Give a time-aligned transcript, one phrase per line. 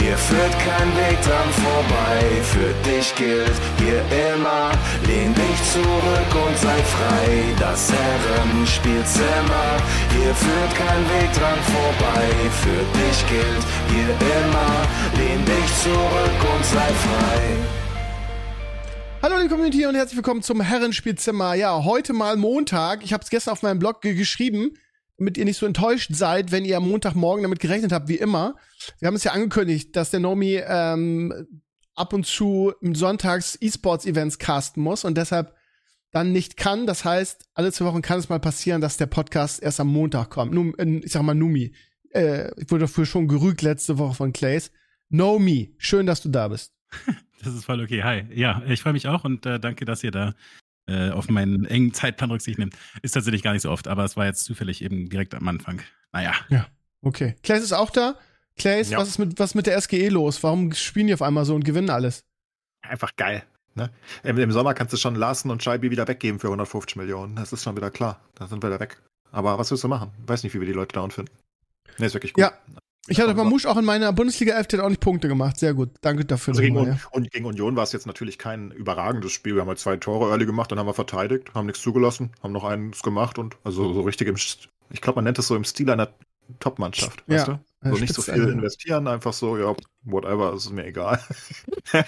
[0.00, 2.20] hier führt kein Weg dran vorbei.
[2.42, 4.00] Für dich gilt hier
[4.32, 4.72] immer,
[5.06, 7.54] lehn dich zurück und sei frei.
[7.58, 9.68] Das Herrenspielzimmer,
[10.14, 12.26] hier führt kein Weg dran vorbei.
[12.62, 14.72] Für dich gilt hier immer,
[15.18, 17.40] lehn dich zurück und sei frei.
[19.22, 21.52] Hallo liebe Community und herzlich willkommen zum Herrenspielzimmer.
[21.54, 23.04] Ja, heute mal Montag.
[23.04, 24.78] Ich habe es gestern auf meinem Blog ge geschrieben,
[25.20, 28.56] damit ihr nicht so enttäuscht seid, wenn ihr am Montagmorgen damit gerechnet habt, wie immer.
[28.98, 31.46] Wir haben es ja angekündigt, dass der Nomi ähm,
[31.94, 35.54] ab und zu sonntags E-Sports-Events casten muss und deshalb
[36.10, 36.86] dann nicht kann.
[36.86, 40.30] Das heißt, alle zwei Wochen kann es mal passieren, dass der Podcast erst am Montag
[40.30, 40.54] kommt.
[40.54, 41.74] Num, äh, ich sag mal Numi.
[42.14, 44.72] Äh, ich wurde dafür schon gerügt letzte Woche von Clays.
[45.10, 46.74] Nomi, schön, dass du da bist.
[47.42, 48.02] Das ist voll okay.
[48.02, 48.26] Hi.
[48.34, 50.34] Ja, ich freue mich auch und äh, danke, dass ihr da
[50.86, 52.74] äh, auf meinen engen Zeitplan Rücksicht nimmt.
[53.02, 55.80] Ist tatsächlich gar nicht so oft, aber es war jetzt zufällig eben direkt am Anfang.
[56.12, 56.34] Naja.
[56.48, 56.66] Ja,
[57.02, 57.36] okay.
[57.42, 58.16] Clays ist auch da.
[58.56, 58.98] Clays, ja.
[58.98, 60.42] was ist mit, was mit der SGE los?
[60.42, 62.24] Warum spielen die auf einmal so und gewinnen alles?
[62.82, 63.42] Einfach geil.
[63.74, 63.90] Ne?
[64.24, 67.36] Im, Im, Sommer kannst du schon Larsen und Scheibi wieder weggeben für 150 Millionen.
[67.36, 68.20] Das ist schon wieder klar.
[68.34, 69.00] Da sind wir da weg.
[69.30, 70.10] Aber was willst du machen?
[70.26, 71.32] Weiß nicht, wie wir die Leute down finden.
[71.98, 72.42] Nee, ist wirklich gut.
[72.42, 72.52] Ja,
[73.10, 75.58] ich hatte Mamouche auch in meiner Bundesliga 11, der hat auch nicht Punkte gemacht.
[75.58, 75.90] Sehr gut.
[76.00, 76.52] Danke dafür.
[76.52, 76.98] Also gegen, mal, ja.
[77.10, 79.54] und gegen Union war es jetzt natürlich kein überragendes Spiel.
[79.54, 82.52] Wir haben halt zwei Tore early gemacht, dann haben wir verteidigt, haben nichts zugelassen, haben
[82.52, 85.64] noch eins gemacht und also so richtig im, ich glaube, man nennt es so im
[85.64, 86.08] Stil einer
[86.60, 87.54] Top-Mannschaft, weißt ja.
[87.54, 87.60] du?
[87.88, 91.20] Also nicht so viel investieren, einfach so, ja, whatever, ist mir egal.
[91.92, 92.02] äh,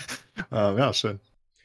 [0.50, 1.18] ja, schön.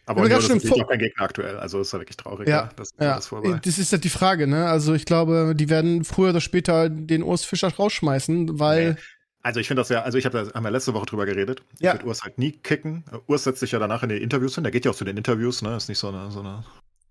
[0.07, 2.47] Aber Union ist auch kein Gegner aktuell, also ist ja wirklich traurig.
[2.47, 3.15] Ja, das, ja.
[3.15, 4.67] das ist halt die Frage, ne?
[4.67, 8.93] Also ich glaube, die werden früher oder später den Urs Fischer rausschmeißen, weil.
[8.93, 8.99] Nee.
[9.47, 11.63] Also ich finde das ja, also ich habe da haben wir letzte Woche drüber geredet.
[11.79, 11.93] Ja.
[11.93, 13.05] Ich würde Urs halt nie kicken.
[13.27, 14.65] Urs setzt sich ja danach in die Interviews hin.
[14.65, 15.77] Der geht ja auch zu den Interviews, ne?
[15.77, 16.65] Ist nicht so eine, so eine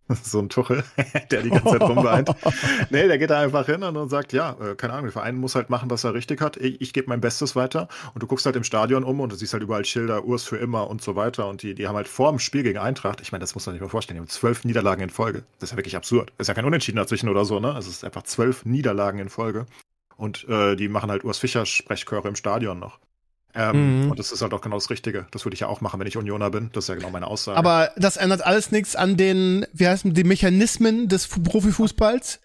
[0.22, 0.84] so ein Tuchel,
[1.30, 2.28] der die ganze Zeit rumweint.
[2.90, 5.54] nee, der geht da einfach hin und sagt, ja, äh, keine Ahnung, der Verein muss
[5.54, 6.58] halt machen, was er richtig hat.
[6.58, 7.88] Ich, ich gebe mein Bestes weiter.
[8.12, 10.58] Und du guckst halt im Stadion um und du siehst halt überall Schilder, Urs für
[10.58, 11.48] immer und so weiter.
[11.48, 13.74] Und die, die haben halt vor dem Spiel gegen Eintracht, ich meine, das muss man
[13.74, 15.44] sich mal vorstellen, die haben zwölf Niederlagen in Folge.
[15.58, 16.34] Das ist ja wirklich absurd.
[16.36, 17.74] Das ist ja kein Unentschieden dazwischen oder so, ne?
[17.78, 19.64] Es ist einfach zwölf Niederlagen in Folge.
[20.16, 22.98] Und äh, die machen halt Urs Fischer Sprechchöre im Stadion noch.
[23.54, 24.10] Ähm, mhm.
[24.10, 25.26] Und das ist halt auch genau das Richtige.
[25.30, 26.70] Das würde ich ja auch machen, wenn ich Unioner bin.
[26.72, 27.56] Das ist ja genau meine Aussage.
[27.56, 32.40] Aber das ändert alles nichts an den, wie heißt die Mechanismen des Profifußballs.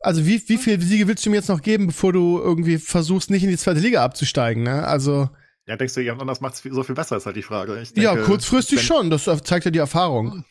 [0.00, 3.30] Also wie, wie viele Siege willst du mir jetzt noch geben, bevor du irgendwie versuchst,
[3.30, 4.86] nicht in die zweite Liga abzusteigen, ne?
[4.86, 5.30] Also.
[5.66, 7.74] Ja, denkst du, jemand anders macht es so viel besser, ist halt die Frage.
[7.74, 9.10] Denke, ja, kurzfristig schon.
[9.10, 10.44] Das zeigt ja die Erfahrung.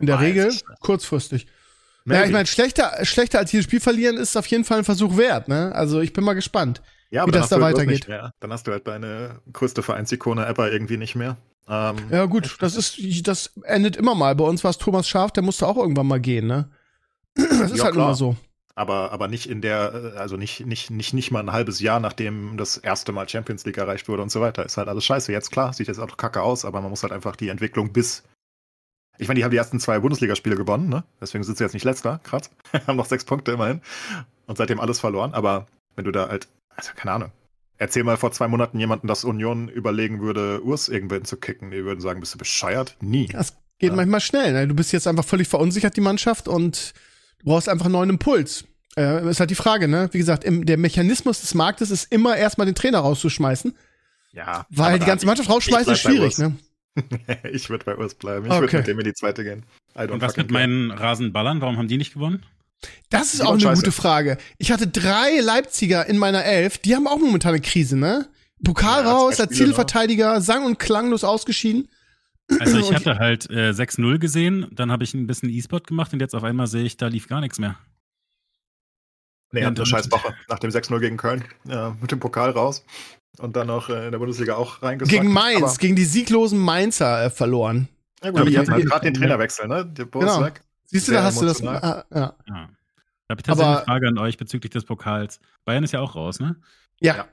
[0.00, 1.46] In der Regel kurzfristig.
[2.08, 2.20] Maybe.
[2.20, 5.18] Ja, ich meine, schlechter, schlechter als jedes Spiel verlieren ist auf jeden Fall ein Versuch
[5.18, 5.72] wert, ne?
[5.74, 6.80] Also ich bin mal gespannt.
[7.10, 8.08] Ja, wie das da halt weitergeht.
[8.08, 11.36] Dann hast du halt deine größte Vereinsikone Apple irgendwie nicht mehr.
[11.68, 12.98] Ähm, ja, gut, das ist,
[13.28, 14.34] das endet immer mal.
[14.34, 16.70] Bei uns war es Thomas Schaf, der musste auch irgendwann mal gehen, ne?
[17.34, 18.06] Das ist ja, halt klar.
[18.06, 18.36] immer so.
[18.74, 22.56] Aber, aber nicht in der, also nicht, nicht, nicht, nicht mal ein halbes Jahr, nachdem
[22.56, 24.64] das erste Mal Champions League erreicht wurde und so weiter.
[24.64, 25.30] Ist halt alles scheiße.
[25.30, 28.22] Jetzt klar, sieht jetzt auch kacke aus, aber man muss halt einfach die Entwicklung bis.
[29.18, 31.04] Ich meine, die haben die ersten zwei Bundesligaspiele gewonnen, ne?
[31.20, 32.50] Deswegen sind sie jetzt nicht letzter, krass.
[32.86, 33.80] haben noch sechs Punkte immerhin.
[34.46, 35.34] Und seitdem alles verloren.
[35.34, 36.48] Aber wenn du da halt
[36.78, 37.32] also keine Ahnung.
[37.76, 41.70] Erzähl mal vor zwei Monaten jemanden, dass Union überlegen würde, Urs irgendwen zu kicken.
[41.70, 42.96] Die würden sagen, bist du bescheuert?
[43.00, 43.26] Nie.
[43.26, 43.96] Das geht ja.
[43.96, 44.52] manchmal schnell.
[44.52, 44.68] Ne?
[44.68, 46.94] Du bist jetzt einfach völlig verunsichert, die Mannschaft, und
[47.40, 48.64] du brauchst einfach einen neuen Impuls.
[48.96, 50.08] Äh, ist halt die Frage, ne?
[50.12, 53.76] Wie gesagt, im, der Mechanismus des Marktes ist immer erstmal den Trainer rauszuschmeißen.
[54.32, 54.66] Ja.
[54.70, 56.56] Weil die ganze Mannschaft rausschmeißen ist schwierig, ne?
[57.52, 58.46] ich würde bei Urs bleiben.
[58.46, 58.62] Ich okay.
[58.62, 59.64] würde mit dem in die zweite gehen.
[59.94, 61.60] Und was mit meinen Rasenballern?
[61.60, 62.44] Warum haben die nicht gewonnen?
[63.10, 63.82] Das ist auch eine scheiße.
[63.82, 64.38] gute Frage.
[64.58, 68.28] Ich hatte drei Leipziger in meiner Elf, die haben auch momentan eine Krise, ne?
[68.64, 71.88] Pokal ja, raus, als Zielverteidiger, sang- und klanglos ausgeschieden.
[72.60, 76.20] Also ich hatte halt äh, 6-0 gesehen, dann habe ich ein bisschen E-Sport gemacht und
[76.20, 77.78] jetzt auf einmal sehe ich, da lief gar nichts mehr.
[79.52, 80.34] Nee, ja, eine scheiß Woche.
[80.48, 82.84] Nach dem 6-0 gegen Köln, ja, mit dem Pokal raus
[83.38, 85.10] und dann noch äh, in der Bundesliga auch reingesackt.
[85.10, 87.88] Gegen Mainz, Aber gegen die sieglosen Mainzer äh, verloren.
[88.22, 89.86] Ja gut, aber die hatten halt gerade den Trainerwechsel, ne?
[89.86, 90.42] Der genau.
[90.42, 90.62] weg.
[90.86, 91.62] Siehst du, da hast du das.
[91.62, 92.20] Ah, ja.
[92.20, 92.34] ja.
[92.46, 95.38] Da habe ich tatsächlich eine Frage an euch bezüglich des Pokals.
[95.64, 96.56] Bayern ist ja auch raus, ne?
[97.00, 97.26] Ja.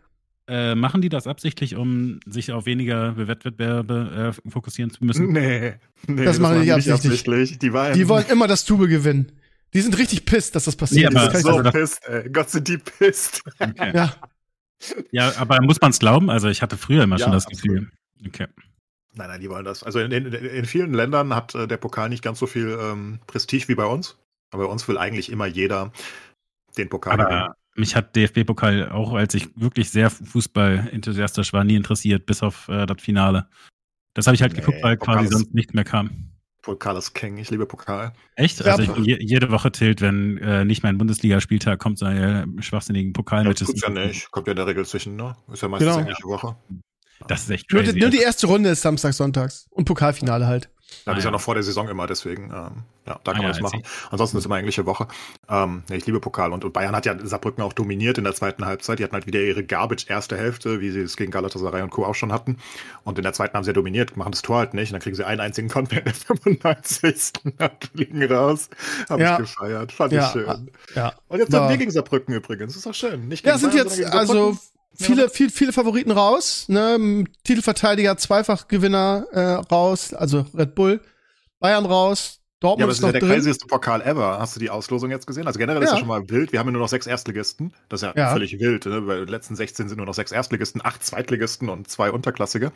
[0.48, 5.32] Äh, machen die das absichtlich, um sich auf weniger Wettbewerbe äh, fokussieren zu müssen?
[5.32, 5.76] Nee,
[6.06, 7.12] nee das, das machen die nicht absichtlich.
[7.12, 7.60] absichtlich.
[7.60, 9.32] Die, die, wollen immer das Tube gewinnen.
[9.74, 11.42] Die sind richtig pisst, dass das passiert nee, ist.
[11.42, 12.30] so pisst, ey.
[12.30, 13.42] Gott sind die pisst.
[13.60, 13.92] Okay.
[13.96, 14.14] ja.
[15.12, 16.30] Ja, aber muss man es glauben?
[16.30, 17.90] Also ich hatte früher immer ja, schon das Gefühl.
[18.26, 18.48] Okay.
[19.14, 19.84] Nein, nein, die wollen das.
[19.84, 23.20] Also in, in, in vielen Ländern hat äh, der Pokal nicht ganz so viel ähm,
[23.28, 24.18] Prestige wie bei uns.
[24.52, 25.92] Aber bei uns will eigentlich immer jeder
[26.78, 27.54] den Pokal Aber gewinnen.
[27.76, 32.86] mich hat DFB-Pokal auch, als ich wirklich sehr Fußball-enthusiastisch war, nie interessiert, bis auf äh,
[32.86, 33.48] das Finale.
[34.14, 36.35] Das habe ich halt Nee, geguckt, weil Pokal quasi sonst nichts mehr kam.
[36.66, 38.12] Pokal ist King, ich liebe Pokal.
[38.36, 38.60] Echt?
[38.60, 43.14] Ja, Also ich jede Woche tilt, wenn äh, nicht mein Bundesligaspieltag kommt, seine schwachsinnigen Ja,
[43.14, 43.68] das Pokalmatches.
[43.68, 44.32] tut's ja nicht.
[44.32, 45.36] Kommt ja in der Regel zwischen, ne?
[45.54, 46.00] Ist ja meistens Genau.
[46.02, 46.56] englische Woche.
[47.28, 47.94] Das ist echt Nur, crazy.
[47.94, 49.68] die- nur die erste Runde ist Samstag, Sonntags.
[49.70, 50.70] Und Pokalfinale halt.
[51.06, 51.32] Ja, das ist ja ja.
[51.32, 53.64] noch vor der Saison immer, deswegen, ähm, ja, da kann Ah, man ja, das I
[53.64, 53.84] machen.
[54.12, 55.08] Ansonsten ist immer englische Woche.
[55.50, 58.34] Ähm, ja, ich liebe Pokal und, und Bayern hat ja Saarbrücken auch dominiert in der
[58.34, 59.00] zweiten Halbzeit.
[59.00, 62.06] Die hatten halt wieder ihre Garbage erste Hälfte, wie sie es gegen Galatasaray und Co.
[62.06, 62.58] auch schon hatten.
[63.04, 64.90] Und in der zweiten haben sie ja dominiert, machen das Tor halt nicht.
[64.90, 67.34] Und dann kriegen sie einen einzigen Konter in der 95.
[67.46, 68.70] und fliegen raus.
[69.10, 69.34] Hab Ja.
[69.34, 69.92] ich gefeiert.
[69.92, 70.72] Fand Ja, ich schön.
[70.96, 71.14] Ja.
[71.28, 71.60] Und jetzt Ja.
[71.62, 72.76] haben wir gegen Saarbrücken übrigens.
[72.76, 73.28] Ist doch schön.
[73.28, 74.58] Nicht Ja, gegen sind Bayern, jetzt also
[74.98, 76.66] Viele, viel, viele Favoriten raus.
[76.68, 77.26] Ne?
[77.44, 79.40] Titelverteidiger, Zweifachgewinner äh,
[79.72, 81.02] raus, also Red Bull.
[81.60, 82.40] Bayern raus.
[82.62, 83.32] Dortmund Ja, aber ist ist ja noch der drin.
[83.32, 84.40] crazyste Pokal ever.
[84.40, 85.46] Hast du die Auslosung jetzt gesehen?
[85.46, 85.96] Also generell ist Ja.
[85.96, 86.52] ja schon mal wild.
[86.54, 87.74] Wir haben ja nur noch sechs Erstligisten.
[87.90, 88.32] Das ist ja, Ja.
[88.32, 88.86] völlig wild.
[88.86, 89.02] Ne?
[89.02, 92.72] Bei den letzten 16 sind nur noch sechs Erstligisten, acht Zweitligisten und zwei Unterklassige.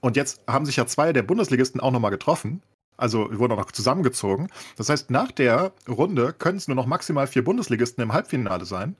[0.00, 2.62] Und jetzt haben sich ja zwei der Bundesligisten auch nochmal getroffen.
[2.96, 4.48] Also wurden auch noch zusammengezogen.
[4.76, 8.96] Das heißt, nach der Runde können es nur noch maximal vier Bundesligisten im Halbfinale sein.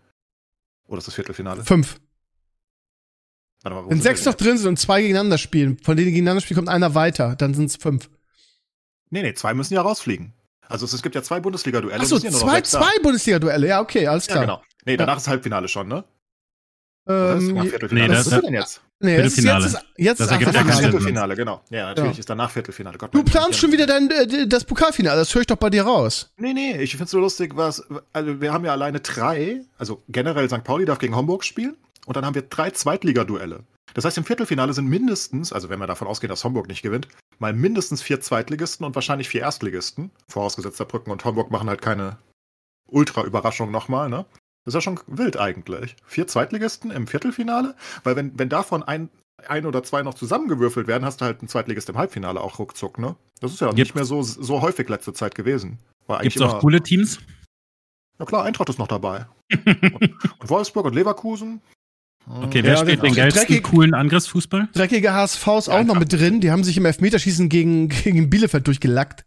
[0.88, 1.64] Oder ist das Viertelfinale?
[1.64, 2.00] Fünf.
[3.64, 6.42] Warte mal, Wenn sechs noch drin sind und zwei gegeneinander spielen, von denen die gegeneinander
[6.42, 8.04] spielen, kommt einer weiter, dann sind es fünf.
[8.04, 8.10] jetzt?
[9.10, 10.32] Nee, nee, zwei müssen ja rausfliegen.
[10.68, 12.00] Also es, es gibt ja zwei Bundesliga-Duelle.
[12.00, 14.44] Achso, es ja zwei, zwei Bundesliga-Duelle, ja, okay, alles Ja, klar.
[14.44, 14.62] genau.
[14.84, 16.04] Nee, danach ist Halbfinale schon, ne?
[17.06, 18.08] Ist Ähm, Viertelfinale.
[18.08, 18.82] Nee, Was das- ist denn jetzt?
[19.00, 19.64] nee, es ist Viertelfinale.
[19.64, 20.90] Jetzt ist, jetzt Das ist ergibt ja Danach keinen ist.
[20.90, 21.62] Viertelfinale, genau.
[21.70, 22.18] Ja, natürlich Ja.
[22.20, 22.96] ist danach Viertelfinale.
[22.98, 25.82] Gott, Du planst schon wieder dein, äh, das Pokalfinale, das höre ich doch bei dir
[25.84, 26.32] raus.
[26.38, 27.82] Nee, nee, ich find's so lustig, was,
[28.14, 30.64] also wir haben ja alleine drei, also generell St.
[30.64, 33.64] Pauli darf gegen Homburg spielen und dann haben wir drei Zweitligaduelle.
[33.94, 37.08] Das heißt, im Viertelfinale sind mindestens, also wenn wir davon ausgehen, dass Homburg nicht gewinnt,
[37.38, 40.10] mal mindestens vier Zweitligisten und wahrscheinlich vier Erstligisten.
[40.28, 42.18] Vorausgesetzt Saarbrücken und Homburg machen halt keine
[42.88, 44.24] Ultra-Überraschung nochmal, ne?
[44.64, 45.94] Das ist ja schon wild eigentlich.
[46.06, 49.10] Vier Zweitligisten im Viertelfinale, weil wenn, wenn davon ein,
[49.46, 52.98] ein oder zwei noch zusammengewürfelt werden, hast du halt einen Zweitligist im Halbfinale auch ruckzuck,
[52.98, 53.14] ne?
[53.40, 55.78] Das ist ja Gibt's- nicht mehr so, so häufig letzte Zeit gewesen.
[56.22, 57.18] Gibt es auch coole Teams?
[58.18, 59.26] ja klar, Eintracht ist noch dabei.
[59.52, 61.60] und Wolfsburg und Leverkusen.
[62.26, 63.12] Okay, Ja, wer spielt genau.
[63.12, 64.68] den geilsten, Dreckig- coolen Angriffsfußball?
[64.72, 68.30] Dreckige HSV ist auch Ja, noch mit drin, die haben sich im Elfmeterschießen gegen, gegen
[68.30, 69.24] Bielefeld durchgelackt.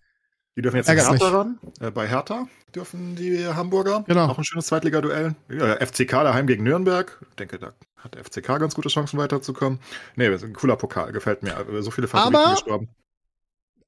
[0.55, 1.59] Die dürfen jetzt Ärgert Hertha ran.
[1.79, 4.03] Äh, bei Hertha dürfen die Hamburger.
[4.07, 4.25] Genau.
[4.25, 5.35] Auch ein schönes Zweitliga-Duell.
[5.51, 7.19] Ja, FCK daheim gegen Nürnberg.
[7.29, 9.77] Ich denke, da hat der FCK ganz gute Chancen weiterzukommen.
[10.15, 11.55] Nee, das ist ein cooler Pokal, gefällt mir.
[11.55, 12.89] Also, So viele Favoriten Aber- gestorben.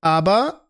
[0.02, 0.62] Aber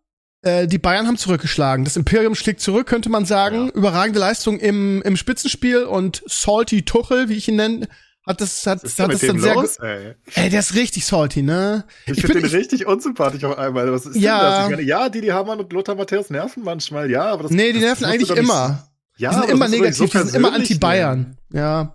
[0.42, 1.84] äh, die Bayern haben zurückgeschlagen.
[1.86, 3.66] Das Imperium schlägt zurück, könnte man sagen.
[3.68, 3.74] Ja.
[3.74, 7.88] Überragende Leistung im, im Spitzenspiel und Salty Tuchel, wie ich ihn nenne,
[8.30, 8.84] hat das, hat, hat
[9.14, 9.86] das dann sehr los, gut.
[9.86, 10.14] ey?
[10.36, 11.84] Ey, der ist richtig salty, ne?
[12.06, 13.92] Ich, Ich finde bin- den richtig unsympathisch auf einmal.
[13.92, 14.38] Was ist Ja.
[14.38, 14.64] denn das?
[14.66, 17.80] Ich meine, ja, Didi Hamann und Lothar Matthäus nerven manchmal, ja, aber das Nee, die
[17.80, 18.88] nerven eigentlich nicht- immer.
[19.18, 21.36] Ja, die sind immer negativ, so die sind immer anti-Bayern.
[21.52, 21.94] Ja.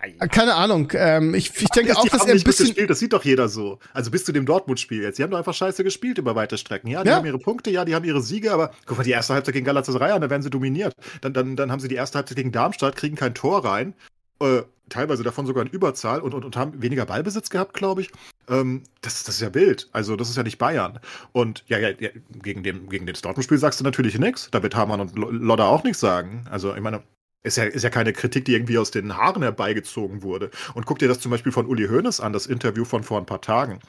[0.00, 0.28] Nein.
[0.30, 0.90] Keine Ahnung.
[0.94, 2.66] Ähm, ich, ich denke auch, dass er ein bisschen.
[2.66, 3.78] gespielt, das sieht doch jeder so.
[3.92, 5.18] Also bis zu dem Dortmund-Spiel jetzt.
[5.18, 6.88] Die haben doch einfach scheiße gespielt über weite Strecken.
[6.88, 7.16] Ja, die Ja.
[7.16, 9.66] haben ihre Punkte, ja, die haben ihre Siege, aber guck mal, die erste Halbzeit gegen
[9.66, 10.94] Galatasaray an, da werden sie dominiert.
[11.20, 13.94] Dann, dann, dann haben sie die erste Halbzeit gegen Darmstadt, kriegen kein Tor rein.
[14.40, 18.10] Äh, teilweise davon sogar in Überzahl und, und, und haben weniger Ballbesitz gehabt, glaube ich.
[18.48, 19.88] Ähm, das, das ist ja wild.
[19.92, 20.98] Also, das ist ja nicht Bayern.
[21.32, 22.10] Und ja, ja, ja
[22.42, 24.48] gegen, den, gegen das Dortmund-Spiel sagst du natürlich nichts.
[24.50, 26.44] Da wird Hamann und Lo- Lodder auch nichts sagen.
[26.50, 27.02] Also, ich meine,
[27.42, 30.50] ist ja, ist ja keine Kritik, die irgendwie aus den Haaren herbeigezogen wurde.
[30.74, 33.26] Und guck dir das zum Beispiel von Uli Hoeneß an, das Interview von vor ein
[33.26, 33.80] paar Tagen.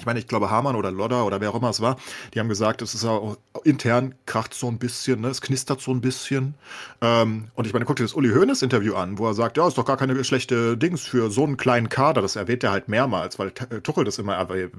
[0.00, 1.96] Ich meine, ich glaube, Hamann oder Lodder oder wer auch immer es war,
[2.32, 5.28] die haben gesagt, es ist auch intern kracht so ein bisschen, ne?
[5.28, 6.54] es knistert so ein bisschen.
[7.02, 9.68] Ähm, und ich meine, guck dir das Uli Hoeneß Interview an, wo er sagt, ja,
[9.68, 12.22] ist doch gar keine schlechte Dings für so einen kleinen Kader.
[12.22, 14.70] Das erwähnt er halt mehrmals, weil T- Tuchel das immer erwäh-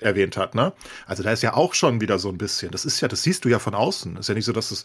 [0.00, 0.72] erwähnt hat, ne?
[1.06, 2.72] Also da ist ja auch schon wieder so ein bisschen.
[2.72, 4.16] Das ist ja, das siehst du ja von außen.
[4.16, 4.84] Ist ja nicht so, dass es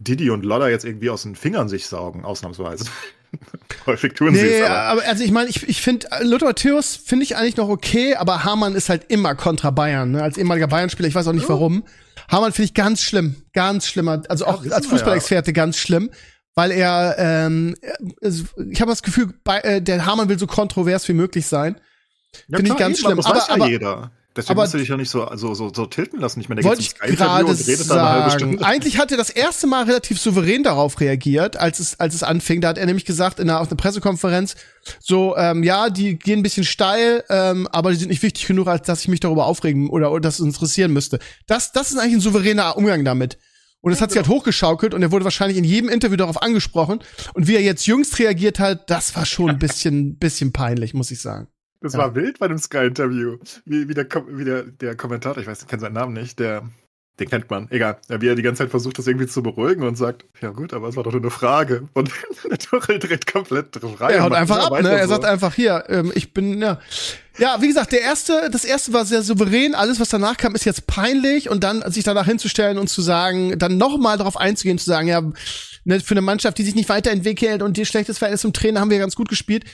[0.00, 2.86] Didi und Lodder jetzt irgendwie aus den Fingern sich saugen, ausnahmsweise.
[3.86, 4.78] Häufig tun sie Nee, es, aber.
[4.80, 8.42] aber also ich meine, ich, ich finde, Lothar Matthäus finde ich eigentlich noch okay, aber
[8.44, 10.22] Hamann ist halt immer kontra Bayern, ne?
[10.22, 11.84] Als ehemaliger Bayern-Spieler, ich weiß auch nicht warum.
[12.28, 14.96] Hamann finde ich ganz schlimm, ganz schlimmer, also auch wissen als wir ja.
[14.98, 16.10] Fußballexperte ganz schlimm,
[16.54, 17.76] weil er, ähm,
[18.20, 21.76] ich habe das Gefühl, bei, äh, der Hamann will so kontrovers wie möglich sein.
[22.48, 23.20] Ja, Finde ich ganz eben, schlimm.
[23.20, 24.12] Aber- weiß ja aber- jeder.
[24.40, 26.40] Deswegen aber- musst du dich ja nicht so, so, so, so tilten lassen.
[26.40, 28.40] Ich meine, der geht zum Sky-Interview und redet da eine halbe sagen.
[28.40, 28.64] Stunde.
[28.64, 32.60] Eigentlich hat er das erste Mal relativ souverän darauf reagiert, als es, als es anfing.
[32.60, 34.56] Da hat er nämlich gesagt in einer, auf einer Pressekonferenz,
[34.98, 38.66] so, ähm, ja, die gehen ein bisschen steil, ähm, aber die sind nicht wichtig genug,
[38.66, 41.18] als dass ich mich darüber aufregen oder, oder das interessieren müsste.
[41.46, 43.38] Das, das ist eigentlich ein souveräner Umgang damit.
[43.82, 47.00] Und es hat sich halt hochgeschaukelt und er wurde wahrscheinlich in jedem Interview darauf angesprochen.
[47.32, 51.10] Und wie er jetzt jüngst reagiert hat, das war schon ein bisschen, bisschen peinlich, muss
[51.10, 51.48] ich sagen.
[51.80, 52.00] Das Ja.
[52.00, 53.38] war wild bei dem Sky-Interview.
[53.64, 56.68] Wie, wie, der, wie der, der Kommentator, ich weiß, ich kenne seinen Namen nicht, der,
[57.18, 57.68] Den kennt man.
[57.70, 57.98] Egal.
[58.08, 60.88] Wie er die ganze Zeit versucht, das irgendwie zu beruhigen und sagt, ja gut, aber
[60.88, 61.86] es war doch nur eine Frage.
[61.92, 62.10] Und
[62.50, 64.10] der Tuchel dreht komplett rein.
[64.14, 64.90] Er haut einfach ab, ne?
[64.90, 65.14] Er so.
[65.14, 66.80] sagt einfach, hier, ähm, ich bin, ja.
[67.36, 69.74] Ja, wie gesagt, der erste, das erste war sehr souverän.
[69.74, 71.50] Alles, was danach kam, ist jetzt peinlich.
[71.50, 75.22] Und dann sich danach hinzustellen und zu sagen, dann nochmal darauf einzugehen, zu sagen, ja,
[75.84, 78.90] ne, für eine Mannschaft, die sich nicht weiterentwickelt und die schlechtes Verhältnis zum Trainer haben
[78.90, 79.64] wir ganz gut gespielt.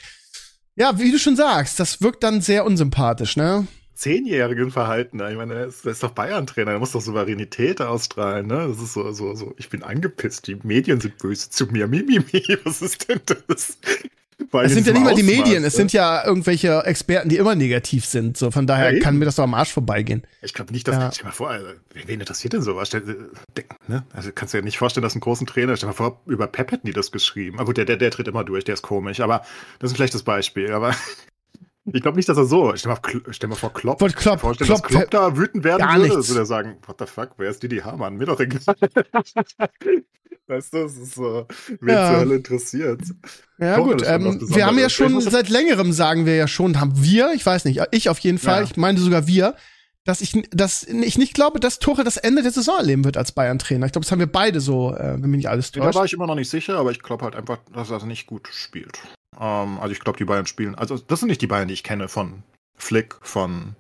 [0.77, 3.67] Ja, wie du schon sagst, das wirkt dann sehr unsympathisch, ne?
[3.95, 5.21] zehnjährigen Verhalten.
[5.21, 8.69] Ich meine, er ist, doch Bayern-Trainer, er muss doch Souveränität ausstrahlen, ne?
[8.69, 11.89] Das ist so, so, so, ich bin angepisst, die Medien sind böse zu mir.
[11.89, 13.79] Mimimi, was ist denn das?
[14.39, 15.69] Es sind ja nicht mal die Medien, ne?
[15.69, 18.37] es sind ja irgendwelche Experten, die immer negativ sind.
[18.37, 20.27] So, von daher ja, kann mir das doch am Arsch vorbeigehen.
[20.43, 20.97] Ich glaube nicht, dass.
[20.97, 21.11] Ja.
[21.11, 22.89] Stell dir mal vor, also, wen interessiert denn sowas?
[22.89, 23.31] Stell,
[23.89, 24.05] ne?
[24.13, 26.47] Also kannst du dir nicht vorstellen, dass ein großen Trainer, stell dir mal vor, über
[26.47, 27.59] Pep hätten die das geschrieben.
[27.59, 29.43] Aber gut, der, der, der tritt immer durch, der ist komisch, aber
[29.79, 30.73] das ist ein schlechtes Beispiel.
[30.73, 30.95] Aber
[31.87, 32.75] ich glaube nicht, dass er so.
[32.77, 33.01] Stell mal,
[33.31, 34.03] stell mal vor, Klopp.
[34.03, 36.15] Wollt Klopp, vorstellen, Klopp, dass Klopp da wütend werden gar würde.
[36.15, 36.29] Nichts.
[36.29, 38.17] Würde er sagen, what the fuck, wer ist Didi Hamann?
[38.17, 38.61] Mir doch egal.
[40.47, 41.47] weißt du, das ist so,
[41.81, 42.11] wen ja.
[42.11, 43.01] zur Hölle interessiert.
[43.59, 46.93] Ja, Kochen gut, ähm, wir haben ja schon seit längerem sagen wir ja schon, haben
[47.03, 48.69] wir, ich weiß nicht, ich auf jeden Fall, ja.
[48.69, 49.55] ich meine sogar wir,
[50.05, 53.33] dass ich, dass ich nicht glaube, dass Tuchel das Ende der Saison erleben wird als
[53.33, 53.87] Bayern-Trainer.
[53.87, 55.95] Ich glaube, das haben wir beide so, äh, wenn mich nicht alles täuscht.
[55.95, 58.27] Da war ich immer noch nicht sicher, aber ich glaube halt einfach, dass er nicht
[58.27, 58.99] gut spielt.
[59.39, 60.77] Ähm, also ich glaube, die Bayern spielen.
[60.77, 62.45] Also das sind nicht die Bayern, die ich kenne von
[62.77, 63.75] Flick, von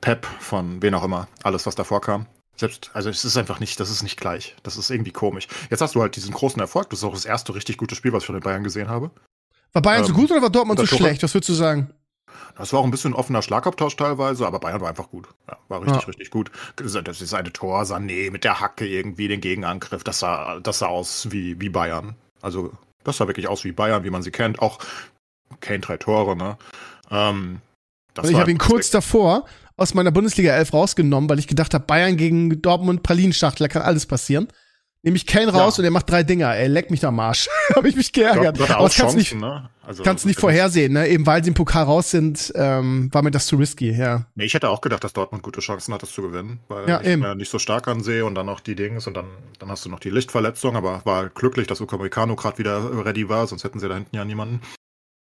[0.00, 1.26] Pep, von wen auch immer.
[1.42, 2.26] Alles, was davor kam.
[2.56, 4.56] Selbst, also es ist einfach nicht, das ist nicht gleich.
[4.62, 5.46] Das ist irgendwie komisch.
[5.70, 6.90] Jetzt hast du halt diesen großen Erfolg.
[6.90, 9.10] Das ist auch das erste richtig gute Spiel, was ich von den Bayern gesehen habe.
[9.72, 11.22] War Bayern ähm, so gut oder war Dortmund so schlecht?
[11.22, 11.90] Was würdest du sagen?
[12.56, 15.28] Das war auch ein bisschen offener Schlagabtausch teilweise, aber Bayern war einfach gut.
[15.48, 16.06] Ja, war richtig, ja.
[16.06, 16.50] richtig gut.
[16.76, 20.04] Das ist eine Tor, Sané mit der Hacke irgendwie den Gegenangriff.
[20.04, 22.14] Das sah, das sah aus wie, wie Bayern.
[22.40, 22.72] Also
[23.04, 24.60] das sah wirklich aus wie Bayern, wie man sie kennt.
[24.60, 24.78] Auch
[25.60, 26.56] Kane drei Tore, ne?
[27.10, 27.60] Ähm,
[28.16, 29.44] also ich habe ihn kurz davor
[29.76, 33.82] aus meiner Bundesliga 11 rausgenommen, weil ich gedacht habe, Bayern gegen Dortmund Pralinschachtel, da kann
[33.82, 34.48] alles passieren.
[35.02, 35.82] Nehme ich Kane raus ja.
[35.82, 36.52] und er macht drei Dinger.
[36.56, 37.48] Ey, leck mich am Arsch.
[37.76, 38.58] habe ich mich geärgert.
[38.58, 39.70] Gott, Aber kannst du nicht, ne?
[39.86, 41.06] also, kannst nicht vorhersehen, ne?
[41.06, 44.26] Eben weil sie im Pokal raus sind, ähm, war mir das zu risky, ja.
[44.34, 47.00] Nee, ich hätte auch gedacht, dass Dortmund gute Chancen hat, das zu gewinnen, weil ja,
[47.00, 47.22] ich eben.
[47.22, 49.26] mir nicht so stark ansehe und dann noch die Dings und dann,
[49.60, 53.46] dann hast du noch die Lichtverletzung, aber war glücklich, dass Upamecano gerade wieder ready war,
[53.46, 54.60] sonst hätten sie da hinten ja niemanden.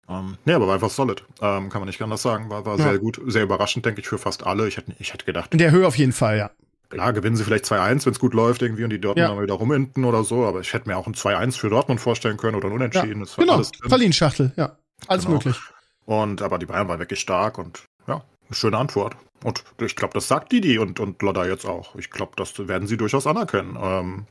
[0.10, 1.24] Ähm, nee, aber war einfach solid.
[1.42, 2.50] Ähm, kann man nicht anders sagen.
[2.50, 2.84] War, war ja.
[2.84, 4.68] sehr gut, sehr überraschend, denke ich, für fast alle.
[4.68, 5.54] Ich hätte, ich hätte gedacht.
[5.54, 6.52] In der Höhe auf jeden Fall, ja.
[6.90, 9.34] Klar, gewinnen sie vielleicht 2-1, wenn es gut läuft irgendwie und die Dortmund ja.
[9.34, 12.38] dann wieder rumhinten oder so, aber ich hätte mir auch ein 2-1 für Dortmund vorstellen
[12.38, 13.26] können oder ein Unentschieden.
[13.26, 14.78] Ja, genau, Verlin-Schachtel, ja.
[15.08, 15.38] Alles genau.
[15.38, 15.60] möglich.
[16.06, 18.16] Und aber die Bayern waren wirklich stark und ja,
[18.48, 19.16] eine schöne Antwort.
[19.44, 21.96] Und ich glaube, das sagt Didi und, und Lodda jetzt auch.
[21.96, 23.78] Ich glaube, das werden sie durchaus anerkennen.
[23.82, 24.26] Ähm,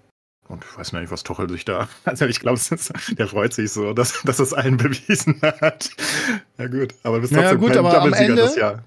[0.48, 1.88] und ich weiß nicht, was Tuchel sich da.
[2.04, 2.60] Also ich glaube,
[3.12, 5.90] der freut sich so, dass, dass es allen bewiesen hat.
[6.58, 8.84] Ja gut, aber bis trotzdem ja, gut, aber am Ende, das Jahr.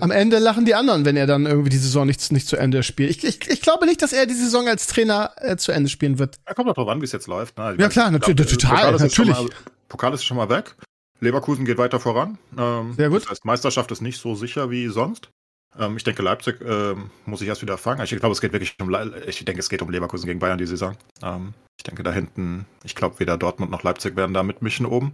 [0.00, 2.82] Am Ende lachen die anderen, wenn er dann irgendwie die Saison nicht, nicht zu Ende
[2.82, 3.10] spielt.
[3.10, 6.18] Ich, ich, ich glaube nicht, dass er die Saison als Trainer äh, zu Ende spielen
[6.18, 6.36] wird.
[6.46, 7.56] Ja, kommt doch drauf an, wie es jetzt läuft.
[7.56, 7.74] Ne?
[7.78, 9.34] Ja klar, natürlich, total, Pokal natürlich.
[9.34, 9.48] Mal,
[9.88, 10.74] Pokal ist schon mal weg.
[11.20, 12.38] Leverkusen geht weiter voran.
[12.58, 13.22] Ähm, Sehr gut.
[13.22, 15.30] Das heißt, Meisterschaft ist nicht so sicher wie sonst.
[15.78, 18.02] Ähm, ich denke, Leipzig ähm, muss ich erst wieder fangen.
[18.02, 20.58] Ich glaube, es geht wirklich um, Le ich denke, es geht um Leverkusen gegen Bayern
[20.58, 20.96] die Saison.
[21.22, 25.12] Ähm, ich denke, da hinten, ich glaube, weder Dortmund noch Leipzig werden da mitmischen oben.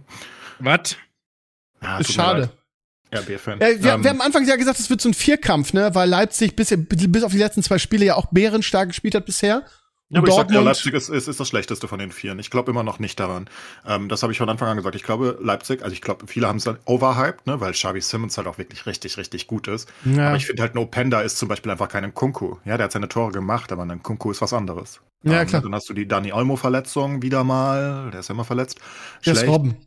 [0.59, 0.95] Was?
[1.81, 2.49] Ja, ist schade.
[3.11, 5.93] Ja, wir, ähm, wir haben Anfangs ja gesagt, es wird so ein Vierkampf, ne?
[5.93, 9.65] Weil Leipzig bis, bis auf die letzten zwei Spiele ja auch bärenstark gespielt hat bisher.
[10.09, 12.37] Ja, aber Dortmund, ich sag, ja, Leipzig ist, ist, ist das Schlechteste von den Vieren.
[12.37, 13.49] Ich glaube immer noch nicht daran.
[13.85, 14.95] Ähm, das habe ich von Anfang an gesagt.
[14.95, 18.37] Ich glaube, Leipzig, also ich glaube, viele haben es dann overhyped, ne, weil Xavi Simmons
[18.37, 19.91] halt auch wirklich richtig, richtig gut ist.
[20.05, 20.27] Ja.
[20.27, 22.57] Aber ich finde halt, No Panda ist zum Beispiel einfach kein Kunku.
[22.65, 25.01] Ja, der hat seine Tore gemacht, aber ein Kunku ist was anderes.
[25.23, 25.61] Ja, ähm, klar.
[25.61, 28.11] Dann hast du die Dani Olmo-Verletzung wieder mal.
[28.11, 28.79] Der ist ja immer verletzt.
[29.25, 29.77] Der ist Robben.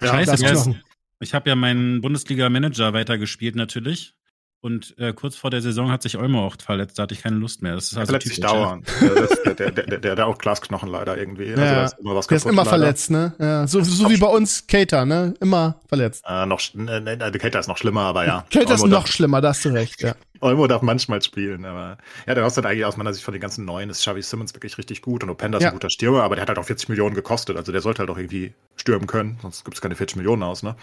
[0.00, 0.80] Ja, Scheiße,
[1.22, 4.14] ich habe ja meinen Bundesliga-Manager weitergespielt natürlich.
[4.62, 7.36] Und äh, kurz vor der Saison hat sich Olmo auch verletzt, da hatte ich keine
[7.36, 7.74] Lust mehr.
[7.74, 8.86] Das ist also verletzt sich dauernd.
[9.00, 11.46] der, der, der, der, der, auch Glasknochen leider irgendwie.
[11.46, 12.68] Ja, also, ist immer was der ist immer leider.
[12.68, 13.32] verletzt, ne?
[13.38, 15.32] Ja, so, so wie bei uns Cater, ne?
[15.40, 16.24] Immer verletzt.
[16.28, 18.44] Äh, noch, ne, ne, Cater ist noch schlimmer, aber ja.
[18.52, 20.14] Cater ist noch schlimmer, da hast du recht, ja.
[20.40, 23.64] Olmo darf manchmal spielen, aber ja, der Aussatz eigentlich aus meiner Sicht von den ganzen
[23.64, 25.70] Neuen ist Xavi Simmons wirklich richtig gut und Openda ist ja.
[25.70, 28.10] ein guter Stürmer, aber der hat halt auch 40 Millionen gekostet, also der sollte halt
[28.10, 30.76] auch irgendwie stürmen können, sonst gibt es keine 40 Millionen aus, ne?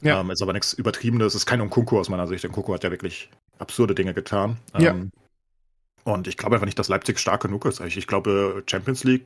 [0.00, 0.20] Ja.
[0.20, 2.90] Ähm, ist aber nichts Übertriebenes, ist kein Unkunku aus meiner Sicht, denn Kunku hat ja
[2.90, 4.56] wirklich absurde Dinge getan.
[4.78, 4.90] Ja.
[4.90, 5.10] Ähm,
[6.04, 7.80] und ich glaube einfach nicht, dass Leipzig stark genug ist.
[7.80, 9.24] Ich, ich glaube, Champions League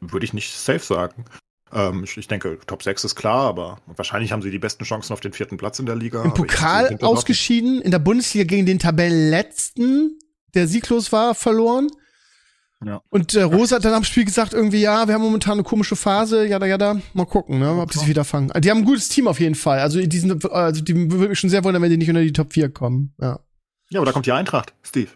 [0.00, 1.24] würde ich nicht safe sagen.
[1.72, 5.12] Ähm, ich, ich, denke, Top 6 ist klar, aber wahrscheinlich haben sie die besten Chancen
[5.12, 6.22] auf den vierten Platz in der Liga.
[6.22, 10.18] Im Pokal ausgeschieden, in der Bundesliga gegen den Tabellenletzten,
[10.54, 11.88] der sieglos war, verloren.
[12.84, 13.00] Ja.
[13.10, 15.96] Und äh, Rosa hat dann am Spiel gesagt, irgendwie, ja, wir haben momentan eine komische
[15.96, 18.50] Phase, ja, ja, da, mal gucken, ne, ob die sich wieder fangen.
[18.60, 19.78] Die haben ein gutes Team auf jeden Fall.
[19.78, 22.32] Also, die sind, also, die würde mich schon sehr wundern, wenn die nicht unter die
[22.32, 23.38] Top 4 kommen, ja.
[23.90, 25.10] Ja, aber da kommt die Eintracht, Steve.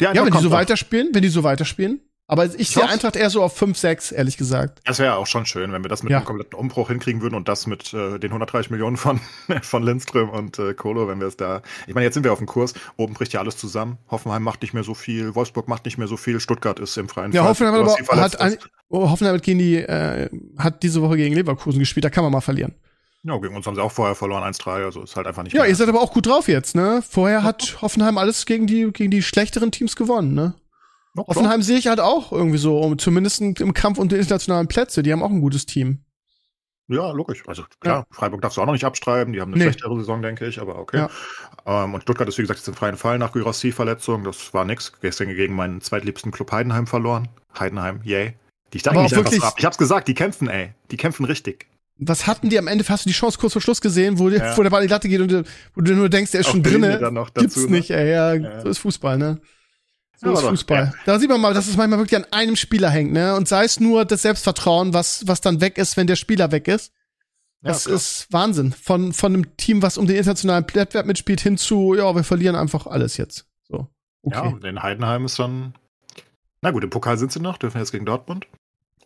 [0.00, 2.00] ja, wenn die so weiterspielen, wenn die so weiterspielen.
[2.30, 4.82] Aber ich sehe Eintracht eher so auf 5, 6, ehrlich gesagt.
[4.84, 6.18] Das wäre auch schon schön, wenn wir das mit ja.
[6.18, 9.18] einem kompletten Umbruch hinkriegen würden und das mit äh, den 130 Millionen von,
[9.62, 11.62] von Lindström und äh, Kolo, wenn wir es da.
[11.86, 13.96] Ich meine, jetzt sind wir auf dem Kurs, oben bricht ja alles zusammen.
[14.10, 17.08] Hoffenheim macht nicht mehr so viel, Wolfsburg macht nicht mehr so viel, Stuttgart ist im
[17.08, 18.58] freien Ja, Fall, Hoffenheim, aber hat, ein,
[18.90, 22.32] oh, Hoffenheim hat, gegen die, äh, hat diese Woche gegen Leverkusen gespielt, da kann man
[22.32, 22.74] mal verlieren.
[23.22, 25.62] Ja, gegen uns haben sie auch vorher verloren, 1-3, also ist halt einfach nicht Ja,
[25.62, 25.70] mehr.
[25.70, 27.02] ihr seid aber auch gut drauf jetzt, ne?
[27.08, 30.52] Vorher hat Hoffenheim alles gegen die, gegen die schlechteren Teams gewonnen, ne?
[31.14, 31.66] Doch, Hoffenheim doch.
[31.66, 35.02] sehe ich halt auch irgendwie so, um, zumindest im Kampf um die internationalen Plätze.
[35.02, 36.04] Die haben auch ein gutes Team.
[36.88, 37.42] Ja, logisch.
[37.46, 38.06] Also klar, ja.
[38.10, 39.34] Freiburg darfst du auch noch nicht abstreiben.
[39.34, 39.70] Die haben eine nee.
[39.70, 40.96] schlechtere Saison, denke ich, aber okay.
[41.66, 41.84] Ja.
[41.84, 44.24] Ähm, und Stuttgart ist, wie gesagt, jetzt im freien Fall nach Gyrassi-Verletzung.
[44.24, 44.92] Das war nix.
[45.00, 47.28] Gestern gegen meinen zweitliebsten Club Heidenheim verloren.
[47.58, 48.34] Heidenheim, yay.
[48.72, 49.54] Die steigen nicht einfach ab.
[49.58, 50.72] Ich hab's gesagt, die kämpfen, ey.
[50.90, 51.66] Die kämpfen richtig.
[51.98, 52.88] Was hatten die am Ende?
[52.88, 54.56] Hast du die Chance kurz vor Schluss gesehen, wo, ja.
[54.56, 56.52] wo der Ball in die Latte geht und wo du nur denkst, der ist Auf
[56.52, 56.98] schon drinne?
[57.34, 57.70] Gibt's ne?
[57.70, 58.12] nicht, ey.
[58.12, 59.40] Ja, ja, so ist Fußball, ne?
[60.20, 60.84] So ist Fußball.
[60.86, 60.92] Ja.
[61.06, 63.36] Da sieht man mal, dass es manchmal wirklich an einem Spieler hängt, ne?
[63.36, 66.66] Und sei es nur das Selbstvertrauen, was, was dann weg ist, wenn der Spieler weg
[66.66, 66.92] ist.
[67.62, 68.72] Das ja, ist Wahnsinn.
[68.72, 72.56] Von, von einem Team, was um den internationalen Wettbewerb mitspielt, hin zu, ja, wir verlieren
[72.56, 73.46] einfach alles jetzt.
[73.68, 73.88] So.
[74.22, 74.36] Okay.
[74.36, 75.74] Ja, und in Heidenheim ist dann.
[76.62, 78.46] Na gut, im Pokal sind sie noch, dürfen jetzt gegen Dortmund.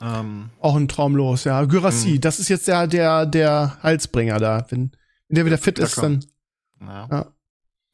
[0.01, 1.65] Ähm, Auch ein Traumlos, ja.
[1.65, 2.21] Gyrassi, hm.
[2.21, 4.67] das ist jetzt der, der, der Halsbringer da.
[4.71, 4.93] Wenn,
[5.29, 6.25] wenn der wieder fit ist, dann.
[6.81, 7.33] Ja.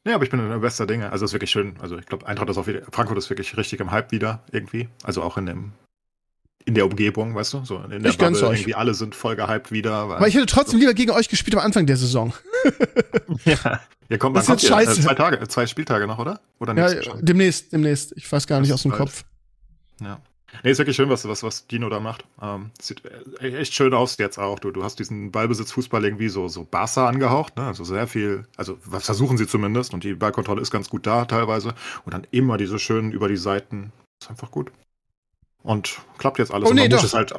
[0.09, 0.11] Ja.
[0.11, 1.11] Ja, aber ich bin in der bester Dinge.
[1.11, 1.75] Also es ist wirklich schön.
[1.79, 4.89] Also ich glaube, Eintracht ist auch wieder, Frankfurt ist wirklich richtig im Hype wieder irgendwie.
[5.03, 5.71] Also auch in dem
[6.65, 9.71] in der Umgebung, weißt du, so in der ich Bubble, irgendwie alle sind voll gehypt
[9.71, 10.09] wieder.
[10.09, 10.79] Weil Aber ich hätte trotzdem so.
[10.79, 12.33] lieber gegen euch gespielt am Anfang der Saison.
[13.45, 14.99] ja, hier kommt man jetzt scheiße.
[14.99, 16.39] Äh, zwei Tage, zwei Spieltage noch, oder?
[16.59, 18.13] Oder ja, demnächst, demnächst.
[18.17, 19.01] Ich weiß gar nicht aus dem bald.
[19.01, 19.23] Kopf.
[20.01, 20.19] Ja.
[20.63, 22.25] Nee, ist wirklich schön, was, was, was Dino da macht.
[22.41, 23.03] Ähm, sieht
[23.41, 24.59] e-, echt schön aus jetzt auch.
[24.59, 27.67] Du, du hast diesen Ballbesitz-Fußball irgendwie so, so Barca angehaucht, ne?
[27.67, 31.25] Also sehr viel, also was versuchen sie zumindest und die Ballkontrolle ist ganz gut da
[31.25, 31.73] teilweise.
[32.05, 33.91] Und dann immer diese schönen über die Seiten.
[34.21, 34.71] Ist einfach gut.
[35.63, 36.69] Und klappt jetzt alles.
[36.69, 37.13] Oh nee, doch.
[37.13, 37.33] Halt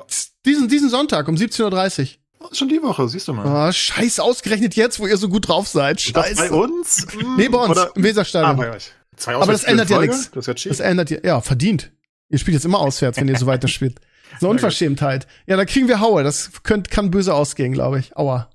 [0.45, 2.53] diesen, diesen Sonntag um 17.30 Uhr.
[2.53, 3.69] Schon die Woche, siehst du mal.
[3.69, 6.01] Oh, scheiß ausgerechnet jetzt, wo ihr so gut drauf seid.
[6.01, 6.37] Scheiße.
[6.37, 7.07] bei uns?
[7.37, 7.93] nee, bei uns, Oder?
[7.95, 8.53] im Weserstadion.
[8.53, 8.93] Ah, bei euch.
[9.17, 10.31] Zwei Aber das ändert ja nichts.
[10.31, 11.93] Das, das ändert ja, ja, verdient.
[12.31, 14.01] Ihr spielt jetzt immer auswärts, wenn ihr so weiterspielt.
[14.39, 15.27] So Unverschämtheit.
[15.49, 16.23] Ja, da kriegen wir Haue.
[16.23, 18.17] Das könnt, kann böse ausgehen, glaube ich.
[18.17, 18.49] Aua.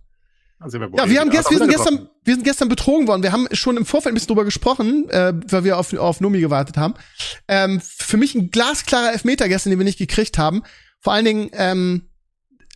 [0.58, 3.24] Also wir ja, wir haben gestern, wir sind gestern, wir sind gestern betrogen worden.
[3.24, 6.40] Wir haben schon im Vorfeld ein bisschen drüber gesprochen, äh, weil wir auf, auf Numi
[6.40, 6.94] gewartet haben.
[7.50, 10.64] Ähm, für mich ein glasklarer Elfmeter gestern, den wir nicht gekriegt haben.
[11.02, 12.08] Vor allen Dingen, ähm,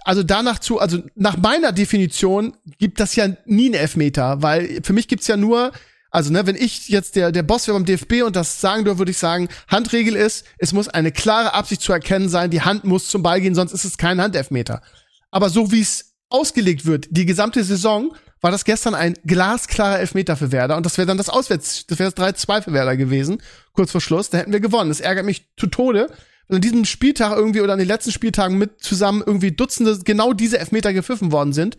[0.04, 4.94] also danach zu, also nach meiner Definition gibt das ja nie einen Elfmeter, weil für
[4.94, 5.72] mich gibt's ja nur
[6.12, 9.00] also, ne, wenn ich jetzt der, der Boss wäre beim DFB und das sagen dürfte,
[9.00, 12.84] würde ich sagen, Handregel ist, es muss eine klare Absicht zu erkennen sein, die Hand
[12.84, 14.82] muss zum Ball gehen, sonst ist es kein Handelfmeter.
[15.30, 20.38] Aber so wie es ausgelegt wird, die gesamte Saison, war das gestern ein glasklarer Elfmeter
[20.38, 23.41] für Werder und das wäre dann das Auswärts, das wäre das 3-2 für Werder gewesen,
[23.74, 24.89] kurz vor Schluss, da hätten wir gewonnen.
[24.89, 26.10] Das ärgert mich zu Tode,
[26.48, 30.34] weil an diesem Spieltag irgendwie oder an den letzten Spieltagen mit zusammen irgendwie Dutzende genau
[30.34, 31.78] diese Elfmeter gepfiffen worden sind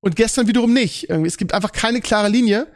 [0.00, 1.10] und gestern wiederum nicht.
[1.10, 2.66] Irgendwie, es gibt einfach keine klare Linie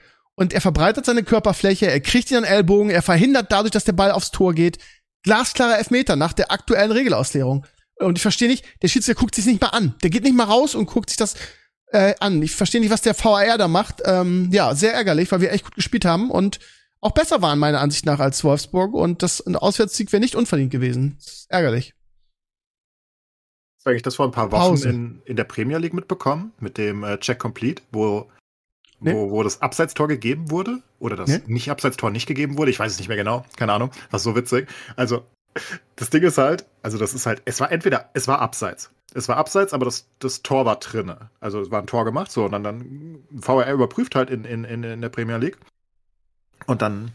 [0.43, 3.93] und er verbreitet seine Körperfläche, er kriegt ihn an Ellbogen, er verhindert dadurch, dass der
[3.93, 4.79] Ball aufs Tor geht.
[5.23, 7.65] Glasklarer Elfmeter nach der aktuellen Regelauslegung.
[7.97, 9.95] Und ich verstehe nicht, der Schiedsrichter guckt sich nicht mal an.
[10.03, 11.37] Der geht nicht mal raus und guckt sich das
[11.93, 12.43] äh, an.
[12.43, 14.03] Ich verstehe nicht, was der VAR da macht.
[14.05, 16.59] Ähm, ja, sehr ärgerlich, weil wir echt gut gespielt haben und
[17.01, 20.73] auch besser waren meiner Ansicht nach als Wolfsburg und das ein Auswärtssieg wäre nicht unverdient
[20.73, 21.17] gewesen.
[21.19, 21.95] Das ist ärgerlich.
[23.85, 27.05] Habe ich das vor ein paar Wochen in, in der Premier League mitbekommen mit dem
[27.05, 28.31] äh, Check Complete, wo
[29.03, 29.15] Nee.
[29.15, 31.43] Wo, wo das Abseitstor gegeben wurde oder das nee.
[31.47, 32.71] nicht Abseitstor nicht gegeben wurde.
[32.71, 33.45] Ich weiß es nicht mehr genau.
[33.57, 33.91] Keine Ahnung.
[34.11, 34.69] Was so witzig.
[34.97, 35.25] Also,
[35.97, 38.91] das Ding ist halt, also das ist halt, es war entweder, es war Abseits.
[39.15, 41.31] Es war Abseits, aber das, das Tor war drinne.
[41.41, 44.65] Also es war ein Tor gemacht, so, und dann, dann VR überprüft halt in, in,
[44.65, 45.59] in, in der Premier League.
[46.67, 47.11] Und dann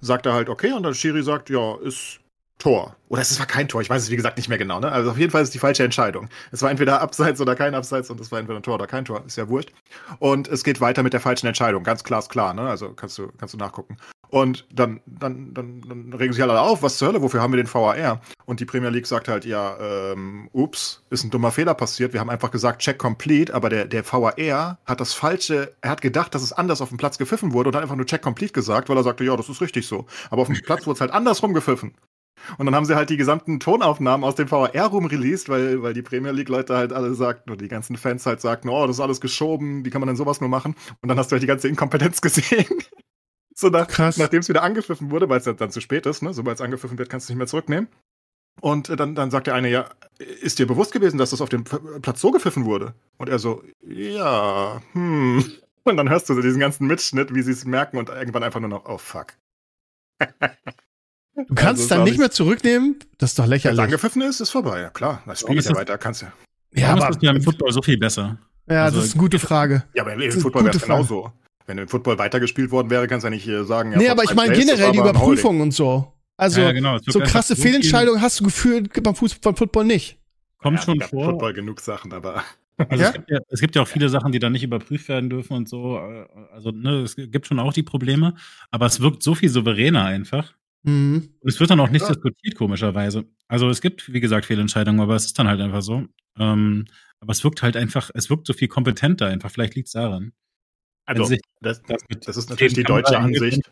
[0.00, 2.20] sagt er halt, okay, und dann Schiri sagt, ja, ist
[2.62, 2.94] Tor.
[3.08, 4.78] Oder es war kein Tor, ich weiß es wie gesagt nicht mehr genau.
[4.78, 4.92] Ne?
[4.92, 6.28] Also auf jeden Fall ist es die falsche Entscheidung.
[6.52, 9.04] Es war entweder Abseits oder kein Abseits und es war entweder ein Tor oder kein
[9.04, 9.72] Tor, ist ja wurscht.
[10.20, 12.62] Und es geht weiter mit der falschen Entscheidung, ganz klar ist klar, ne?
[12.62, 13.96] Also kannst du, kannst du nachgucken.
[14.28, 17.62] Und dann, dann, dann, dann regen sich alle auf, was zur Hölle, wofür haben wir
[17.62, 18.20] den VAR?
[18.44, 22.12] Und die Premier League sagt halt, ja, ähm, ups, ist ein dummer Fehler passiert.
[22.12, 26.00] Wir haben einfach gesagt, check complete, aber der, der VAR hat das falsche, er hat
[26.00, 28.52] gedacht, dass es anders auf dem Platz gepfiffen wurde und hat einfach nur check complete
[28.52, 30.06] gesagt, weil er sagte, ja, das ist richtig so.
[30.30, 31.94] Aber auf dem Platz wurde es halt andersrum gepfiffen.
[32.58, 36.02] Und dann haben sie halt die gesamten Tonaufnahmen aus dem VR-Room released, weil, weil die
[36.02, 39.20] Premier League-Leute halt alle sagten, oder die ganzen Fans halt sagten, oh, das ist alles
[39.20, 40.74] geschoben, wie kann man denn sowas nur machen?
[41.00, 42.66] Und dann hast du halt die ganze Inkompetenz gesehen.
[43.54, 46.34] so nach, nachdem es wieder angepfiffen wurde, weil es dann zu spät ist, ne?
[46.34, 47.88] Sobald es angepfiffen wird, kannst du es nicht mehr zurücknehmen.
[48.60, 51.64] Und dann, dann sagt der eine, ja, ist dir bewusst gewesen, dass das auf dem
[51.64, 52.94] Platz so gepfiffen wurde?
[53.16, 55.44] Und er so, ja, hm.
[55.84, 58.68] Und dann hörst du diesen ganzen Mitschnitt, wie sie es merken und irgendwann einfach nur
[58.68, 59.34] noch, oh fuck.
[61.34, 62.96] Du kannst also, dann nicht mehr zurücknehmen?
[63.18, 63.78] Das ist doch lächerlich.
[63.78, 65.22] Wenn es angepfiffen ist, ist vorbei, ja klar.
[65.26, 66.32] Das spielt ja weiter, kannst ja.
[66.74, 68.38] Ja, aber ist im Football so viel besser.
[68.68, 69.84] Ja, also, das ist eine gute Frage.
[69.94, 71.32] Ja, aber im Football wäre es genauso.
[71.66, 73.92] Wenn im Football weitergespielt worden wäre, kannst du ja nicht äh, sagen.
[73.92, 76.12] Ja, nee, aber ich meine generell die Überprüfung und so.
[76.36, 76.98] Also, ja, genau.
[77.06, 80.18] so krasse Fehlentscheidungen hast du gefühlt beim Fußball, beim Football nicht.
[80.58, 81.24] Kommt ja, schon vor.
[81.26, 82.42] Football genug Sachen, aber.
[82.78, 83.08] Also ja?
[83.10, 85.56] Es, gibt ja, es, gibt ja, auch viele Sachen, die dann nicht überprüft werden dürfen
[85.56, 85.98] und so.
[86.52, 88.34] Also, ne, es gibt schon auch die Probleme,
[88.70, 90.54] aber es wirkt so viel souveräner einfach.
[90.82, 91.28] Mhm.
[91.40, 92.08] Und es wird dann auch nicht ja.
[92.08, 93.24] diskutiert, komischerweise.
[93.48, 96.06] Also es gibt, wie gesagt, Fehlentscheidungen, aber es ist dann halt einfach so.
[96.38, 96.86] Ähm,
[97.20, 99.50] aber es wirkt halt einfach, es wirkt so viel kompetenter einfach.
[99.50, 100.32] Vielleicht liegt es daran.
[101.04, 103.70] Also, sich, das, das, das, ist natürlich die deutsche Ansicht.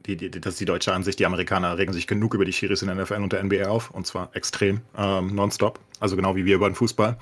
[0.00, 1.18] Die, die, das ist die deutsche Ansicht.
[1.18, 3.90] Die Amerikaner regen sich genug über die Schiris in der NFL und der NBA auf.
[3.90, 5.80] Und zwar extrem, ähm, nonstop.
[6.00, 7.18] Also genau wie wir über den Fußball.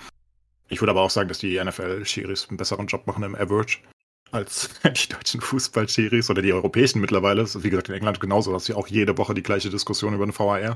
[0.68, 3.78] Ich würde aber auch sagen, dass die NFL-Schiris einen besseren Job machen im Average
[4.34, 7.42] als die deutschen Fußball-Schiris oder die europäischen mittlerweile.
[7.42, 8.52] Das ist, wie gesagt, in England genauso.
[8.52, 10.74] Das ist ja auch jede Woche die gleiche Diskussion über den VAR.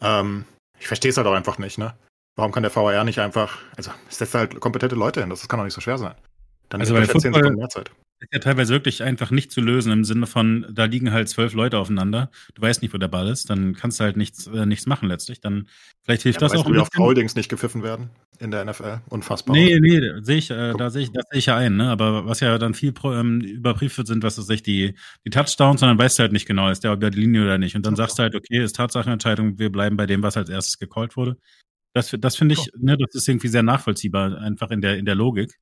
[0.00, 0.44] Ähm,
[0.78, 1.94] ich verstehe es halt auch einfach nicht, ne?
[2.36, 5.58] Warum kann der VAR nicht einfach, also es setzt halt kompetente Leute hin, das kann
[5.58, 6.14] doch nicht so schwer sein.
[6.68, 7.90] Dann also bei Football mehr Zeit.
[8.22, 11.54] Ist ja teilweise wirklich einfach nicht zu lösen im Sinne von, da liegen halt zwölf
[11.54, 14.64] Leute aufeinander, du weißt nicht, wo der Ball ist, dann kannst du halt nichts, äh,
[14.64, 15.40] nichts machen letztlich.
[15.40, 15.68] Dann
[16.02, 16.64] vielleicht hilft ja, das auch.
[16.64, 19.00] Du, wie auf Holdings nicht gepfiffen werden in der NFL.
[19.08, 19.54] Unfassbar.
[19.56, 21.90] Nee, nee, sehe ich, äh, da sehe ich, das sehe ich ja ein, ne?
[21.90, 25.80] Aber was ja dann viel ähm, überprüft wird, sind, was ist sich die, die Touchdowns,
[25.80, 27.74] sondern weißt du halt nicht genau, ist der über die Linie oder nicht.
[27.74, 30.78] Und dann sagst du halt, okay, ist Tatsachenentscheidung, wir bleiben bei dem, was als erstes
[30.78, 31.36] gecallt wurde.
[31.92, 35.14] Das, das finde ich, ne, das ist irgendwie sehr nachvollziehbar, einfach in der, in der
[35.14, 35.58] Logik.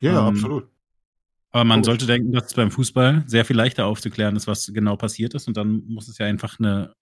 [0.00, 0.68] Ja, ähm, absolut.
[1.52, 1.86] Aber man Logisch.
[1.86, 5.48] sollte denken, dass es beim Fußball sehr viel leichter aufzuklären ist, was genau passiert ist.
[5.48, 6.92] Und dann muss es ja einfach eine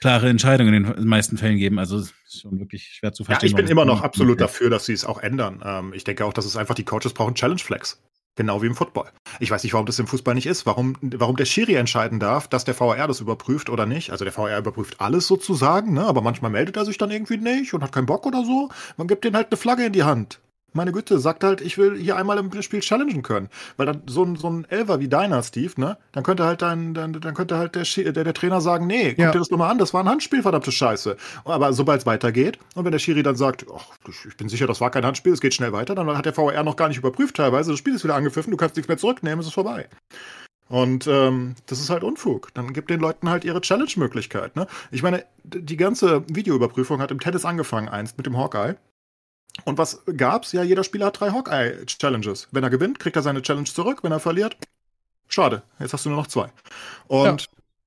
[0.00, 1.78] klare Entscheidung in den meisten Fällen geben.
[1.78, 3.50] Also ist schon wirklich schwer zu verstehen.
[3.50, 5.62] Ja, ich bin immer noch absolut dafür, dass sie es auch ändern.
[5.64, 8.02] Ähm, ich denke auch, dass es einfach die Coaches brauchen Challenge Flex.
[8.36, 9.08] Genau wie im Football.
[9.38, 10.66] Ich weiß nicht, warum das im Fußball nicht ist.
[10.66, 14.10] Warum, warum der Schiri entscheiden darf, dass der VR das überprüft oder nicht.
[14.10, 16.04] Also der VR überprüft alles sozusagen, ne?
[16.04, 18.70] aber manchmal meldet er sich dann irgendwie nicht und hat keinen Bock oder so.
[18.96, 20.40] Man gibt denen halt eine Flagge in die Hand
[20.74, 23.48] meine Güte, sagt halt, ich will hier einmal im Spiel challengen können.
[23.76, 26.94] Weil dann so ein, so ein Elver wie deiner, Steve, ne, dann könnte halt dein,
[26.94, 29.32] dann, dann könnte halt der, der, der Trainer sagen, nee, guck ja.
[29.32, 31.16] dir das nur mal an, das war ein Handspiel, verdammte Scheiße.
[31.44, 33.86] Aber sobald es weitergeht und wenn der Schiri dann sagt, ach,
[34.28, 36.62] ich bin sicher, das war kein Handspiel, es geht schnell weiter, dann hat der VR
[36.62, 39.40] noch gar nicht überprüft teilweise, das Spiel ist wieder angepfiffen, du kannst nichts mehr zurücknehmen,
[39.40, 39.88] es ist vorbei.
[40.68, 42.52] Und ähm, das ist halt Unfug.
[42.54, 44.56] Dann gibt den Leuten halt ihre Challenge-Möglichkeit.
[44.56, 44.66] Ne?
[44.90, 48.76] Ich meine, die ganze Videoüberprüfung hat im Tennis angefangen, einst mit dem Hawkeye.
[49.64, 50.52] Und was gab's?
[50.52, 52.48] Ja, jeder Spieler hat drei Hawkeye-Challenges.
[52.50, 54.02] Wenn er gewinnt, kriegt er seine Challenge zurück.
[54.02, 54.56] Wenn er verliert,
[55.28, 55.62] schade.
[55.78, 56.50] Jetzt hast du nur noch zwei.
[57.06, 57.36] Und ja.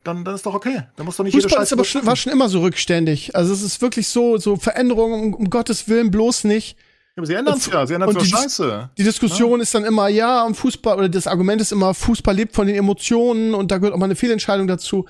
[0.03, 0.83] dann, dann ist doch okay.
[0.95, 3.35] Dann muss doch nicht Fußball ist aber schon, war schon immer so rückständig.
[3.35, 6.77] Also es ist wirklich so, so Veränderungen, um, Gottes Willen bloß nicht.
[6.77, 8.89] Ja, aber sie ändern es ja, sie ändern es Scheiße.
[8.97, 9.63] Die Diskussion ja.
[9.63, 12.75] ist dann immer, ja, am Fußball, oder das Argument ist immer, Fußball lebt von den
[12.75, 15.05] Emotionen und da gehört auch mal eine Fehlentscheidung dazu.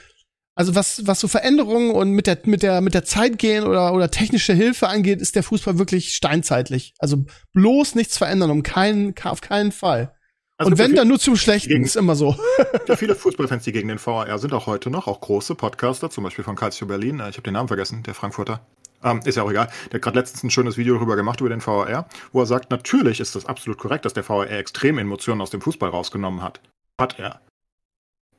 [0.57, 3.93] Also was, was so Veränderungen und mit der, mit der, mit der Zeit gehen oder,
[3.93, 6.95] oder technische Hilfe angeht, ist der Fußball wirklich steinzeitlich.
[6.97, 10.15] Also bloß nichts verändern, um keinen, auf keinen Fall.
[10.57, 12.35] Also und wenn, dann nur zum Schlechten, gegen, ist immer so.
[12.87, 16.23] Ja, viele Fußballfans, die gegen den VAR sind auch heute noch, auch große Podcaster, zum
[16.23, 18.65] Beispiel von Calcio Berlin, äh, ich habe den Namen vergessen, der Frankfurter.
[19.03, 19.69] Ähm, ist ja auch egal.
[19.91, 22.71] Der hat gerade letztens ein schönes Video darüber gemacht, über den VAR, wo er sagt,
[22.71, 26.61] natürlich ist das absolut korrekt, dass der VAR extreme Emotionen aus dem Fußball rausgenommen hat.
[26.99, 27.41] Hat er.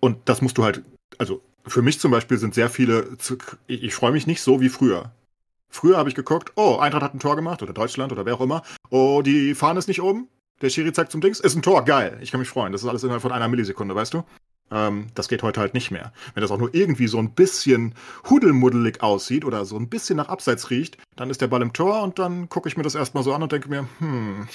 [0.01, 0.83] Und das musst du halt,
[1.19, 3.17] also für mich zum Beispiel sind sehr viele,
[3.67, 5.13] ich, freue mich nicht so wie früher.
[5.69, 8.41] Früher habe ich geguckt, oh, Eintracht hat ein Tor gemacht oder Deutschland oder wer auch
[8.41, 8.63] immer.
[8.91, 10.29] Oh, die Fahne ist nicht oben.
[10.63, 12.19] Der Schiri zeigt zum Dings, ist ein Tor, geil.
[12.21, 12.73] Ich kann mich freuen.
[12.73, 14.25] Das ist alles innerhalb von einer Millisekunde, weißt du?
[14.71, 16.13] Ähm, das geht heute halt nicht mehr.
[16.35, 17.95] Wenn das auch nur irgendwie so ein bisschen
[18.29, 22.03] hudelmuddelig aussieht oder so ein bisschen nach Abseits riecht, dann ist der Ball im Tor
[22.03, 24.49] und dann gucke ich mir das erstmal so an und denke mir, hm,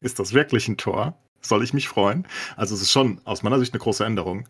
[0.00, 1.18] ist das wirklich ein Tor?
[1.40, 2.26] Soll ich mich freuen?
[2.56, 4.46] Also es ist schon aus meiner Sicht eine große Änderung.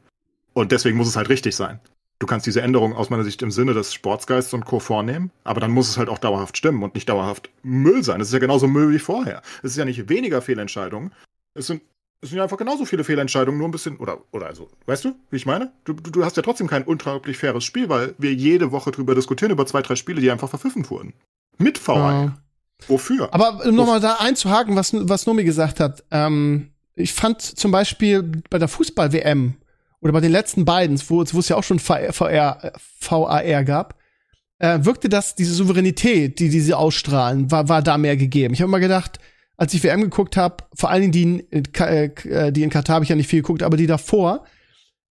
[0.53, 1.81] Und deswegen muss es halt richtig sein
[2.19, 4.81] du kannst diese Änderung aus meiner Sicht im Sinne des Sportsgeists und Co.
[4.81, 8.21] vornehmen, aber dann muss es halt auch dauerhaft stimmen und nicht dauerhaft Müll sein.
[8.21, 9.43] Es ist ja genauso Müll wie vorher.
[9.63, 11.13] Es ist ja nicht weniger Fehlentscheidungen.
[11.55, 11.83] Es sind,
[12.21, 15.15] es sind ja einfach genauso viele Fehlentscheidungen, nur ein bisschen, oder, oder also, weißt du,
[15.31, 15.73] wie ich meine?
[15.85, 19.15] Du, du, du hast ja trotzdem kein unglaublich faires Spiel, weil wir jede Woche drüber
[19.15, 21.15] diskutieren, über zwei, drei Spiele, die einfach verpfiffen wurden.
[21.59, 21.97] Mit VR.
[21.97, 22.39] Ja.
[22.87, 23.33] Wofür?
[23.35, 28.23] Aber um nochmal da einzuhaken, was, was Nomi gesagt hat, ähm, ich fand zum Beispiel
[28.51, 29.55] bei der Fußball-WM,
[30.01, 33.97] oder bei den letzten beiden, wo, wo es ja auch schon VR, VR, VAR gab,
[34.59, 38.55] äh, wirkte das, diese Souveränität, die, die sie ausstrahlen, war, war da mehr gegeben.
[38.55, 39.19] Ich habe mal gedacht,
[39.57, 43.05] als ich WM geguckt habe, vor allen Dingen die in, äh, die in Katar habe
[43.05, 44.45] ich ja nicht viel geguckt, aber die davor,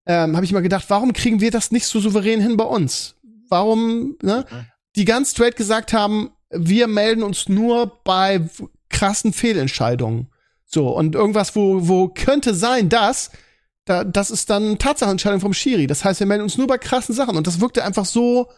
[0.05, 3.15] ähm, habe ich mal gedacht, warum kriegen wir das nicht so souverän hin bei uns?
[3.49, 4.45] Warum, ne?
[4.47, 4.63] Okay.
[4.95, 8.41] Die ganz straight gesagt haben, wir melden uns nur bei
[8.89, 10.27] krassen Fehlentscheidungen.
[10.65, 13.31] So, und irgendwas, wo, wo könnte sein, dass
[13.87, 15.87] da, das ist dann Tatsachenentscheidung vom Schiri.
[15.87, 17.37] Das heißt, wir melden uns nur bei krassen Sachen.
[17.37, 18.49] Und das wirkte einfach so,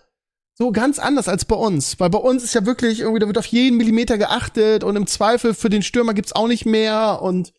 [0.54, 2.00] so ganz anders als bei uns.
[2.00, 5.08] Weil bei uns ist ja wirklich irgendwie, da wird auf jeden Millimeter geachtet und im
[5.08, 7.54] Zweifel für den Stürmer gibt's auch nicht mehr und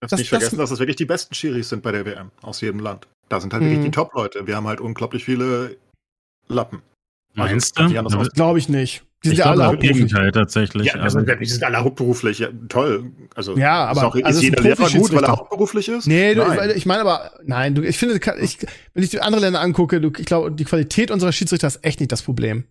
[0.00, 2.30] Darfst das, nicht vergessen, das, dass es wirklich die besten Schiris sind bei der WM
[2.42, 3.08] aus jedem Land.
[3.28, 3.92] Da sind halt wirklich die mhm.
[3.92, 4.46] Top-Leute.
[4.46, 5.76] Wir haben halt unglaublich viele
[6.46, 6.82] Lappen.
[7.34, 8.28] Meinst also, du?
[8.30, 9.04] Glaube ich nicht.
[9.24, 10.86] Die sind ich ja alle im Gegenteil tatsächlich.
[10.86, 12.38] Ja, also, die sind alle hauptberuflich.
[12.38, 13.10] Ja, toll.
[13.34, 16.06] Also, ja, aber ist, auch, also ist jeder Lehrer gut, weil er hauptberuflich ist?
[16.06, 16.42] Nee, du,
[16.76, 18.58] ich meine aber, nein, du, ich finde, ich,
[18.94, 21.98] wenn ich die andere Länder angucke, du, ich glaube, die Qualität unserer Schiedsrichter ist echt
[21.98, 22.64] nicht das Problem.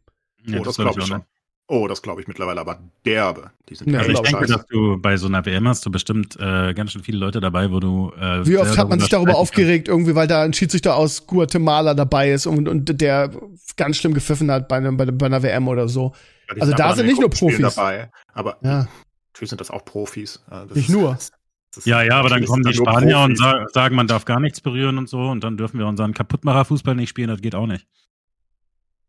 [0.46, 1.22] Ja, oh, das, das glaube ich schon.
[1.70, 3.52] Oh, das glaube ich mittlerweile aber derbe.
[3.68, 6.38] Die sind ja, also ich denke, dass du bei so einer WM hast du bestimmt
[6.40, 8.14] äh, ganz schön viele Leute dabei, wo du.
[8.18, 11.94] Äh, Wie oft hat man sich darüber aufgeregt, irgendwie, weil da ein Schiedsrichter aus Guatemala
[11.94, 13.32] dabei ist und, und der
[13.76, 16.14] ganz schlimm gepfiffen hat bei, bei, bei einer WM oder so.
[16.60, 18.88] Also da sind nicht nur Profis dabei, aber ja.
[19.34, 20.44] natürlich sind das auch Profis.
[20.50, 21.14] Das nicht nur.
[21.14, 21.32] Das,
[21.76, 24.98] das ja, ja, aber dann kommen die Spanier und sagen, man darf gar nichts berühren
[24.98, 27.88] und so und dann dürfen wir unseren Kaputtmacher-Fußball nicht spielen, das geht auch nicht.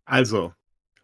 [0.05, 0.53] Also,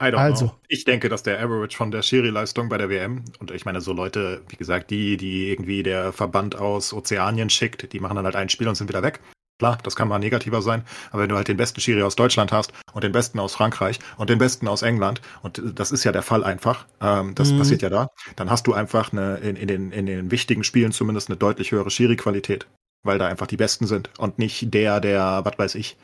[0.03, 0.47] I don't also.
[0.47, 0.57] know.
[0.69, 3.93] Ich denke, dass der Average von der Schiri-Leistung bei der WM, und ich meine, so
[3.93, 8.37] Leute, wie gesagt, die, die irgendwie der Verband aus Ozeanien schickt, die machen dann halt
[8.37, 9.21] ein Spiel und sind wieder weg.
[9.59, 12.51] Klar, das kann mal negativer sein, aber wenn du halt den besten Schiri aus Deutschland
[12.51, 16.11] hast und den besten aus Frankreich und den besten aus England, und das ist ja
[16.11, 17.59] der Fall einfach, ähm, das mhm.
[17.59, 20.91] passiert ja da, dann hast du einfach eine, in, in, den, in den wichtigen Spielen
[20.91, 22.67] zumindest eine deutlich höhere Schiri-Qualität,
[23.05, 25.97] weil da einfach die Besten sind und nicht der, der, was weiß ich,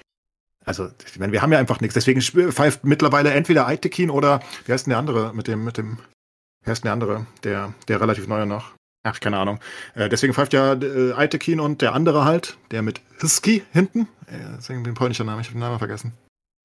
[0.65, 1.95] also, ich meine, wir haben ja einfach nichts.
[1.95, 5.99] Deswegen pfeift mittlerweile entweder Aitekin oder, wie heißt denn der andere mit dem, mit dem,
[6.63, 8.73] wie heißt denn der andere, der, der relativ neue noch?
[9.03, 9.61] Ach, keine Ahnung.
[9.95, 14.09] Äh, deswegen pfeift ja äh, Aitekin und der andere halt, der mit Husky hinten.
[14.27, 16.13] Äh, deswegen den polnischen Namen, ich habe den Namen vergessen.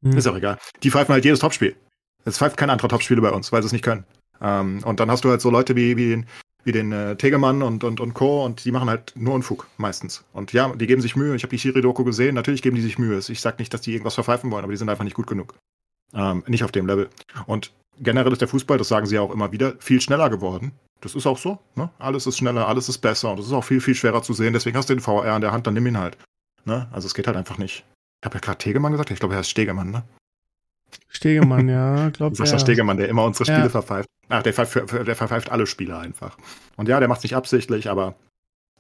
[0.04, 0.18] Hm.
[0.18, 0.58] Ist auch egal.
[0.84, 1.76] Die pfeifen halt jedes Topspiel.
[2.26, 4.04] Es pfeift kein anderer Topspiele bei uns, weil sie es nicht können.
[4.42, 6.26] Ähm, und dann hast du halt so Leute wie, wie den,
[6.66, 8.44] wie den äh, Tegemann und, und, und Co.
[8.44, 10.26] Und die machen halt nur Unfug meistens.
[10.34, 11.36] Und ja, die geben sich Mühe.
[11.36, 12.36] Ich habe die Shiri-Doku gesehen.
[12.36, 13.18] Natürlich geben die sich Mühe.
[13.18, 15.56] Ich sage nicht, dass die irgendwas verpfeifen wollen, aber die sind einfach nicht gut genug.
[16.14, 17.10] Ähm, nicht auf dem Level.
[17.46, 20.74] Und generell ist der Fußball, das sagen sie ja auch immer wieder, viel schneller geworden.
[21.06, 21.60] Das ist auch so.
[21.76, 21.88] Ne?
[22.00, 24.54] Alles ist schneller, alles ist besser und es ist auch viel, viel schwerer zu sehen.
[24.54, 26.18] Deswegen hast du den VR in der Hand, dann nimm ihn halt.
[26.64, 26.88] Ne?
[26.92, 27.86] Also es geht halt einfach nicht.
[28.22, 29.12] Ich habe ja gerade Tegemann gesagt.
[29.12, 30.04] Ich glaube, er heißt Stegemann, ne?
[31.08, 32.40] Stegemann, ja, glaube ich.
[32.40, 33.70] Sascha Stegemann, der immer unsere Spiele ja.
[33.70, 34.10] verpfeift.
[34.30, 36.40] Ach, der, verpfeift, der verpfeift alle Spiele einfach.
[36.76, 38.16] Und ja, der macht es nicht absichtlich, aber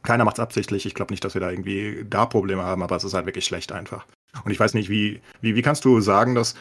[0.01, 0.87] keiner macht es absichtlich.
[0.87, 3.45] Ich glaube nicht, dass wir da irgendwie da Probleme haben, aber es ist halt wirklich
[3.45, 4.07] schlecht einfach.
[4.43, 6.55] Und ich weiß nicht, wie, wie, wie kannst du sagen, dass,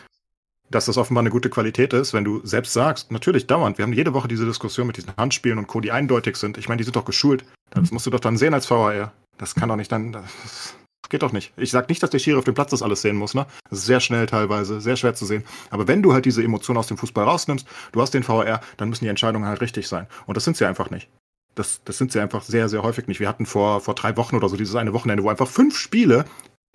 [0.70, 3.92] dass das offenbar eine gute Qualität ist, wenn du selbst sagst, natürlich dauernd, wir haben
[3.92, 6.58] jede Woche diese Diskussion mit diesen Handspielen und Co., die eindeutig sind.
[6.58, 7.44] Ich meine, die sind doch geschult.
[7.70, 9.12] Das musst du doch dann sehen als VAR.
[9.38, 10.12] Das kann doch nicht dann.
[10.12, 10.74] Das,
[11.10, 11.52] Geht doch nicht.
[11.56, 13.46] Ich sag nicht, dass der Schiri auf dem Platz das alles sehen muss, ne?
[13.68, 15.44] Das ist sehr schnell teilweise, sehr schwer zu sehen.
[15.70, 18.88] Aber wenn du halt diese Emotionen aus dem Fußball rausnimmst, du hast den VR, dann
[18.88, 20.06] müssen die Entscheidungen halt richtig sein.
[20.26, 21.08] Und das sind sie einfach nicht.
[21.54, 23.20] Das, das sind sie einfach sehr, sehr häufig nicht.
[23.20, 26.24] Wir hatten vor, vor drei Wochen oder so dieses eine Wochenende, wo einfach fünf Spiele,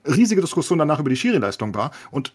[0.06, 2.34] riesige Diskussion danach über die Schiri-Leistung war und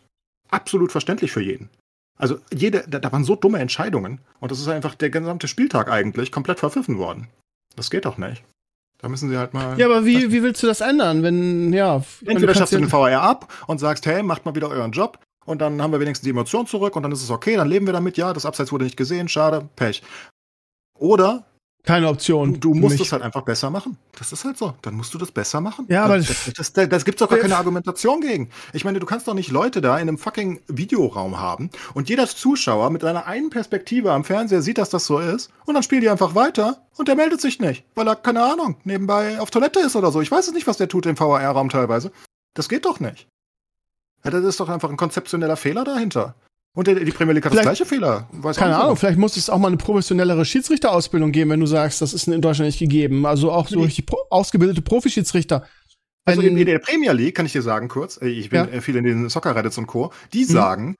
[0.50, 1.70] absolut verständlich für jeden.
[2.16, 5.90] Also jede, da, da waren so dumme Entscheidungen und das ist einfach der gesamte Spieltag
[5.90, 7.28] eigentlich komplett verpfiffen worden.
[7.76, 8.44] Das geht doch nicht.
[8.98, 9.78] Da müssen sie halt mal.
[9.78, 12.02] Ja, aber wie, wie willst du das ändern, wenn, ja.
[12.24, 15.18] Entweder schaffst du den VR ab und sagst, hey, macht mal wieder euren Job.
[15.44, 17.86] Und dann haben wir wenigstens die Emotion zurück und dann ist es okay, dann leben
[17.86, 20.02] wir damit, ja, das Abseits wurde nicht gesehen, schade, Pech.
[20.98, 21.44] Oder
[21.84, 22.58] keine Option.
[22.60, 23.98] Du musst es halt einfach besser machen.
[24.18, 24.72] Das ist halt so.
[24.80, 25.84] Dann musst du das besser machen.
[25.88, 28.48] Ja, aber das, das, das, das gibt's doch gar keine Argumentation gegen.
[28.72, 32.26] Ich meine, du kannst doch nicht Leute da in einem fucking Videoraum haben und jeder
[32.26, 36.00] Zuschauer mit seiner einen Perspektive am Fernseher sieht, dass das so ist und dann spielen
[36.00, 39.80] die einfach weiter und der meldet sich nicht, weil er, keine Ahnung, nebenbei auf Toilette
[39.80, 40.22] ist oder so.
[40.22, 42.12] Ich weiß es nicht, was der tut im VR-Raum teilweise.
[42.54, 43.28] Das geht doch nicht.
[44.24, 46.34] Ja, das ist doch einfach ein konzeptioneller Fehler dahinter.
[46.76, 48.28] Und die Premier League hat vielleicht, das gleiche Fehler.
[48.32, 52.02] Weiß keine Ahnung, vielleicht muss es auch mal eine professionellere Schiedsrichterausbildung geben, wenn du sagst,
[52.02, 53.26] das ist in Deutschland nicht gegeben.
[53.26, 55.66] Also auch so richtig pro ausgebildete Profischiedsrichter.
[56.24, 58.80] Also in, in, der Premier League kann ich dir sagen kurz, äh, ich bin ja.
[58.80, 60.12] viel in den Soccer Reddits und Co.
[60.32, 60.48] Die mhm.
[60.48, 60.96] sagen,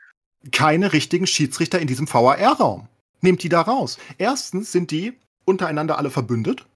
[0.53, 2.89] keine richtigen Schiedsrichter in diesem VAR-Raum.
[3.21, 3.99] Nehmt die da raus.
[4.19, 5.15] Erstens sind die
[5.47, 6.67] untereinander alle verbündet,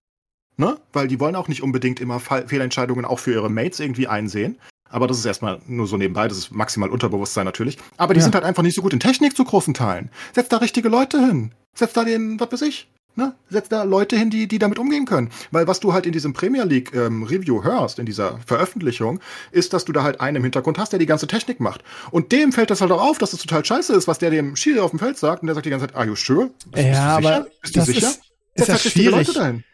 [0.56, 0.78] ne?
[0.92, 4.58] Weil die wollen auch nicht unbedingt immer Fehlentscheidungen auch für ihre Mates irgendwie einsehen.
[4.90, 7.79] Aber das ist erstmal nur so nebenbei, das ist maximal Unterbewusstsein natürlich.
[7.96, 8.24] Aber die ja.
[8.24, 10.11] sind halt einfach nicht so gut in Technik zu großen Teilen.
[10.35, 11.53] Setz da richtige Leute hin.
[11.74, 13.35] Setz da den, was weiß ich, ne?
[13.51, 15.31] Setz da Leute hin, die, die damit umgehen können.
[15.51, 19.20] Weil was du halt in diesem Premier League ähm, Review hörst, in dieser Veröffentlichung,
[19.51, 21.85] ist, dass du da halt einen im Hintergrund hast, der die ganze Technik macht.
[22.11, 24.57] Und dem fällt das halt auch auf, dass das total scheiße ist, was der dem
[24.57, 25.42] Schiri auf dem Feld sagt.
[25.42, 26.51] Und der sagt die ganze Zeit, are you sure?
[26.70, 27.51] Bist, ja, bist du sicher?
[27.62, 28.09] Bist du sicher?
[28.09, 28.20] Ist,
[28.55, 29.27] ist das halt schwierig.
[29.27, 29.64] Leute dahin.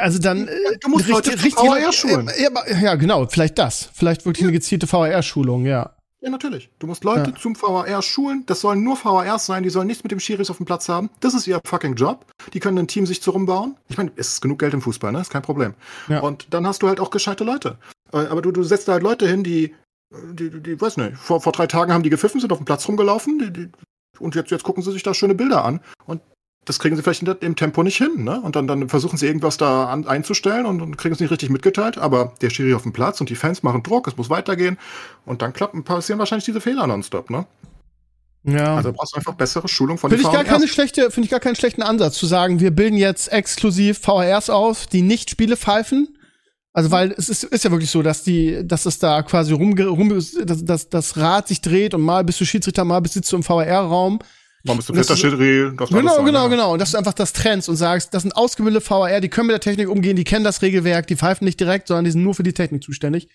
[0.00, 2.30] Also dann äh, du musst Leute richtig VR schulen.
[2.38, 3.88] Ja, ja, genau, vielleicht das.
[3.94, 5.94] Vielleicht wirklich eine gezielte VR-Schulung, ja.
[6.22, 6.68] Ja, natürlich.
[6.78, 7.36] Du musst Leute ja.
[7.36, 8.44] zum VAR schulen.
[8.44, 9.62] Das sollen nur VARs sein.
[9.62, 11.08] Die sollen nichts mit dem Schiris auf dem Platz haben.
[11.20, 12.26] Das ist ihr fucking Job.
[12.52, 13.76] Die können ein Team sich zu rumbauen.
[13.88, 15.20] Ich meine, es ist genug Geld im Fußball, ne?
[15.22, 15.72] Ist kein Problem.
[16.08, 16.20] Ja.
[16.20, 17.78] Und dann hast du halt auch gescheite Leute.
[18.12, 19.74] Äh, aber du, du setzt da halt Leute hin, die,
[20.32, 22.66] die, die, die weiß nicht, vor, vor drei Tagen haben die gepfiffen, sind auf dem
[22.66, 23.38] Platz rumgelaufen.
[23.38, 23.68] Die, die,
[24.18, 25.80] und jetzt, jetzt gucken sie sich da schöne Bilder an.
[26.04, 26.20] Und
[26.64, 28.40] das kriegen sie vielleicht im Tempo nicht hin, ne?
[28.40, 31.48] Und dann, dann versuchen sie irgendwas da an, einzustellen und, und kriegen es nicht richtig
[31.50, 34.78] mitgeteilt, aber der Schiri auf dem Platz und die Fans machen Druck, es muss weitergehen
[35.24, 37.46] und dann klappen, passieren wahrscheinlich diese Fehler nonstop, ne?
[38.42, 38.76] Ja.
[38.76, 41.40] Also brauchst du einfach bessere Schulung von Finde ich gar keine schlechte, finde ich gar
[41.40, 46.16] keinen schlechten Ansatz zu sagen, wir bilden jetzt exklusiv VRs aus, die nicht Spiele pfeifen.
[46.72, 49.76] Also weil es ist, ist ja wirklich so, dass die, dass es da quasi rum,
[49.76, 50.08] rum
[50.44, 53.42] dass, dass das Rad sich dreht und mal bist du Schiedsrichter, mal bist du im
[53.42, 54.20] VR-Raum
[54.64, 56.48] man bist du vierter Schiri, das Genau, sein, genau, ja.
[56.48, 56.72] genau.
[56.72, 59.54] Und dass du einfach das trennst und sagst, das sind ausgebildete VR, die können mit
[59.54, 62.34] der Technik umgehen, die kennen das Regelwerk, die pfeifen nicht direkt, sondern die sind nur
[62.34, 63.28] für die Technik zuständig.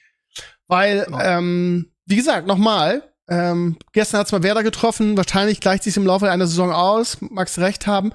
[0.68, 1.20] Weil, genau.
[1.20, 6.30] ähm, wie gesagt, nochmal, ähm, gestern hat's mal Werder getroffen, wahrscheinlich gleicht sich im Laufe
[6.30, 8.12] einer Saison aus, magst recht haben.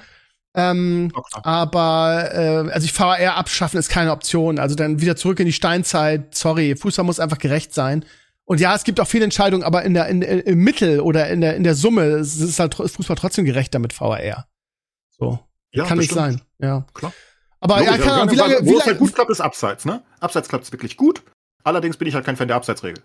[0.52, 1.40] Ähm, okay.
[1.44, 4.58] aber äh, also ich VR abschaffen ist keine Option.
[4.58, 6.34] Also dann wieder zurück in die Steinzeit.
[6.34, 8.04] Sorry, Fußball muss einfach gerecht sein.
[8.50, 11.40] Und ja, es gibt auch viele Entscheidungen, aber in der, in, im Mittel oder in
[11.40, 14.48] der, in der Summe ist es halt Fußball trotzdem gerechter mit VAR.
[15.08, 15.38] So.
[15.70, 16.40] Ja, Kann nicht sein.
[16.58, 16.84] Ja.
[16.92, 17.12] Klar.
[17.60, 18.70] Aber Logisch, ja, keine Ahnung, wie lange, wie lange.
[18.72, 20.02] Wo es halt gut klappt, ist Abseits, ne?
[20.18, 21.22] Abseits klappt es wirklich gut.
[21.62, 23.00] Allerdings bin ich halt kein Fan der Abseitsregel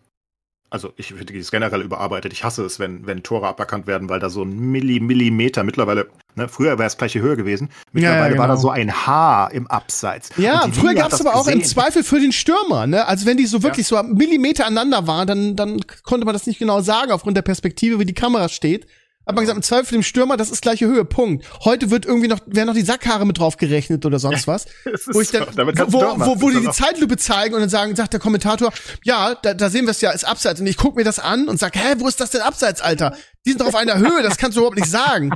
[0.70, 2.34] also ich finde die ist generell überarbeitet.
[2.34, 6.08] Ich hasse es, wenn, wenn Tore aberkannt werden, weil da so ein Milli, Millimeter mittlerweile,
[6.36, 8.40] ne, früher wäre es gleiche Höhe gewesen, mittlerweile ja, ja, genau.
[8.42, 8.62] war da genau.
[8.62, 10.30] so ein Haar im Abseits.
[10.38, 13.08] Ja, früher gab es aber auch im Zweifel für den Stürmer, ne?
[13.08, 14.04] Also wenn die so wirklich ja.
[14.04, 18.00] so Millimeter aneinander waren, dann, dann konnte man das nicht genau sagen, aufgrund der Perspektive,
[18.00, 18.88] wie die Kamera steht.
[19.28, 21.46] Hat man gesagt, im Zweifel für den Stürmer, das ist gleiche Höhe, Punkt.
[21.64, 24.68] Heute wird irgendwie noch, werden noch die Sackhaare mit drauf gerechnet oder sonst was.
[25.08, 28.20] wo ich dann, wo, wo, wo die die Zeitlupe zeigen und dann sagen, sagt der
[28.20, 28.72] Kommentator,
[29.04, 30.60] ja, da, da sehen wir es ja, ist abseits.
[30.60, 33.18] Und ich guck mir das an und sag, hä, wo ist das denn abseits, Alter?
[33.46, 35.32] Die sind doch auf einer Höhe, das kannst du überhaupt nicht sagen.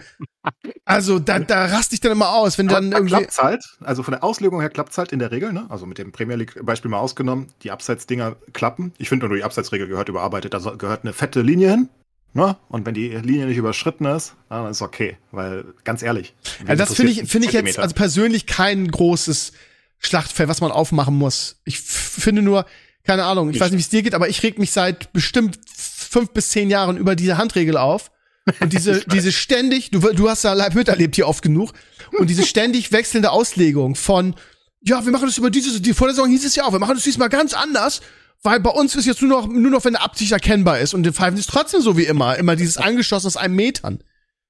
[0.85, 3.15] Also da, da raste ich dann immer aus, wenn dann irgendwie.
[3.15, 5.65] Klappt's halt, also von der Auslegung her klappt's halt in der Regel, ne?
[5.69, 8.93] Also mit dem Premier League-Beispiel mal ausgenommen, die Abseitsdinger klappen.
[8.97, 10.53] Ich finde nur, die Abseitsregel gehört überarbeitet.
[10.53, 11.89] Da gehört eine fette Linie hin,
[12.33, 12.57] Ne?
[12.69, 15.17] Und wenn die Linie nicht überschritten ist, dann ist okay.
[15.31, 16.35] Weil, ganz ehrlich.
[16.67, 19.51] Ja, das finde ich, finde ich jetzt also persönlich kein großes
[19.97, 21.57] Schlachtfeld, was man aufmachen muss.
[21.65, 22.65] Ich finde nur,
[23.03, 25.11] keine Ahnung, ich, ich weiß nicht, wie es dir geht, aber ich reg mich seit
[25.11, 28.11] bestimmt fünf bis zehn Jahren über diese Handregel auf.
[28.59, 31.73] Und diese, diese ständig, du, du hast ja live miterlebt hier oft genug,
[32.17, 34.35] und diese ständig wechselnde Auslegung von,
[34.81, 37.03] ja, wir machen das über dieses, die Vorlesung hieß es ja auch, wir machen das
[37.03, 38.01] diesmal ganz anders
[38.41, 41.03] weil bei uns ist jetzt nur noch, nur noch, wenn der Absicht erkennbar ist und
[41.03, 44.03] den Pfeifen ist trotzdem so wie immer, immer dieses angeschossen aus einem Metern.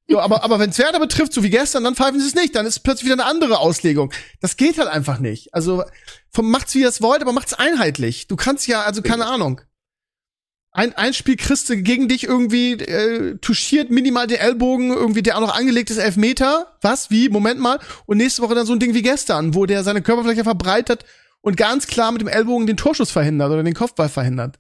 [0.08, 2.56] So, aber, aber wenn es Werder betrifft, so wie gestern, dann pfeifen sie es nicht,
[2.56, 4.12] dann ist plötzlich wieder eine andere Auslegung.
[4.41, 5.54] Das geht halt einfach nicht.
[5.54, 5.84] Also,
[6.32, 8.28] vom, macht's wie ihr es wollt, aber macht's einheitlich.
[8.28, 9.62] Du kannst ja, also keine Ahnung.
[10.71, 15.38] Ein, ein Spiel kriegst du gegen dich irgendwie, äh, touchiert minimal den Ellbogen, irgendwie der
[15.38, 16.75] auch noch angelegt ist, Elfmeter.
[16.82, 17.12] Was?
[17.12, 17.30] Wie?
[17.30, 17.80] Moment mal.
[18.06, 21.06] Und nächste Woche dann so ein Ding wie gestern, wo der seine Körperfläche verbreitet
[21.41, 24.60] und ganz klar mit dem Ellbogen den Torschuss verhindert oder den Kopfball verhindert.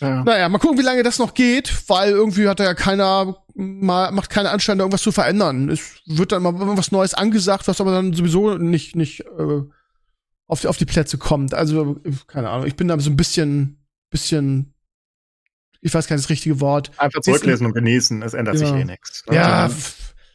[0.00, 0.24] Ja.
[0.24, 4.10] Naja, mal gucken, wie lange das noch geht, weil irgendwie hat da ja keiner, mal,
[4.10, 5.68] macht keine Anstrengung, irgendwas zu verändern.
[5.68, 9.62] Es wird dann mal irgendwas Neues angesagt, was aber dann sowieso nicht, nicht äh,
[10.46, 11.54] auf, die, auf die Plätze kommt.
[11.54, 14.74] Also, keine Ahnung, ich bin da so ein bisschen, bisschen,
[15.80, 16.90] ich weiß gar nicht das richtige Wort.
[16.96, 18.66] Einfach zurücklesen und genießen, es ändert ja.
[18.66, 19.24] sich eh nichts.
[19.28, 19.36] Ne?
[19.36, 19.76] Ja, also,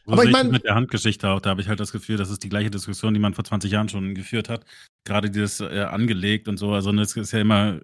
[0.06, 2.44] aber ich meine mit der Handgeschichte auch, da habe ich halt das Gefühl, das ist
[2.44, 4.64] die gleiche Diskussion, die man vor 20 Jahren schon geführt hat.
[5.04, 6.72] Gerade dieses äh, angelegt und so.
[6.72, 7.80] Also es ist ja immer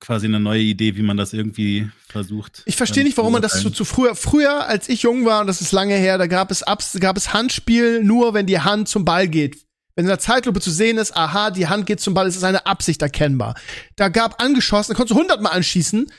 [0.00, 2.62] quasi eine neue Idee, wie man das irgendwie versucht.
[2.66, 5.46] Ich verstehe nicht, warum man das zu, zu früher, früher, als ich jung war, und
[5.46, 8.88] das ist lange her, da gab es Abs, gab es Handspiel nur, wenn die Hand
[8.88, 9.64] zum Ball geht.
[9.94, 12.44] Wenn in der Zeitlupe zu sehen ist, aha, die Hand geht zum Ball, ist es
[12.44, 13.54] eine Absicht erkennbar.
[13.96, 16.10] Da gab angeschossen, da konntest du hundertmal anschießen,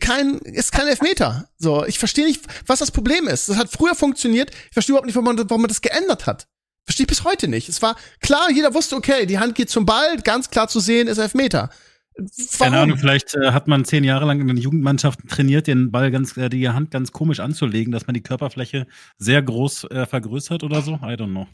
[0.00, 1.48] kein, ist kein Elfmeter.
[1.58, 3.48] So, ich verstehe nicht, was das Problem ist.
[3.48, 4.50] Das hat früher funktioniert.
[4.50, 6.48] Ich verstehe überhaupt nicht, warum man, warum man das geändert hat.
[6.84, 7.68] Verstehe ich bis heute nicht.
[7.68, 11.08] Es war klar, jeder wusste, okay, die Hand geht zum Ball, ganz klar zu sehen,
[11.08, 11.70] ist Elfmeter.
[12.16, 12.58] Warum?
[12.58, 16.10] Keine Ahnung, vielleicht äh, hat man zehn Jahre lang in den Jugendmannschaften trainiert, den Ball
[16.10, 18.86] ganz, äh, die Hand ganz komisch anzulegen, dass man die Körperfläche
[19.18, 20.94] sehr groß äh, vergrößert oder so.
[20.94, 21.46] I don't know.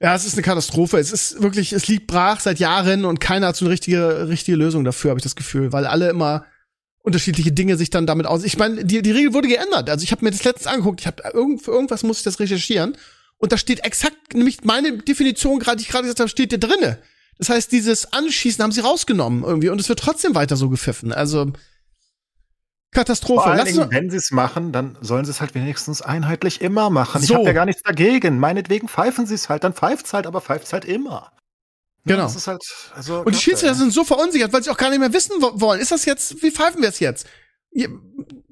[0.00, 0.98] Ja, es ist eine Katastrophe.
[0.98, 4.56] Es ist wirklich, es liegt brach seit Jahren und keiner hat so eine richtige, richtige
[4.56, 6.44] Lösung dafür, habe ich das Gefühl, weil alle immer
[7.02, 8.44] unterschiedliche Dinge sich dann damit aus.
[8.44, 9.90] Ich meine, die, die Regel wurde geändert.
[9.90, 11.00] Also ich habe mir das letztens angeguckt.
[11.00, 12.96] Ich habe irgend, für irgendwas muss ich das recherchieren
[13.38, 16.56] und da steht exakt nämlich meine Definition gerade, die ich gerade gesagt habe, steht da
[16.58, 16.98] drinne.
[17.38, 21.12] Das heißt, dieses Anschießen haben sie rausgenommen irgendwie und es wird trotzdem weiter so gepfiffen.
[21.12, 21.52] Also
[22.92, 23.42] Katastrophe.
[23.42, 26.90] Vor allen Dingen, wenn sie es machen, dann sollen sie es halt wenigstens einheitlich immer
[26.90, 27.22] machen.
[27.22, 27.32] So.
[27.32, 28.38] Ich habe ja gar nichts dagegen.
[28.38, 31.32] Meinetwegen pfeifen sie es halt, dann pfeift's halt, aber pfeift's halt immer.
[32.04, 32.26] Genau.
[32.26, 32.62] Ja, halt,
[32.94, 35.80] also, und die Schiedsrichter sind so verunsichert, weil sie auch gar nicht mehr wissen wollen.
[35.80, 37.26] Ist das jetzt, wie pfeifen wir es jetzt?
[37.70, 37.88] Wie?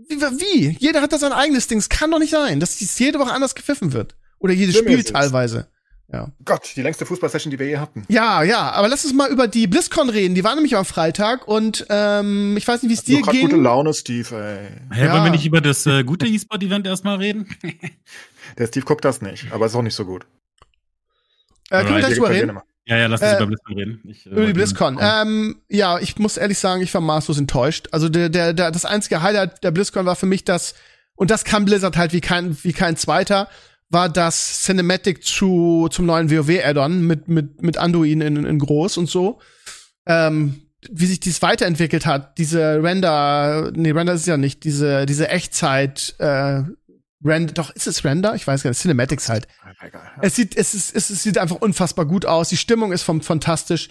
[0.09, 0.77] wie?
[0.79, 1.79] Jeder hat da sein eigenes Ding.
[1.79, 4.15] Es kann doch nicht sein, dass dies jede Woche anders gepfiffen wird.
[4.39, 5.69] Oder jedes Spiel teilweise.
[6.13, 6.33] Ja.
[6.45, 8.05] Gott, die längste Fußballsession, die wir je hatten.
[8.09, 10.35] Ja, ja, aber lass uns mal über die BlizzCon reden.
[10.35, 13.49] Die war nämlich am Freitag und ähm, ich weiß nicht, wie es dir ging.
[13.49, 14.69] gute Laune, Steve, ey.
[14.91, 15.13] Hey, ja.
[15.13, 17.49] wollen wir nicht über das äh, gute E-Sport-Event erstmal reden?
[18.59, 20.27] Der Steve guckt das nicht, aber ist auch nicht so gut.
[21.71, 22.59] Äh, können wir gleich drüber reden?
[22.87, 24.01] Ja, ja, lass uns äh, über BlizzCon reden.
[24.05, 24.99] Ich, äh, über die BlizzCon.
[25.01, 27.89] Ähm, ja, ich muss ehrlich sagen, ich war maßlos enttäuscht.
[27.93, 30.75] Also der, der, der, das einzige Highlight der BlizzCon war für mich das,
[31.15, 33.49] und das kann Blizzard halt wie kein, wie kein zweiter,
[33.91, 39.09] war das Cinematic zu, zum neuen WoW-Add-on mit, mit, mit Anduin in, in groß und
[39.09, 39.41] so.
[40.07, 45.29] Ähm, wie sich dies weiterentwickelt hat, diese Render, nee, Render ist ja nicht, diese, diese
[45.29, 46.63] Echtzeit, äh,
[47.25, 48.35] Render, doch, ist es Render?
[48.35, 49.47] Ich weiß gar nicht, Cinematics halt.
[50.23, 52.49] Es sieht, es ist, es sieht einfach unfassbar gut aus.
[52.49, 53.91] Die Stimmung ist vom, fantastisch.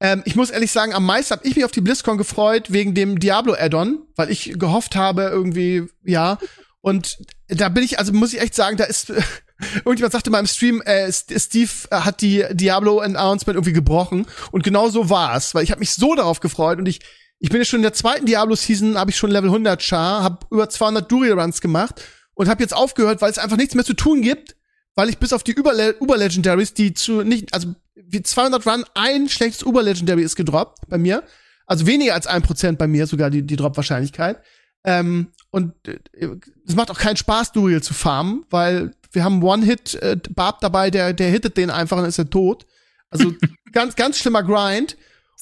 [0.00, 2.94] Ähm, ich muss ehrlich sagen, am meisten habe ich mich auf die BlizzCon gefreut wegen
[2.94, 6.38] dem Diablo Add-on, weil ich gehofft habe, irgendwie, ja,
[6.80, 7.18] und
[7.48, 9.12] da bin ich, also muss ich echt sagen, da ist,
[9.84, 14.26] irgendjemand sagte mal im Stream, äh, Steve hat die Diablo-Announcement irgendwie gebrochen.
[14.52, 17.00] Und genau so war es, weil ich habe mich so darauf gefreut und ich,
[17.40, 20.46] ich bin ja schon in der zweiten Diablo-Season, habe ich schon Level 100 Char, habe
[20.50, 22.02] über 200 Dury-Runs gemacht
[22.40, 24.56] und habe jetzt aufgehört, weil es einfach nichts mehr zu tun gibt,
[24.94, 29.62] weil ich bis auf die Uber-Legendaries, die zu nicht, also wie 200 Run, ein schlechtes
[29.62, 31.22] Uber-Legendary ist gedroppt bei mir.
[31.66, 34.42] Also weniger als ein Prozent bei mir sogar die, die Drop-Wahrscheinlichkeit.
[34.84, 36.30] Ähm, und äh,
[36.66, 40.90] es macht auch keinen Spaß, Duriel zu farmen, weil wir haben One-Hit äh, Barb dabei,
[40.90, 42.64] der, der hittet den einfach und ist er tot.
[43.10, 43.34] Also
[43.72, 44.96] ganz, ganz schlimmer Grind.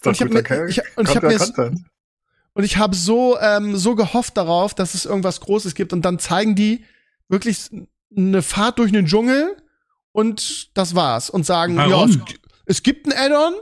[0.05, 1.39] und ich habe mir, ich, und ich hab mir
[2.59, 6.19] und ich habe so ähm, so gehofft darauf, dass es irgendwas Großes gibt und dann
[6.19, 6.85] zeigen die
[7.29, 7.71] wirklich
[8.17, 9.57] eine Fahrt durch den Dschungel
[10.11, 12.11] und das war's und sagen, Warum?
[12.11, 12.19] ja,
[12.67, 13.55] es, gibt ein Add-on,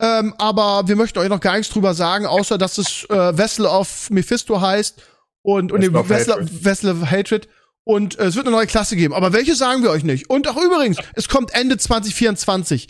[0.00, 3.64] ähm, aber wir möchten euch noch gar nichts drüber sagen, außer dass es äh, Vessel
[3.64, 5.00] of Mephisto heißt
[5.40, 6.64] und, und Vessel, Vessel, Hatred.
[6.64, 7.48] Vessel of Hatred.
[7.84, 9.14] Und äh, es wird eine neue Klasse geben.
[9.14, 10.28] Aber welche sagen wir euch nicht?
[10.28, 12.88] Und auch übrigens, es kommt Ende 2024.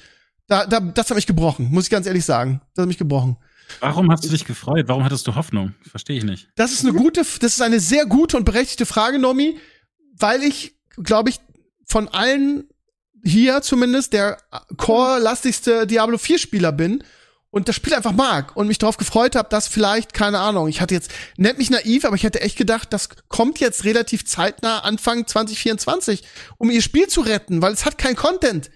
[0.49, 2.63] Da, da, das hat mich gebrochen, muss ich ganz ehrlich sagen.
[2.75, 3.37] Das hat mich gebrochen.
[3.81, 4.89] Warum hast du dich gefreut?
[4.89, 5.75] Warum hattest du Hoffnung?
[5.89, 6.49] Verstehe ich nicht.
[6.57, 9.59] Das ist eine gute, das ist eine sehr gute und berechtigte Frage, Nomi,
[10.17, 11.41] weil ich, glaube ich,
[11.87, 12.65] von allen
[13.25, 14.39] hier zumindest der
[14.77, 17.05] core-lastigste Diablo 4 Spieler bin
[17.51, 20.81] und das Spiel einfach mag und mich darauf gefreut habe, dass vielleicht, keine Ahnung, ich
[20.81, 24.81] hatte jetzt, nennt mich naiv, aber ich hätte echt gedacht, das kommt jetzt relativ zeitnah
[24.81, 26.23] Anfang 2024,
[26.57, 28.71] um ihr Spiel zu retten, weil es hat kein Content.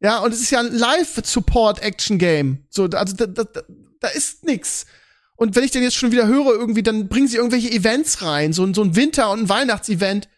[0.00, 2.66] Ja, und es ist ja ein Live-Support-Action-Game.
[2.68, 3.44] So, also da, da,
[4.00, 4.86] da ist nix.
[5.36, 8.52] Und wenn ich denn jetzt schon wieder höre, irgendwie, dann bringen sie irgendwelche Events rein,
[8.52, 10.28] so, so ein Winter- und ein Weihnachtsevent.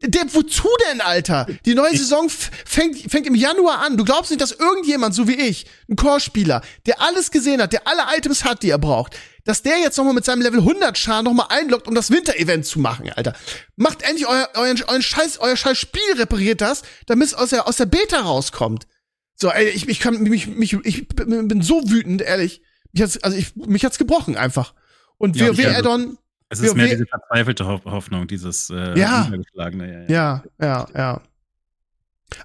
[0.00, 1.46] Der, wozu denn, Alter?
[1.64, 3.96] Die neue Saison fängt, fängt im Januar an.
[3.96, 7.86] Du glaubst nicht, dass irgendjemand, so wie ich, ein Core-Spieler, der alles gesehen hat, der
[7.86, 11.22] alle Items hat, die er braucht, dass der jetzt nochmal mit seinem Level 100 Char
[11.22, 13.32] nochmal einloggt, um das Winter-Event zu machen, Alter.
[13.74, 17.66] Macht endlich euer, euren, euren Scheiß, euer Scheiß Spiel repariert das, damit es aus der,
[17.66, 18.86] aus der Beta rauskommt.
[19.34, 22.60] So, ey, ich, ich kann, mich, mich, ich bin so wütend, ehrlich.
[22.98, 24.74] Mich hat's, also ich, mich hat's gebrochen einfach.
[25.18, 26.18] Und ja, WoW Add-on,
[26.48, 29.30] es ist mehr diese verzweifelte Hoffnung, dieses äh, ja.
[29.30, 31.20] Ja, ja, ja, ja.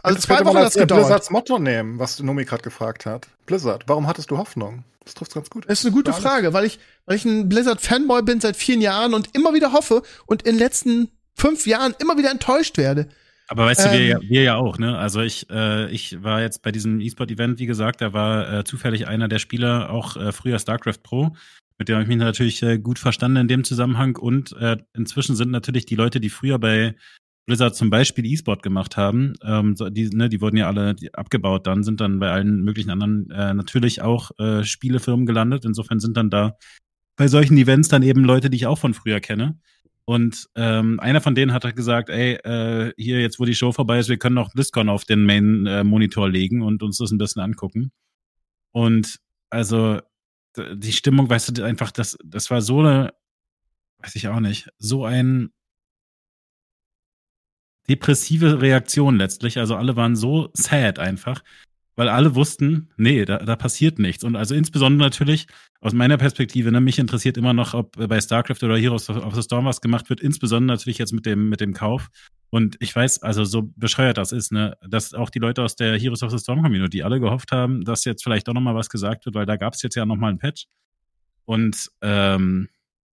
[0.01, 1.01] Also Jetzt zwei Wochen hat es gedauert.
[1.01, 3.27] Blizzards Motto nehmen, was Nomi gerade gefragt hat.
[3.45, 4.83] Blizzard, warum hattest du Hoffnung?
[5.03, 5.65] Das trifft ganz gut.
[5.67, 9.13] Das ist eine gute Frage, weil ich, weil ich ein Blizzard-Fanboy bin seit vielen Jahren
[9.13, 13.09] und immer wieder hoffe und in den letzten fünf Jahren immer wieder enttäuscht werde.
[13.53, 14.09] Aber weißt ähm, du, wir ähm.
[14.09, 14.97] ja, wir ja auch, ne?
[14.97, 19.07] Also ich, äh, ich war jetzt bei diesem E-Sport-Event, wie gesagt, da war äh, zufällig
[19.07, 21.33] einer der Spieler auch äh, früher StarCraft Pro
[21.79, 24.15] mit dem habe ich mich natürlich äh, gut verstanden in dem Zusammenhang.
[24.15, 26.95] Und äh, inzwischen sind natürlich die Leute, die früher bei
[27.45, 31.67] Blizzard zum Beispiel E-Sport gemacht haben, ähm, so, die, ne, die wurden ja alle abgebaut
[31.67, 35.65] dann, sind dann bei allen möglichen anderen äh, natürlich auch äh, Spielefirmen gelandet.
[35.65, 36.57] Insofern sind dann da
[37.17, 39.59] bei solchen Events dann eben Leute, die ich auch von früher kenne.
[40.05, 43.71] Und ähm, einer von denen hat halt gesagt, ey, äh, hier jetzt, wo die Show
[43.71, 47.17] vorbei ist, wir können auch BlizzCon auf den Main-Monitor äh, legen und uns das ein
[47.17, 47.91] bisschen angucken.
[48.71, 50.01] Und also
[50.57, 53.13] die Stimmung, weißt du, einfach, das, das war so eine,
[53.99, 55.51] weiß ich auch nicht, so ein
[57.87, 59.57] depressive Reaktion letztlich.
[59.57, 61.43] Also alle waren so sad einfach,
[61.95, 64.23] weil alle wussten, nee, da, da passiert nichts.
[64.23, 65.47] Und also insbesondere natürlich
[65.79, 69.43] aus meiner Perspektive, ne, mich interessiert immer noch, ob bei StarCraft oder Heroes of the
[69.43, 72.09] Storm was gemacht wird, insbesondere natürlich jetzt mit dem, mit dem Kauf.
[72.49, 75.97] Und ich weiß, also so bescheuert das ist, ne, dass auch die Leute aus der
[75.97, 79.25] Heroes of the Storm Community alle gehofft haben, dass jetzt vielleicht auch nochmal was gesagt
[79.25, 80.65] wird, weil da gab es jetzt ja nochmal ein Patch.
[81.45, 82.69] Und ähm,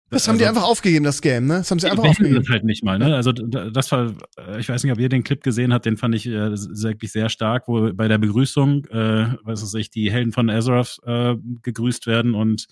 [0.09, 1.59] das haben also, die einfach aufgegeben, das Game, ne?
[1.59, 2.35] Das haben sie einfach aufgegeben.
[2.35, 3.15] Das halt nicht mal, ne?
[3.15, 4.13] Also das war,
[4.57, 7.29] ich weiß nicht, ob ihr den Clip gesehen habt, den fand ich äh, wirklich sehr
[7.29, 12.07] stark, wo bei der Begrüßung, äh, was weiß ich, die Helden von Azeroth äh, gegrüßt
[12.07, 12.67] werden und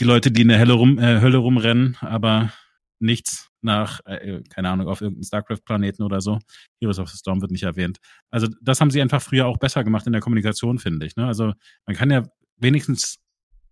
[0.00, 2.52] die Leute, die in der Hölle, rum, äh, Hölle rumrennen, aber
[2.98, 6.38] nichts nach, äh, keine Ahnung, auf irgendeinem StarCraft-Planeten oder so.
[6.80, 7.98] Heroes of the Storm wird nicht erwähnt.
[8.30, 11.16] Also das haben sie einfach früher auch besser gemacht in der Kommunikation, finde ich.
[11.16, 11.26] Ne?
[11.26, 11.52] Also
[11.86, 12.24] man kann ja
[12.56, 13.18] wenigstens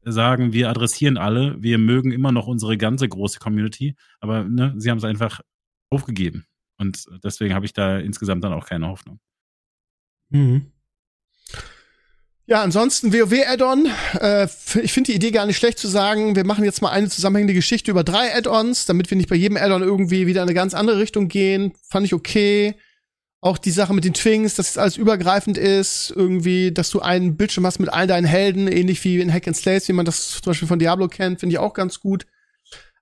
[0.03, 4.91] sagen, wir adressieren alle, wir mögen immer noch unsere ganze große Community, aber ne, sie
[4.91, 5.41] haben es einfach
[5.91, 6.47] aufgegeben.
[6.79, 9.21] Und deswegen habe ich da insgesamt dann auch keine Hoffnung.
[10.31, 10.73] Mhm.
[12.47, 13.87] Ja, ansonsten WoW-Add-on.
[14.21, 14.49] Äh,
[14.83, 17.55] ich finde die Idee gar nicht schlecht zu sagen, wir machen jetzt mal eine zusammenhängende
[17.55, 20.75] Geschichte über drei Add-ons, damit wir nicht bei jedem Add-on irgendwie wieder in eine ganz
[20.75, 21.75] andere Richtung gehen.
[21.89, 22.75] Fand ich okay.
[23.43, 27.36] Auch die Sache mit den Twings, dass es alles übergreifend ist, irgendwie, dass du einen
[27.36, 30.41] Bildschirm hast mit all deinen Helden, ähnlich wie in Hack and Slays, wie man das
[30.43, 32.26] zum Beispiel von Diablo kennt, finde ich auch ganz gut.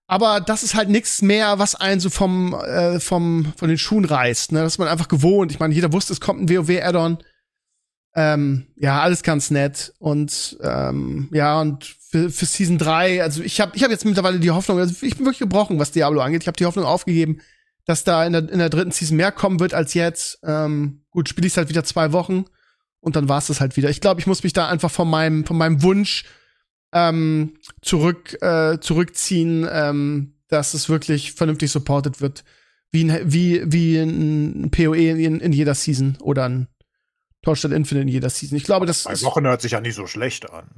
[0.07, 4.05] Aber das ist halt nichts mehr, was einen so vom, äh, vom, von den Schuhen
[4.05, 4.53] reißt.
[4.53, 4.61] Ne?
[4.61, 5.51] Das ist man einfach gewohnt.
[5.53, 7.19] Ich meine, jeder wusste, es kommt ein WoW-Add-on
[8.19, 9.95] ähm, ja, alles ganz nett.
[10.01, 14.41] Und ähm, ja, und für, für Season 3, also ich habe ich hab jetzt mittlerweile
[14.41, 16.43] die Hoffnung, also ich bin wirklich gebrochen, was Diablo angeht.
[16.43, 17.41] Ich habe die Hoffnung aufgegeben,
[17.89, 20.41] dass da in der, in der dritten Season mehr kommen wird als jetzt.
[20.43, 22.45] Ähm, gut, spiele ich halt wieder zwei Wochen
[23.01, 23.89] und dann war's das halt wieder.
[23.89, 26.27] Ich glaube, ich muss mich da einfach von meinem, von meinem Wunsch
[26.93, 32.45] ähm, zurück, äh, zurückziehen, ähm, dass es wirklich vernünftig supported wird.
[32.91, 36.69] Wie ein, wie, wie ein PoE in, in jeder Season oder ein
[37.41, 38.59] Torstadt Infinite in jeder Season.
[38.59, 40.77] Ich glaube, das Zwei Wochen hört sich ja nicht so schlecht an.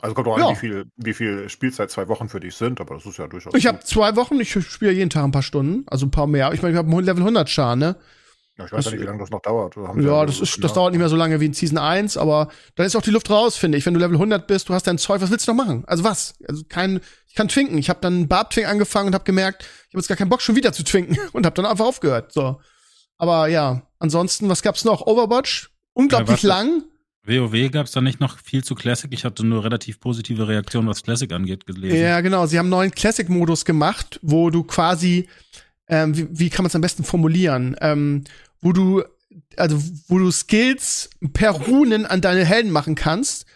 [0.00, 0.48] Also kommt auch ja.
[0.48, 3.26] an, wie viel, wie viel Spielzeit zwei Wochen für dich sind, aber das ist ja
[3.26, 3.54] durchaus.
[3.54, 6.52] Ich habe zwei Wochen, ich spiele jeden Tag ein paar Stunden, also ein paar mehr.
[6.52, 7.96] Ich meine, ich habe einen Level 100 Char, ne?
[8.58, 9.76] Ja, ich weiß ja nicht, wie lange das noch dauert.
[9.76, 12.48] ja, ja das, ist, das dauert nicht mehr so lange wie in Season 1, aber
[12.74, 13.84] dann ist auch die Luft raus, finde ich.
[13.84, 15.84] Wenn du Level 100 bist, du hast dein Zeug, was willst du noch machen?
[15.86, 16.34] Also was?
[16.48, 17.76] Also kein, ich kann twinken.
[17.76, 20.56] Ich habe dann Barb-Twink angefangen und habe gemerkt, ich habe jetzt gar keinen Bock schon
[20.56, 22.32] wieder zu twinken und habe dann einfach aufgehört.
[22.32, 22.60] So.
[23.18, 25.06] Aber ja, ansonsten, was gab's noch?
[25.06, 26.84] Overwatch unglaublich ja, lang.
[27.26, 29.12] WoW gab es da nicht noch viel zu Classic.
[29.12, 31.98] Ich hatte nur relativ positive Reaktionen, was Classic angeht, gelesen.
[31.98, 32.46] Ja, genau.
[32.46, 35.28] Sie haben einen neuen Classic-Modus gemacht, wo du quasi,
[35.88, 38.24] ähm, wie, wie kann man es am besten formulieren, ähm,
[38.60, 39.02] wo du,
[39.56, 43.46] also wo du Skills per Runen an deine Helden machen kannst.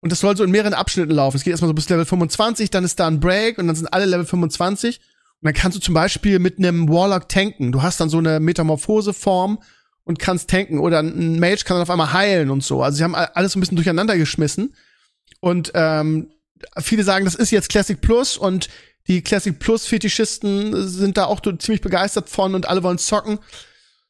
[0.00, 1.36] Und das soll so in mehreren Abschnitten laufen.
[1.36, 3.92] Es geht erstmal so bis Level 25, dann ist da ein Break und dann sind
[3.92, 5.00] alle Level 25.
[5.40, 7.72] Und dann kannst du zum Beispiel mit einem Warlock tanken.
[7.72, 9.58] Du hast dann so eine Metamorphose-Form
[10.06, 12.82] und kannst tanken oder ein Mage kann dann auf einmal heilen und so.
[12.82, 14.74] Also sie haben alles so ein bisschen durcheinander geschmissen
[15.40, 16.30] und ähm,
[16.78, 18.68] viele sagen, das ist jetzt Classic Plus und
[19.08, 23.40] die Classic Plus Fetischisten sind da auch ziemlich begeistert von und alle wollen zocken.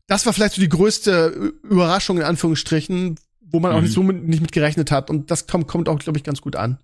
[0.07, 3.79] Das war vielleicht so die größte Überraschung in Anführungsstrichen, wo man mhm.
[3.79, 6.25] auch nicht so mit, nicht mit gerechnet hat und das kommt, kommt auch glaube ich
[6.25, 6.79] ganz gut an.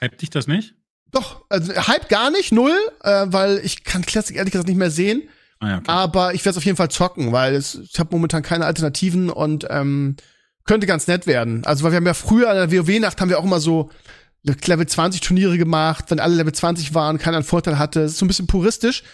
[0.00, 0.74] Hype dich das nicht?
[1.10, 4.92] Doch, also Hype gar nicht, null, äh, weil ich kann Classic ehrlich gesagt nicht mehr
[4.92, 5.28] sehen.
[5.62, 5.84] Ah, ja, okay.
[5.86, 9.30] Aber ich werde es auf jeden Fall zocken, weil es, ich habe momentan keine Alternativen
[9.30, 10.16] und ähm,
[10.64, 11.64] könnte ganz nett werden.
[11.64, 13.90] Also weil wir haben ja früher an der WoW-Nacht haben wir auch immer so
[14.42, 18.00] Level 20 Turniere gemacht, wenn alle Level 20 waren, keiner einen Vorteil hatte.
[18.00, 19.04] Das ist so ein bisschen puristisch.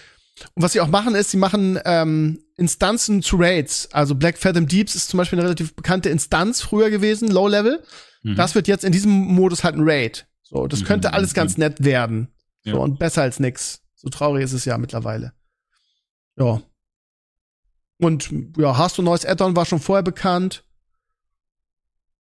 [0.55, 3.89] Und was sie auch machen, ist, sie machen ähm, Instanzen zu Raids.
[3.93, 7.83] Also Black Fathom Deeps ist zum Beispiel eine relativ bekannte Instanz früher gewesen, Low Level.
[8.23, 8.37] Mhm.
[8.37, 10.27] Das wird jetzt in diesem Modus halt ein Raid.
[10.43, 10.85] So, das mhm.
[10.85, 12.29] könnte alles ganz nett werden.
[12.65, 12.75] Ja.
[12.75, 13.83] So, und besser als nix.
[13.97, 15.33] So traurig ist es ja mittlerweile.
[16.39, 16.61] Ja.
[18.01, 20.65] Und ja, hast du neues Addon war schon vorher bekannt.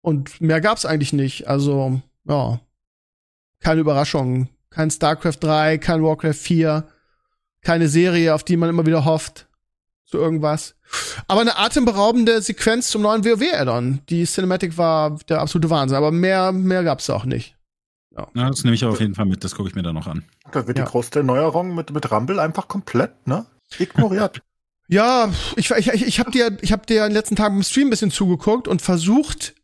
[0.00, 1.48] Und mehr gab's eigentlich nicht.
[1.48, 2.60] Also, ja.
[3.60, 4.48] Keine Überraschung.
[4.70, 6.86] Kein StarCraft 3, kein Warcraft 4,
[7.62, 9.48] keine Serie, auf die man immer wieder hofft.
[10.04, 10.74] So irgendwas.
[11.26, 14.00] Aber eine atemberaubende Sequenz zum neuen WoW-Addon.
[14.08, 15.96] Die Cinematic war der absolute Wahnsinn.
[15.96, 17.56] Aber mehr, mehr gab's auch nicht.
[18.16, 18.28] Ja.
[18.34, 19.44] ja das nehme ich auf jeden Fall mit.
[19.44, 20.24] Das gucke ich mir dann noch an.
[20.52, 20.84] Da wird ja.
[20.84, 23.46] die größte Neuerung mit, mit Rumble einfach komplett, ne?
[23.78, 24.42] Ignoriert.
[24.90, 27.88] Ja, ich, ich, ich habe dir, ich hab dir in den letzten Tagen im Stream
[27.88, 29.54] ein bisschen zugeguckt und versucht,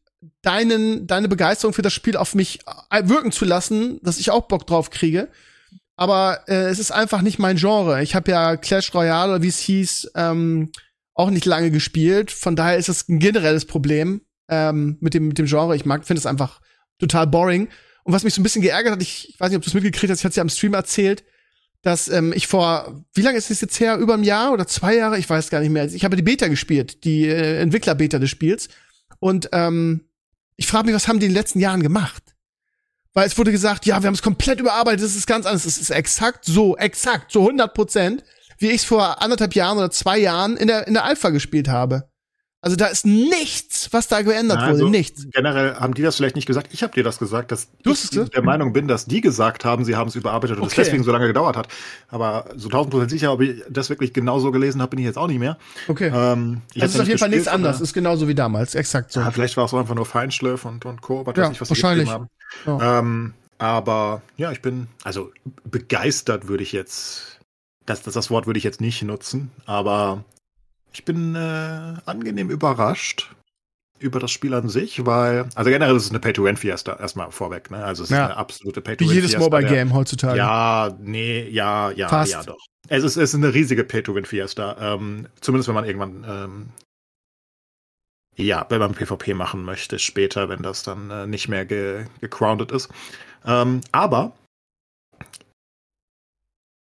[0.43, 4.49] deinen, deine Begeisterung für das Spiel auf mich äh, wirken zu lassen, dass ich auch
[4.49, 5.29] Bock drauf kriege.
[5.97, 8.03] Aber äh, es ist einfach nicht mein Genre.
[8.03, 10.71] Ich habe ja Clash Royale oder wie es hieß, ähm,
[11.15, 12.31] auch nicht lange gespielt.
[12.31, 15.77] Von daher ist es ein generelles Problem ähm, mit, dem, mit dem Genre.
[15.77, 16.61] Ich mag, finde es einfach
[16.99, 17.69] total boring.
[18.03, 19.75] Und was mich so ein bisschen geärgert hat, ich, ich weiß nicht, ob du es
[19.75, 21.25] mitgekriegt hast, ich hatte es ja am Stream erzählt,
[21.85, 23.99] dass ähm, ich vor, wie lange ist es jetzt her?
[23.99, 25.19] Über ein Jahr oder zwei Jahre?
[25.19, 25.85] Ich weiß gar nicht mehr.
[25.85, 28.69] Ich habe die Beta gespielt, die äh, Entwickler-Beta des Spiels.
[29.21, 30.09] Und ähm,
[30.57, 32.23] ich frage mich, was haben die in den letzten Jahren gemacht?
[33.13, 35.67] Weil es wurde gesagt, ja, wir haben es komplett überarbeitet, das ist ganz anders.
[35.67, 38.25] Es ist exakt so, exakt, so 100 Prozent,
[38.59, 41.69] wie ich es vor anderthalb Jahren oder zwei Jahren in der, in der Alpha gespielt
[41.69, 42.09] habe.
[42.65, 45.27] Also da ist nichts, was da geändert ja, also wurde, nichts.
[45.31, 46.69] Generell haben die das vielleicht nicht gesagt.
[46.73, 49.85] Ich habe dir das gesagt, dass du ich der Meinung bin, dass die gesagt haben,
[49.85, 51.69] sie haben es überarbeitet und es deswegen so lange gedauert hat.
[52.09, 55.19] Aber so tausend Prozent sicher, ob ich das wirklich genauso gelesen habe, bin ich jetzt
[55.19, 55.59] auch nicht mehr.
[55.89, 56.11] Okay.
[56.15, 57.83] Ähm, das ist auf jeden Fall nichts anderes.
[57.83, 59.21] Ist genauso wie damals, exakt so.
[59.21, 61.27] Ja, vielleicht war es auch einfach nur Feinschliff und, und Co.
[61.27, 62.09] Was ja, nicht, was wahrscheinlich.
[62.09, 62.29] haben.
[62.65, 63.01] Ja.
[63.01, 65.33] Ähm, aber ja, ich bin also
[65.71, 67.41] begeistert, würde ich jetzt
[67.85, 70.25] das, das, das Wort würde ich jetzt nicht nutzen, aber
[70.95, 73.35] ich bin äh, angenehm überrascht
[73.99, 77.85] über das Spiel an sich, weil, also generell ist es eine Pay-to-Win-Fiesta, erstmal vorweg, ne?
[77.85, 78.17] Also es ja.
[78.17, 79.23] ist eine absolute Pay-to-Win-Fiesta.
[79.23, 80.39] Wie jedes Mobile-Game heutzutage.
[80.39, 82.33] Ja, nee, ja, ja, Fast.
[82.33, 82.59] ja, doch.
[82.89, 84.95] Es ist, es ist eine riesige Pay-to-Win-Fiesta.
[84.95, 86.69] Ähm, zumindest wenn man irgendwann, ähm,
[88.37, 92.73] ja, wenn man PvP machen möchte, später, wenn das dann äh, nicht mehr ge gegroundet
[92.73, 92.91] ist.
[93.47, 94.33] Ähm, aber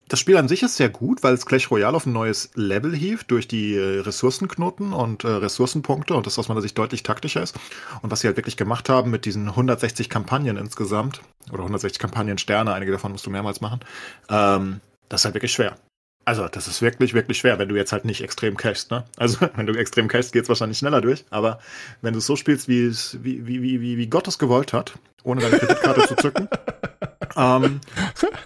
[0.09, 2.95] das Spiel an sich ist sehr gut, weil es Clash Royale auf ein neues Level
[2.95, 7.43] hieft durch die äh, Ressourcenknoten und äh, Ressourcenpunkte und das aus meiner Sicht deutlich taktischer
[7.43, 7.57] ist.
[8.03, 12.73] Und was sie halt wirklich gemacht haben mit diesen 160 Kampagnen insgesamt, oder 160 Kampagnen-Sterne,
[12.73, 13.81] einige davon musst du mehrmals machen,
[14.29, 15.77] ähm, das ist halt wirklich schwer.
[16.25, 19.05] Also, das ist wirklich, wirklich schwer, wenn du jetzt halt nicht extrem cashst, ne?
[19.17, 21.25] Also, wenn du extrem cashst, geht's wahrscheinlich schneller durch.
[21.31, 21.61] Aber
[22.03, 24.99] wenn du es so spielst, wie es, wie, wie, wie, wie Gott es gewollt hat,
[25.23, 26.49] ohne deine Kreditkarte zu zücken,
[27.37, 27.81] ähm,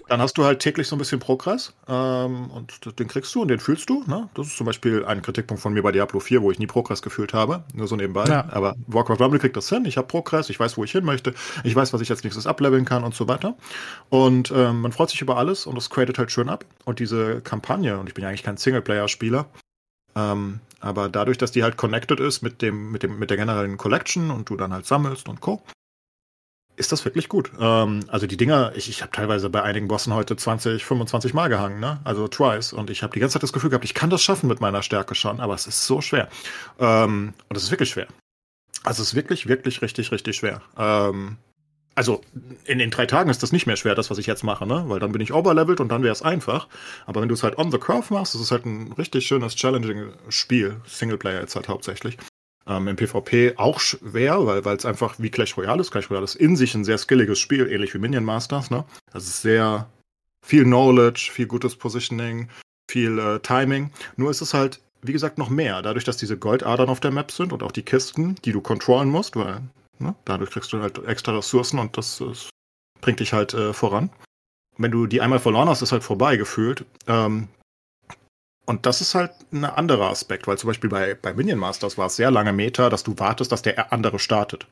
[0.07, 3.47] dann hast du halt täglich so ein bisschen Progress ähm, und den kriegst du und
[3.47, 4.03] den fühlst du.
[4.07, 4.29] Ne?
[4.33, 7.01] Das ist zum Beispiel ein Kritikpunkt von mir bei Diablo 4, wo ich nie Progress
[7.01, 8.25] gefühlt habe, nur so nebenbei.
[8.25, 8.47] Ja.
[8.51, 9.85] Aber Warcraft Rumble kriegt das hin.
[9.85, 12.47] Ich habe Progress, ich weiß, wo ich hin möchte, ich weiß, was ich als nächstes
[12.47, 13.55] ableveln kann und so weiter.
[14.09, 16.65] Und ähm, man freut sich über alles und das createt halt schön ab.
[16.85, 19.45] Und diese Kampagne, und ich bin ja eigentlich kein Singleplayer-Spieler,
[20.15, 23.77] ähm, aber dadurch, dass die halt connected ist mit dem, mit dem, mit der generellen
[23.77, 25.61] Collection und du dann halt sammelst und Co.,
[26.81, 27.51] ist das wirklich gut.
[27.59, 31.47] Ähm, also die Dinger, ich, ich habe teilweise bei einigen Bossen heute 20, 25 Mal
[31.47, 32.01] gehangen, ne?
[32.03, 32.73] Also twice.
[32.73, 34.81] Und ich habe die ganze Zeit das Gefühl gehabt, ich kann das schaffen mit meiner
[34.83, 36.27] Stärke schon, aber es ist so schwer.
[36.79, 38.07] Ähm, und es ist wirklich schwer.
[38.83, 40.61] Also es ist wirklich, wirklich, richtig, richtig schwer.
[40.75, 41.37] Ähm,
[41.93, 42.21] also
[42.65, 44.85] in den drei Tagen ist das nicht mehr schwer, das, was ich jetzt mache, ne?
[44.87, 46.67] Weil dann bin ich overlevelt und dann wäre es einfach.
[47.05, 49.55] Aber wenn du es halt on the curve machst, das ist halt ein richtig schönes,
[49.55, 50.81] challenging Spiel.
[50.87, 52.17] Singleplayer jetzt halt hauptsächlich.
[52.67, 55.91] Ähm, Im PvP auch schwer, weil es einfach wie Clash Royale ist.
[55.91, 58.69] Clash Royale ist in sich ein sehr skilliges Spiel, ähnlich wie Minion Masters.
[58.69, 58.85] Ne?
[59.11, 59.89] Das ist sehr
[60.45, 62.49] viel Knowledge, viel gutes Positioning,
[62.89, 63.91] viel äh, Timing.
[64.15, 65.81] Nur ist es halt, wie gesagt, noch mehr.
[65.81, 69.09] Dadurch, dass diese Goldadern auf der Map sind und auch die Kisten, die du kontrollen
[69.09, 69.61] musst, weil
[69.99, 72.49] ne, dadurch kriegst du halt extra Ressourcen und das, das
[73.01, 74.09] bringt dich halt äh, voran.
[74.77, 76.85] Wenn du die einmal verloren hast, ist halt vorbei gefühlt.
[77.07, 77.47] Ähm,
[78.71, 82.05] und das ist halt ein anderer Aspekt, weil zum Beispiel bei, bei Minion Masters war
[82.07, 84.65] es sehr lange Meta, dass du wartest, dass der andere startet.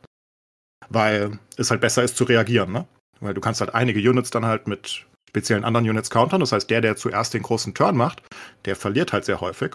[0.88, 2.88] Weil es halt besser ist zu reagieren, ne?
[3.20, 6.40] Weil du kannst halt einige Units dann halt mit speziellen anderen Units countern.
[6.40, 8.24] Das heißt, der, der zuerst den großen Turn macht,
[8.64, 9.72] der verliert halt sehr häufig.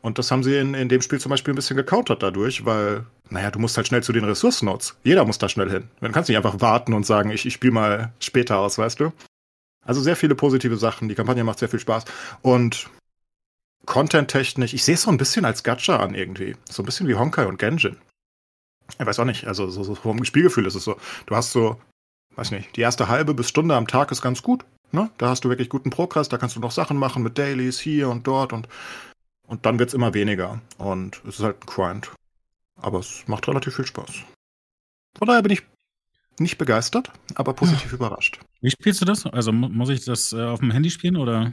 [0.00, 3.06] Und das haben sie in, in dem Spiel zum Beispiel ein bisschen gecountert dadurch, weil,
[3.28, 4.96] naja, du musst halt schnell zu den Ressourcennodes.
[5.04, 5.88] Jeder muss da schnell hin.
[6.00, 9.12] Du kannst nicht einfach warten und sagen, ich, ich spiele mal später aus, weißt du?
[9.86, 11.08] Also sehr viele positive Sachen.
[11.08, 12.04] Die Kampagne macht sehr viel Spaß.
[12.42, 12.90] Und
[13.86, 16.56] Content-technisch, ich sehe es so ein bisschen als Gacha an irgendwie.
[16.68, 17.96] So ein bisschen wie Honkai und Genjin.
[18.98, 20.96] Ich weiß auch nicht, also so, so vom Spielgefühl ist es so.
[21.26, 21.80] Du hast so,
[22.36, 24.64] weiß nicht, die erste halbe bis Stunde am Tag ist ganz gut.
[24.92, 25.10] Ne?
[25.18, 28.08] Da hast du wirklich guten Progress, da kannst du noch Sachen machen mit Dailies hier
[28.08, 28.68] und dort und,
[29.46, 30.60] und dann wird es immer weniger.
[30.78, 32.10] Und es ist halt ein Grind.
[32.76, 34.10] Aber es macht relativ viel Spaß.
[35.18, 35.62] Von daher bin ich
[36.38, 37.96] nicht begeistert, aber positiv ja.
[37.96, 38.40] überrascht.
[38.60, 39.26] Wie spielst du das?
[39.26, 41.52] Also muss ich das äh, auf dem Handy spielen oder?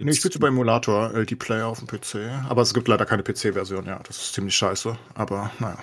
[0.00, 2.30] Nee, ich spiele beim Emulator LD Player auf dem PC.
[2.48, 3.98] Aber es gibt leider keine PC-Version, ja.
[4.04, 4.96] Das ist ziemlich scheiße.
[5.14, 5.82] Aber naja.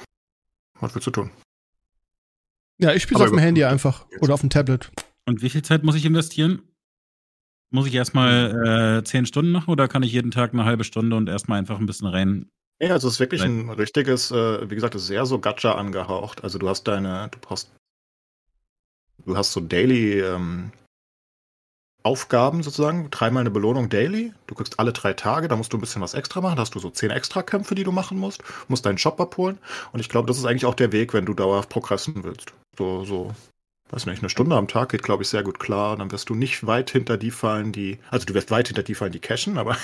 [0.80, 1.32] Was willst du tun?
[2.78, 4.06] Ja, ich spiele es auf dem Handy einfach.
[4.20, 4.92] Oder auf dem Tablet.
[5.26, 6.62] Und wie viel Zeit muss ich investieren?
[7.72, 11.16] Muss ich erstmal äh, zehn Stunden machen oder kann ich jeden Tag eine halbe Stunde
[11.16, 12.50] und erstmal einfach ein bisschen rein?
[12.80, 15.74] Ja, also es ist wirklich ein richtiges, äh, wie gesagt, es ist sehr so Gacha
[15.74, 16.44] angehaucht.
[16.44, 17.72] Also du hast deine, du brauchst,
[19.26, 20.72] du hast so Daily ähm,
[22.06, 24.32] Aufgaben sozusagen, dreimal eine Belohnung daily.
[24.46, 26.58] Du kriegst alle drei Tage, da musst du ein bisschen was extra machen.
[26.58, 29.58] Da hast du so zehn extra Kämpfe, die du machen musst, musst deinen Shop abholen.
[29.92, 32.54] Und ich glaube, das ist eigentlich auch der Weg, wenn du dauerhaft progressen willst.
[32.78, 33.34] So, so
[33.92, 35.96] weiß nicht, eine Stunde am Tag geht, glaube ich, sehr gut klar.
[35.96, 38.96] Dann wirst du nicht weit hinter die fallen, die, also du wirst weit hinter die
[38.96, 39.78] fallen, die cashen, aber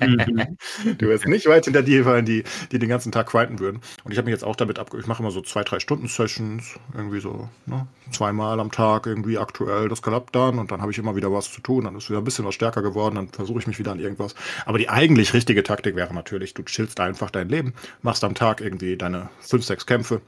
[0.00, 0.56] mhm.
[0.98, 3.80] du wirst nicht weit hinter die fallen, die, die den ganzen Tag grinden würden.
[4.04, 6.06] Und ich habe mich jetzt auch damit abge, ich mache immer so zwei, drei Stunden
[6.06, 10.92] Sessions, irgendwie so, ne, zweimal am Tag irgendwie aktuell, das klappt dann und dann habe
[10.92, 13.28] ich immer wieder was zu tun, dann ist wieder ein bisschen was stärker geworden, dann
[13.28, 14.36] versuche ich mich wieder an irgendwas.
[14.64, 18.60] Aber die eigentlich richtige Taktik wäre natürlich, du chillst einfach dein Leben, machst am Tag
[18.60, 20.20] irgendwie deine fünf, sechs Kämpfe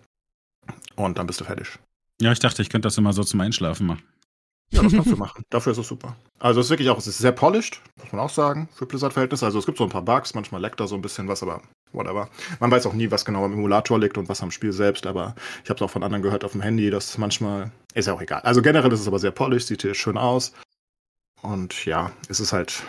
[0.97, 1.79] und dann bist du fertig.
[2.21, 4.03] Ja, ich dachte, ich könnte das immer so zum Einschlafen machen.
[4.73, 5.43] Ja, das kannst du machen.
[5.51, 6.17] Dafür ist es super.
[6.39, 9.45] Also es ist wirklich auch, es ist sehr polished, muss man auch sagen, für Blizzard-Verhältnisse.
[9.45, 11.61] Also es gibt so ein paar Bugs, manchmal leckt da so ein bisschen was, aber
[11.93, 12.29] whatever.
[12.61, 15.35] Man weiß auch nie, was genau am Emulator liegt und was am Spiel selbst, aber
[15.65, 18.21] ich habe es auch von anderen gehört auf dem Handy, dass manchmal, ist ja auch
[18.21, 18.43] egal.
[18.43, 20.53] Also generell ist es aber sehr polished, sieht hier schön aus.
[21.43, 22.85] Und ja, es ist halt,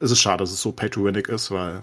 [0.00, 1.82] es ist schade, dass es so pay-to-winnig ist, weil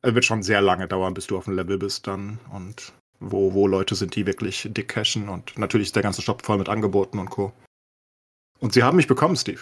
[0.00, 2.92] es wird schon sehr lange dauern, bis du auf dem Level bist dann und
[3.30, 6.58] wo, wo Leute sind, die wirklich dick cashen und natürlich ist der ganze Shop voll
[6.58, 7.52] mit Angeboten und Co.
[8.60, 9.60] Und sie haben mich bekommen, Steve.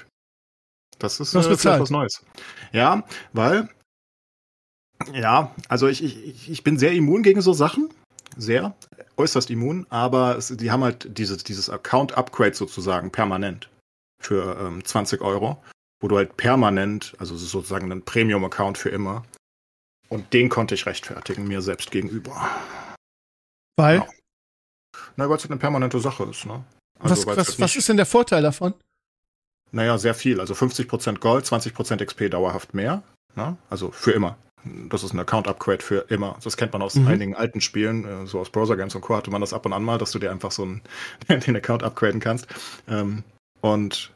[0.98, 2.24] Das ist was, äh, was Neues.
[2.72, 3.68] Ja, weil,
[5.12, 7.88] ja, also ich, ich, ich bin sehr immun gegen so Sachen.
[8.36, 8.74] Sehr,
[9.16, 13.68] äußerst immun, aber es, die haben halt dieses, dieses Account-Upgrade sozusagen permanent
[14.20, 15.62] für ähm, 20 Euro,
[16.00, 19.24] wo du halt permanent, also sozusagen ein Premium-Account für immer.
[20.08, 22.48] Und den konnte ich rechtfertigen, mir selbst gegenüber.
[23.76, 23.98] Weil?
[23.98, 24.08] Ja.
[25.16, 26.64] Na, weil es halt eine permanente Sache ist, ne?
[26.98, 28.74] Also, was, was, was ist denn der Vorteil davon?
[29.72, 30.38] Naja, sehr viel.
[30.38, 33.02] Also 50% Gold, 20% XP dauerhaft mehr.
[33.34, 33.56] Ne?
[33.70, 34.36] Also für immer.
[34.88, 36.38] Das ist ein Account-Upgrade für immer.
[36.44, 37.08] Das kennt man aus mhm.
[37.08, 39.16] einigen alten Spielen, äh, so aus Browser Games und Co.
[39.16, 40.82] hatte man das ab und an mal, dass du dir einfach so einen,
[41.28, 42.46] den Account upgraden kannst.
[42.86, 43.24] Ähm,
[43.60, 44.12] und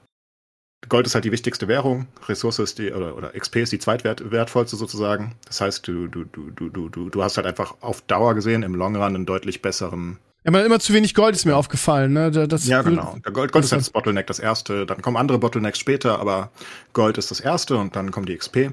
[0.88, 4.76] Gold ist halt die wichtigste Währung, Ressource ist die, oder, oder XP ist die zweitwertvollste
[4.76, 5.34] sozusagen.
[5.46, 8.74] Das heißt, du, du, du, du, du, du hast halt einfach auf Dauer gesehen im
[8.74, 12.30] Long Run einen deutlich besseren ja, man immer zu wenig Gold ist mir aufgefallen, ne?
[12.30, 13.16] Das ja, genau.
[13.24, 14.86] Der Gold, Gold ist halt das Bottleneck, das erste.
[14.86, 16.52] Dann kommen andere Bottlenecks später, aber
[16.92, 18.70] Gold ist das erste und dann kommt die XP.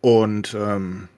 [0.00, 1.08] Und ähm,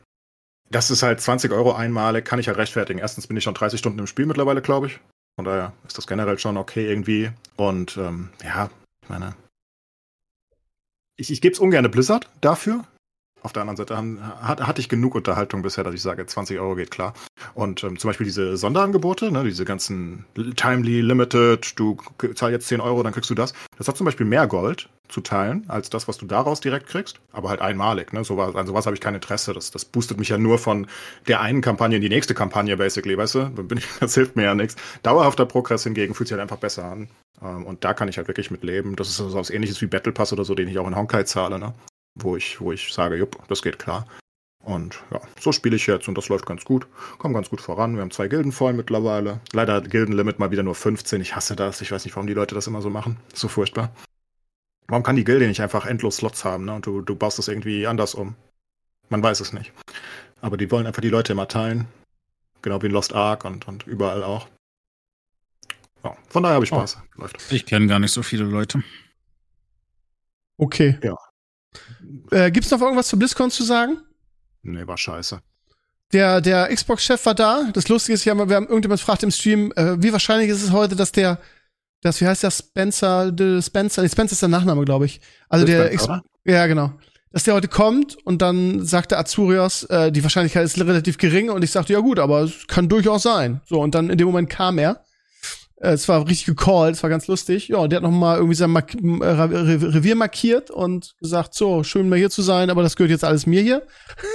[0.71, 2.99] das ist halt 20 Euro einmalig, kann ich halt rechtfertigen.
[2.99, 5.01] Erstens bin ich schon 30 Stunden im Spiel mittlerweile, glaube ich.
[5.37, 7.31] Von daher ist das generell schon okay irgendwie.
[7.57, 8.71] Und ähm, ja,
[9.03, 9.35] ich meine,
[11.17, 12.85] ich, ich gebe es ungern Blizzard dafür.
[13.43, 16.59] Auf der anderen Seite haben, hat, hatte ich genug Unterhaltung bisher, dass ich sage, 20
[16.59, 17.15] Euro geht klar.
[17.55, 20.25] Und ähm, zum Beispiel diese Sonderangebote, ne, diese ganzen
[20.57, 21.97] Timely Limited, du
[22.35, 23.53] zahl jetzt 10 Euro, dann kriegst du das.
[23.79, 27.21] Das hat zum Beispiel mehr Gold zu teilen, als das, was du daraus direkt kriegst,
[27.33, 28.13] aber halt einmalig.
[28.13, 28.25] Ne?
[28.25, 29.53] So was, an sowas habe ich kein Interesse.
[29.53, 30.87] Das, das boostet mich ja nur von
[31.29, 33.51] der einen Kampagne in die nächste Kampagne, basically, weißt du?
[33.51, 34.77] Bin ich, das hilft mir ja nichts.
[35.03, 37.09] Dauerhafter Progress hingegen fühlt sich halt einfach besser an.
[37.43, 38.97] Ähm, und da kann ich halt wirklich mit leben.
[38.97, 41.25] Das ist so was ähnliches wie Battle Pass oder so, den ich auch in Honkai
[41.25, 41.75] zahle, ne?
[42.15, 44.07] Wo ich, wo ich sage, jupp, das geht klar.
[44.65, 46.87] Und ja, so spiele ich jetzt und das läuft ganz gut.
[47.19, 47.95] Komm ganz gut voran.
[47.95, 49.41] Wir haben zwei Gilden voll mittlerweile.
[49.53, 51.21] Leider Gildenlimit mal wieder nur 15.
[51.21, 51.81] Ich hasse das.
[51.81, 53.17] Ich weiß nicht, warum die Leute das immer so machen.
[53.35, 53.91] So furchtbar.
[54.87, 56.75] Warum kann die Gilde nicht einfach endlos Slots haben, ne?
[56.75, 58.37] Und du, du baust das irgendwie anders um.
[59.09, 59.73] Man weiß es nicht.
[60.41, 61.87] Aber die wollen einfach die Leute immer teilen.
[62.63, 64.49] Genau wie in Lost Ark und, und überall auch.
[66.05, 66.77] Ja, von daher habe ich oh.
[66.77, 66.99] Spaß.
[67.17, 67.23] Oh.
[67.23, 67.53] Läuft.
[67.53, 68.83] Ich kenne gar nicht so viele Leute.
[70.57, 70.99] Okay.
[71.03, 71.17] Ja.
[72.31, 73.99] Äh, gibt's noch irgendwas zu BlizzCon zu sagen?
[74.63, 75.41] Nee, war scheiße.
[76.13, 77.71] Der, der Xbox-Chef war da.
[77.73, 80.63] Das Lustige ist, wir haben, wir haben irgendjemand gefragt im Stream, äh, wie wahrscheinlich ist
[80.63, 81.39] es heute, dass der,
[82.03, 85.21] das, wie heißt der Spencer, der Spencer, nee, Spencer ist der Nachname, glaube ich.
[85.49, 86.93] Also der, der Xbox, ja, genau.
[87.31, 91.63] Dass der heute kommt und dann sagte Azurios, äh, die Wahrscheinlichkeit ist relativ gering und
[91.63, 93.63] ich sagte, ja gut, aber es kann durchaus sein.
[93.65, 95.03] So, und dann in dem Moment kam er.
[95.83, 97.69] Äh, es war richtig gecallt, es war ganz lustig.
[97.69, 101.83] Ja, und der hat noch mal irgendwie sein Mark äh, Revier markiert und gesagt, so,
[101.83, 103.87] schön mal hier zu sein, aber das gehört jetzt alles mir hier.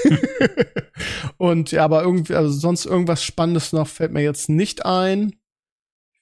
[1.38, 5.36] und ja, aber irgendwie, also sonst irgendwas Spannendes noch fällt mir jetzt nicht ein.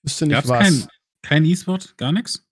[0.03, 0.59] Wüsste nicht Gab's was.
[0.59, 0.87] Kein,
[1.23, 2.45] kein E-Sport, gar nichts?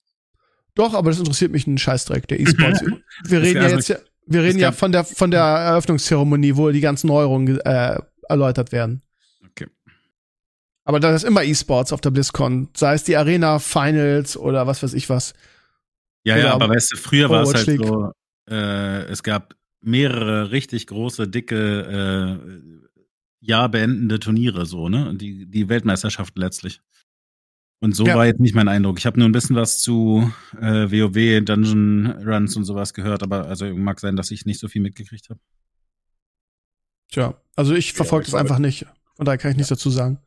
[0.73, 2.81] Doch, aber das interessiert mich einen Scheißdreck, der E-Sport.
[3.25, 6.81] wir reden ja jetzt ja, wir reden ja von der, von der Eröffnungszeremonie, wo die
[6.81, 9.03] ganzen Neuerungen äh, erläutert werden.
[10.85, 14.83] Aber da ist immer E-Sports auf der BlizzCon, sei es die Arena Finals oder was
[14.83, 15.33] weiß ich was.
[16.25, 17.85] Ja, oder ja, aber weißt du, früher war es halt League.
[17.85, 18.11] so,
[18.49, 22.83] äh, es gab mehrere richtig große, dicke, äh,
[23.39, 25.13] Jahr beendende Turniere, so, ne?
[25.15, 26.81] Die, die Weltmeisterschaften letztlich.
[27.81, 28.15] Und so ja.
[28.15, 28.97] war jetzt nicht mein Eindruck.
[28.97, 33.47] Ich habe nur ein bisschen was zu äh, WoW, Dungeon Runs und sowas gehört, aber
[33.47, 35.41] also mag sein, dass ich nicht so viel mitgekriegt habe.
[37.11, 38.85] Tja, also ich verfolge ja, das einfach nicht.
[39.17, 39.59] Von daher kann ich ja.
[39.59, 40.19] nichts dazu sagen.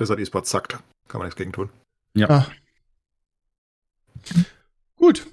[0.00, 0.72] Blizzard E-Sport zackt.
[1.08, 1.68] Kann man nichts gegen tun.
[2.14, 2.30] Ja.
[2.30, 2.46] Ah.
[4.96, 5.26] Gut.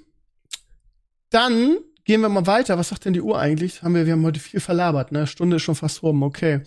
[1.29, 2.77] Dann gehen wir mal weiter.
[2.77, 3.81] Was sagt denn die Uhr eigentlich?
[3.81, 5.25] Haben wir, wir haben heute viel verlabert, ne?
[5.25, 6.63] Stunde ist schon fast rum, okay.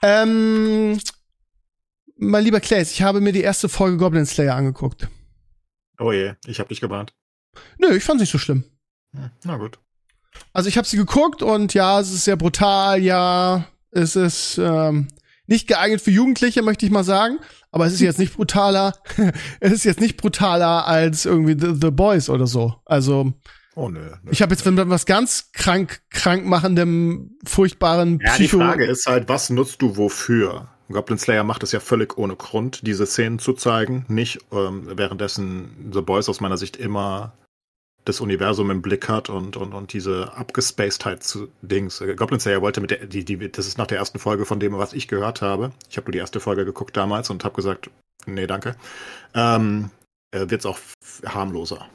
[0.00, 1.00] Ähm,
[2.14, 5.08] mein lieber Claes, ich habe mir die erste Folge Goblin Slayer angeguckt.
[5.98, 7.12] Oh je, ich habe dich gewarnt.
[7.78, 8.62] Nö, ich fand's nicht so schlimm.
[9.12, 9.80] Hm, na gut.
[10.52, 15.08] Also ich habe sie geguckt und ja, es ist sehr brutal, ja, es ist ähm,
[15.50, 17.38] nicht geeignet für Jugendliche, möchte ich mal sagen.
[17.72, 18.94] Aber es ist jetzt nicht brutaler.
[19.60, 22.76] es ist jetzt nicht brutaler als irgendwie The, The Boys oder so.
[22.84, 23.32] Also.
[23.74, 28.58] Oh, nö, nö, ich habe jetzt mit was ganz krank, krank machendem, furchtbaren Ja, Psycho
[28.58, 30.68] die Frage ist halt, was nutzt du wofür?
[30.90, 34.04] Goblin Slayer macht es ja völlig ohne Grund, diese Szenen zu zeigen.
[34.08, 37.34] Nicht ähm, währenddessen The Boys aus meiner Sicht immer
[38.04, 42.02] das Universum im Blick hat und, und, und diese Abgespacedheit zu Dings.
[42.16, 44.76] Goblin Slayer wollte mit der, die, die, das ist nach der ersten Folge von dem,
[44.76, 45.72] was ich gehört habe.
[45.88, 47.90] Ich habe nur die erste Folge geguckt damals und habe gesagt,
[48.26, 48.76] nee, danke.
[49.34, 49.90] Ähm,
[50.30, 50.78] äh, wird es auch
[51.26, 51.88] harmloser.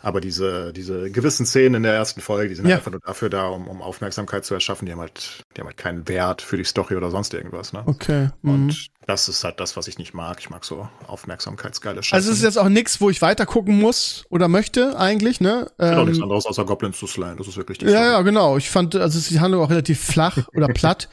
[0.00, 2.76] Aber diese, diese gewissen Szenen in der ersten Folge, die sind ja.
[2.76, 4.86] einfach nur dafür da, um, um Aufmerksamkeit zu erschaffen.
[4.86, 7.72] Die haben halt, die haben halt keinen Wert für die Story oder sonst irgendwas.
[7.72, 7.82] Ne?
[7.86, 8.30] Okay.
[8.42, 8.76] Und mhm.
[9.06, 10.38] das ist halt das, was ich nicht mag.
[10.40, 12.16] Ich mag so aufmerksamkeitsgeile Scheiße.
[12.16, 15.70] Also es ist jetzt auch nichts, wo ich weiter gucken muss oder möchte eigentlich, ne?
[15.78, 17.36] Ähm, auch nichts anderes außer Goblins zu slime.
[17.36, 18.06] Das ist wirklich die Ja, Story.
[18.06, 18.56] ja, genau.
[18.56, 21.08] Ich fand, also ist die Handlung auch relativ flach oder platt.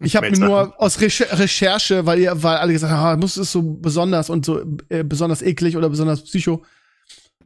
[0.00, 3.50] Ich habe mir nur aus Recherche, weil ihr, weil alle gesagt haben, ah, muss es
[3.50, 4.60] so besonders und so
[4.90, 6.62] äh, besonders eklig oder besonders psycho.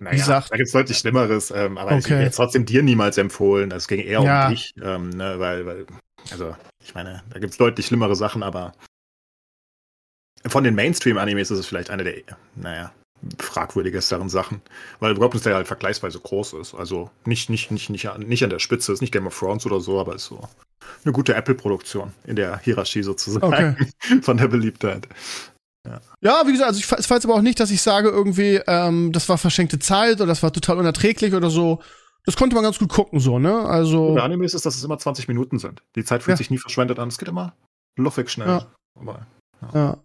[0.03, 0.51] Naja, gesagt.
[0.51, 1.99] da gibt's deutlich Schlimmeres, ähm, aber okay.
[1.99, 3.71] ich hätte trotzdem dir niemals empfohlen.
[3.71, 4.47] Es ging eher ja.
[4.47, 5.87] um dich, ähm, ne, weil, weil,
[6.31, 8.73] also, ich meine, da gibt's deutlich schlimmere Sachen, aber
[10.47, 12.23] von den Mainstream-Animes ist es vielleicht eine der,
[12.57, 12.93] naja,
[13.39, 14.61] fragwürdigeren Sachen,
[14.99, 16.75] weil Goblin Slayer halt vergleichsweise groß ist.
[16.75, 19.81] Also nicht, nicht, nicht, nicht, nicht an der Spitze, ist nicht Game of Thrones oder
[19.81, 20.49] so, aber ist so
[21.05, 24.21] eine gute Apple-Produktion in der Hierarchie sozusagen okay.
[24.23, 25.09] von der Beliebtheit.
[25.85, 26.01] Ja.
[26.21, 29.29] ja, wie gesagt, also ich weiß aber auch nicht, dass ich sage irgendwie, ähm, das
[29.29, 31.81] war verschenkte Zeit oder das war total unerträglich oder so.
[32.25, 33.65] Das konnte man ganz gut gucken, so, ne?
[33.65, 34.15] Also.
[34.15, 35.83] Der Anime ist, dass es immer 20 Minuten sind.
[35.97, 36.39] Die Zeit fühlt ja.
[36.39, 37.09] sich nie verschwendet an.
[37.09, 37.57] Es geht immer
[37.97, 38.47] luffig schnell.
[38.47, 38.67] Ja.
[38.95, 39.27] Aber,
[39.61, 39.71] ja.
[39.75, 39.99] ja.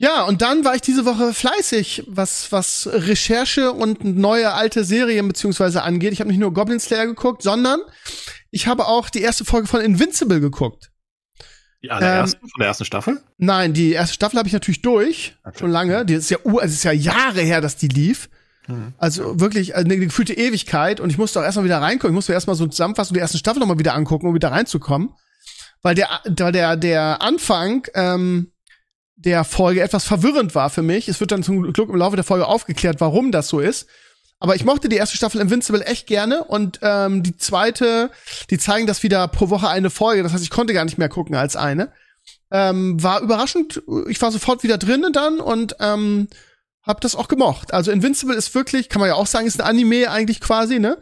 [0.00, 5.26] Ja, und dann war ich diese Woche fleißig, was, was Recherche und neue alte Serien
[5.26, 6.12] beziehungsweise angeht.
[6.12, 7.80] Ich habe nicht nur Goblin Slayer geguckt, sondern
[8.52, 10.92] ich habe auch die erste Folge von Invincible geguckt.
[11.82, 13.20] Die allererste ähm, von der ersten Staffel?
[13.36, 15.58] Nein, die erste Staffel habe ich natürlich durch, okay.
[15.58, 16.04] schon lange.
[16.04, 18.28] Die ist ja, also ist ja Jahre her, dass die lief.
[18.66, 18.94] Mhm.
[18.98, 22.12] Also wirklich also eine gefühlte Ewigkeit und ich musste auch erstmal wieder reinkommen.
[22.12, 25.10] Ich musste erstmal so zusammenfassen die erste Staffel nochmal wieder angucken, um wieder reinzukommen.
[25.82, 28.52] Weil der, der, der Anfang, ähm,
[29.14, 31.08] der Folge etwas verwirrend war für mich.
[31.08, 33.88] Es wird dann zum Glück im Laufe der Folge aufgeklärt, warum das so ist.
[34.40, 38.10] Aber ich mochte die erste Staffel Invincible echt gerne und ähm, die zweite,
[38.50, 40.22] die zeigen das wieder pro Woche eine Folge.
[40.22, 41.92] Das heißt, ich konnte gar nicht mehr gucken als eine.
[42.50, 43.82] Ähm, war überraschend.
[44.08, 46.28] Ich war sofort wieder drinnen dann und ähm,
[46.82, 47.74] hab das auch gemocht.
[47.74, 50.98] Also Invincible ist wirklich, kann man ja auch sagen, ist ein Anime eigentlich quasi, ne?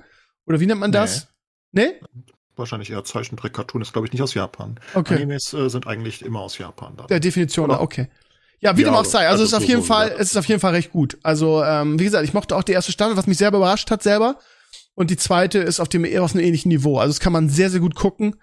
[0.47, 1.29] Oder wie nennt man das?
[1.73, 1.93] Nee?
[2.01, 2.25] nee?
[2.57, 4.81] wahrscheinlich eher Zeichentrick, Cartoon ist, glaube ich, nicht aus Japan.
[4.95, 5.15] Okay.
[5.15, 6.95] Animes äh, sind eigentlich immer aus Japan.
[6.97, 7.07] Da.
[7.07, 7.81] Der Definition, Oder?
[7.81, 8.09] okay.
[8.61, 9.29] Ja, wie ja, dem auch sei.
[9.29, 11.19] Also, also es ist auf jeden Fall, es ist auf jeden Fall recht gut.
[11.23, 14.03] Also, ähm, wie gesagt, ich mochte auch die erste Staffel, was mich sehr überrascht hat
[14.03, 14.39] selber.
[14.95, 16.99] Und die zweite ist auf dem eher auf einem ähnlichen Niveau.
[16.99, 18.37] Also, das kann man sehr, sehr gut gucken.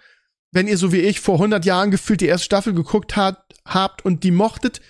[0.52, 4.06] Wenn ihr so wie ich vor 100 Jahren gefühlt die erste Staffel geguckt hat, habt
[4.06, 4.82] und die mochtet,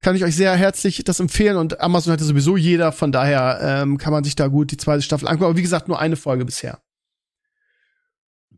[0.00, 1.56] kann ich euch sehr herzlich das empfehlen.
[1.56, 5.02] Und Amazon hatte sowieso jeder, von daher ähm, kann man sich da gut die zweite
[5.02, 5.44] Staffel angucken.
[5.44, 6.80] Aber wie gesagt, nur eine Folge bisher.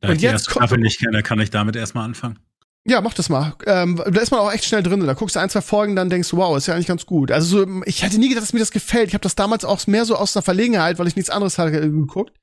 [0.00, 2.38] Da und ich jetzt die Staffel nicht kenne, kann ich damit erstmal anfangen.
[2.86, 3.54] Ja, mach das mal.
[3.66, 5.00] Ähm, da ist man auch echt schnell drin.
[5.00, 7.30] Da guckst du ein, zwei Folgen, dann denkst du, wow, ist ja eigentlich ganz gut.
[7.30, 9.08] Also so, ich hätte nie gedacht, dass mir das gefällt.
[9.08, 11.78] Ich habe das damals auch mehr so aus einer Verlegenheit, weil ich nichts anderes hatte
[11.78, 12.38] äh, geguckt.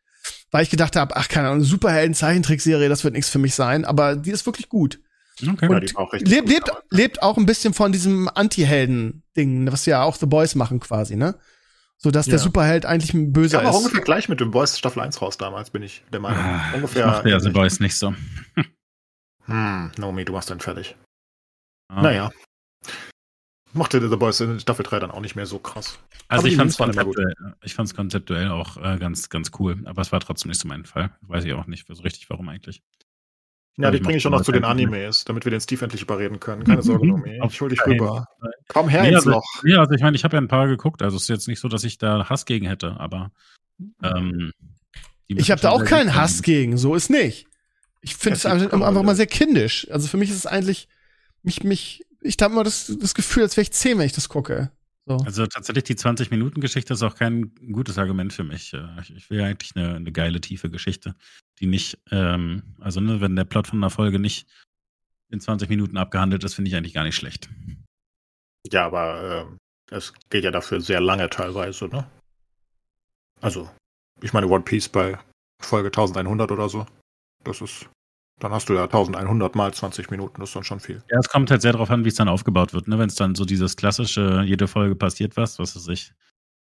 [0.49, 3.85] Weil ich gedacht habe, ach, keine Ahnung, Superhelden-Zeichentrickserie, das wird nichts für mich sein.
[3.85, 4.99] Aber die ist wirklich gut.
[5.41, 5.67] Okay.
[5.67, 10.15] Und ja, auch lebt, lebt, lebt auch ein bisschen von diesem Anti-Helden-Ding, was ja auch
[10.15, 11.35] The Boys machen quasi, ne?
[11.97, 12.31] So dass ja.
[12.31, 13.75] der Superheld eigentlich ein böser ja, aber ist.
[13.75, 16.43] Aber ungefähr gleich mit dem Boys Staffel 1 raus damals, bin ich der Meinung.
[16.43, 17.05] Ah, ungefähr.
[17.05, 18.15] Ich mochte ja The Boys nicht so.
[19.51, 20.95] Hm, Nomi, du machst dann fertig.
[21.89, 22.01] Ah.
[22.01, 22.31] Naja.
[23.73, 25.97] Mochte The Boys in Staffel 3 dann auch nicht mehr so krass.
[26.27, 27.33] Also ich fand's, konzeptuell,
[27.63, 30.85] ich fand's konzeptuell auch äh, ganz, ganz cool, aber es war trotzdem nicht so mein
[30.85, 31.11] Fall.
[31.21, 32.81] Weiß ich auch nicht so richtig, warum eigentlich.
[33.77, 36.39] Ja, die bringe ich schon noch zu den Animes, damit wir den Steve endlich überreden
[36.41, 36.65] können.
[36.65, 37.39] Keine Sorge, Nomi.
[37.47, 38.27] Ich hol dich rüber.
[38.67, 39.63] Komm her nee, ins also, Loch.
[39.63, 41.61] Ja, also ich meine, ich habe ja ein paar geguckt, also es ist jetzt nicht
[41.61, 43.31] so, dass ich da Hass gegen hätte, aber
[44.03, 44.51] ähm,
[45.27, 47.47] ich habe da auch keinen Hass gegen, so ist nicht.
[48.01, 49.87] Ich finde es einfach, einfach mal sehr kindisch.
[49.91, 50.87] Also für mich ist es eigentlich,
[51.43, 54.29] mich, mich, ich habe immer das, das Gefühl, als wäre ich zehn, wenn ich das
[54.29, 54.71] gucke.
[55.05, 55.17] So.
[55.17, 58.73] Also tatsächlich die 20-Minuten-Geschichte ist auch kein gutes Argument für mich.
[59.15, 61.15] Ich, will ja eigentlich eine, eine, geile, tiefe Geschichte,
[61.59, 64.47] die nicht, ähm, also ne, wenn der Plot von einer Folge nicht
[65.29, 67.49] in 20 Minuten abgehandelt ist, finde ich eigentlich gar nicht schlecht.
[68.71, 69.47] Ja, aber
[69.89, 72.07] äh, es geht ja dafür sehr lange teilweise, ne?
[73.41, 73.69] Also,
[74.21, 75.17] ich meine One Piece bei
[75.61, 76.85] Folge 1100 oder so.
[77.43, 77.89] Das ist
[78.41, 81.03] dann hast du ja 1100 mal 20 Minuten, das ist dann schon viel.
[81.11, 82.87] Ja, es kommt halt sehr darauf an, wie es dann aufgebaut wird.
[82.87, 82.97] Ne?
[82.97, 86.11] Wenn es dann so dieses klassische, jede Folge passiert was, was weiß ich.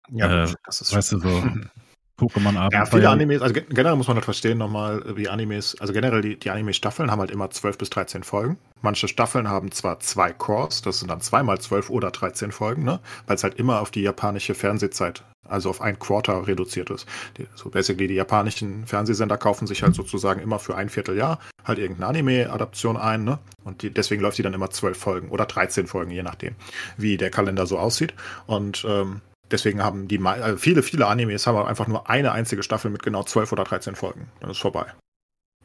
[0.10, 1.44] Ja, äh, das ist weißt du, so
[2.22, 2.80] Pokémon-Abenteuer.
[2.80, 6.38] Ja, viele Animes, also generell muss man halt verstehen nochmal, wie Animes, also generell die,
[6.38, 8.58] die Anime-Staffeln haben halt immer 12 bis 13 Folgen.
[8.82, 13.00] Manche Staffeln haben zwar zwei Cores, das sind dann zweimal 12 oder 13 Folgen, ne?
[13.26, 17.08] weil es halt immer auf die japanische Fernsehzeit, also auf ein Quarter reduziert ist.
[17.38, 21.80] Die, so basically die japanischen Fernsehsender kaufen sich halt sozusagen immer für ein Vierteljahr halt
[21.80, 23.40] irgendeine Anime-Adaption ein, ne?
[23.64, 26.56] Und die, deswegen läuft die dann immer 12 Folgen oder 13 Folgen, je nachdem,
[26.98, 28.14] wie der Kalender so aussieht.
[28.48, 32.90] Und ähm, Deswegen haben die also viele, viele Animes haben einfach nur eine einzige Staffel
[32.90, 34.30] mit genau 12 oder 13 Folgen.
[34.40, 34.86] Dann ist vorbei.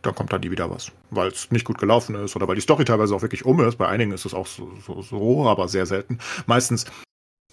[0.02, 0.92] Dann kommt dann nie wieder was.
[1.10, 3.76] Weil es nicht gut gelaufen ist oder weil die Story teilweise auch wirklich um ist.
[3.76, 6.18] Bei einigen ist es auch so, so, so aber sehr selten.
[6.46, 6.86] Meistens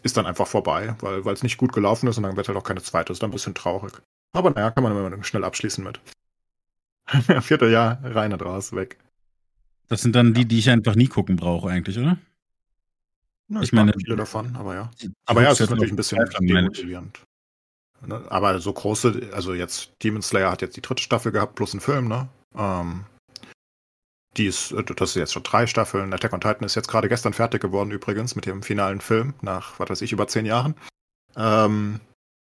[0.01, 2.63] ist dann einfach vorbei, weil es nicht gut gelaufen ist und dann wird halt auch
[2.63, 3.13] keine zweite.
[3.13, 3.93] Ist dann ein bisschen traurig.
[4.33, 5.99] Aber naja, kann man immer schnell abschließen mit.
[7.41, 8.97] Vierteljahr rein und raus, weg.
[9.87, 12.17] Das sind dann die, die ich einfach nie gucken brauche, eigentlich, oder?
[13.53, 14.91] Na, ich, ich meine, viele davon, aber ja.
[15.25, 17.19] Aber ja, es ist natürlich ein bisschen demotivierend.
[18.05, 18.23] Ne?
[18.29, 21.81] Aber so große, also jetzt Demon Slayer hat jetzt die dritte Staffel gehabt, plus einen
[21.81, 22.27] Film, ne?
[22.55, 23.05] Ähm,
[24.37, 26.13] die ist, äh, das ist jetzt schon drei Staffeln.
[26.13, 29.79] Attack on Titan ist jetzt gerade gestern fertig geworden, übrigens, mit dem finalen Film, nach,
[29.79, 30.73] was weiß ich, über zehn Jahren.
[31.35, 31.99] Ähm,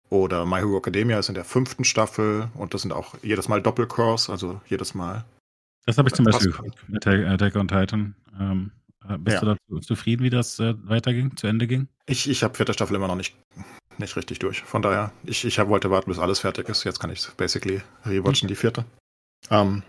[0.09, 3.61] oder My Hero Academia ist in der fünften Staffel und das sind auch jedes Mal
[3.61, 5.25] Doppelcross, also jedes Mal.
[5.85, 8.15] Das habe ich zum Beispiel geguckt, Attack, Attack on Titan.
[8.39, 8.80] Ähm, äh,
[9.19, 9.55] bist ja.
[9.67, 11.87] du zufrieden, wie das äh, weiterging, zu Ende ging?
[12.05, 13.35] Ich, ich habe vierte Staffel immer noch nicht,
[13.97, 14.61] nicht richtig durch.
[14.61, 16.83] Von daher, ich, ich hab, wollte warten, bis alles fertig ist.
[16.83, 18.49] Jetzt kann ich basically rewatchen, mhm.
[18.49, 18.85] die vierte.
[19.49, 19.83] Ähm,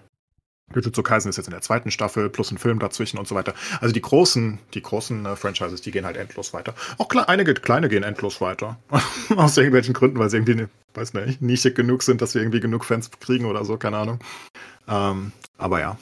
[0.75, 3.55] Jujutsu Kaisen ist jetzt in der zweiten Staffel, plus ein Film dazwischen und so weiter.
[3.81, 6.75] Also die großen, die großen äh, Franchises, die gehen halt endlos weiter.
[6.99, 8.79] Auch kle einige kleine gehen endlos weiter.
[9.37, 12.61] Aus irgendwelchen Gründen, weil sie irgendwie, ne, weiß nicht, nischig genug sind, dass wir irgendwie
[12.61, 14.21] genug Fans kriegen oder so, keine Ahnung.
[14.89, 15.99] Ähm, aber ja.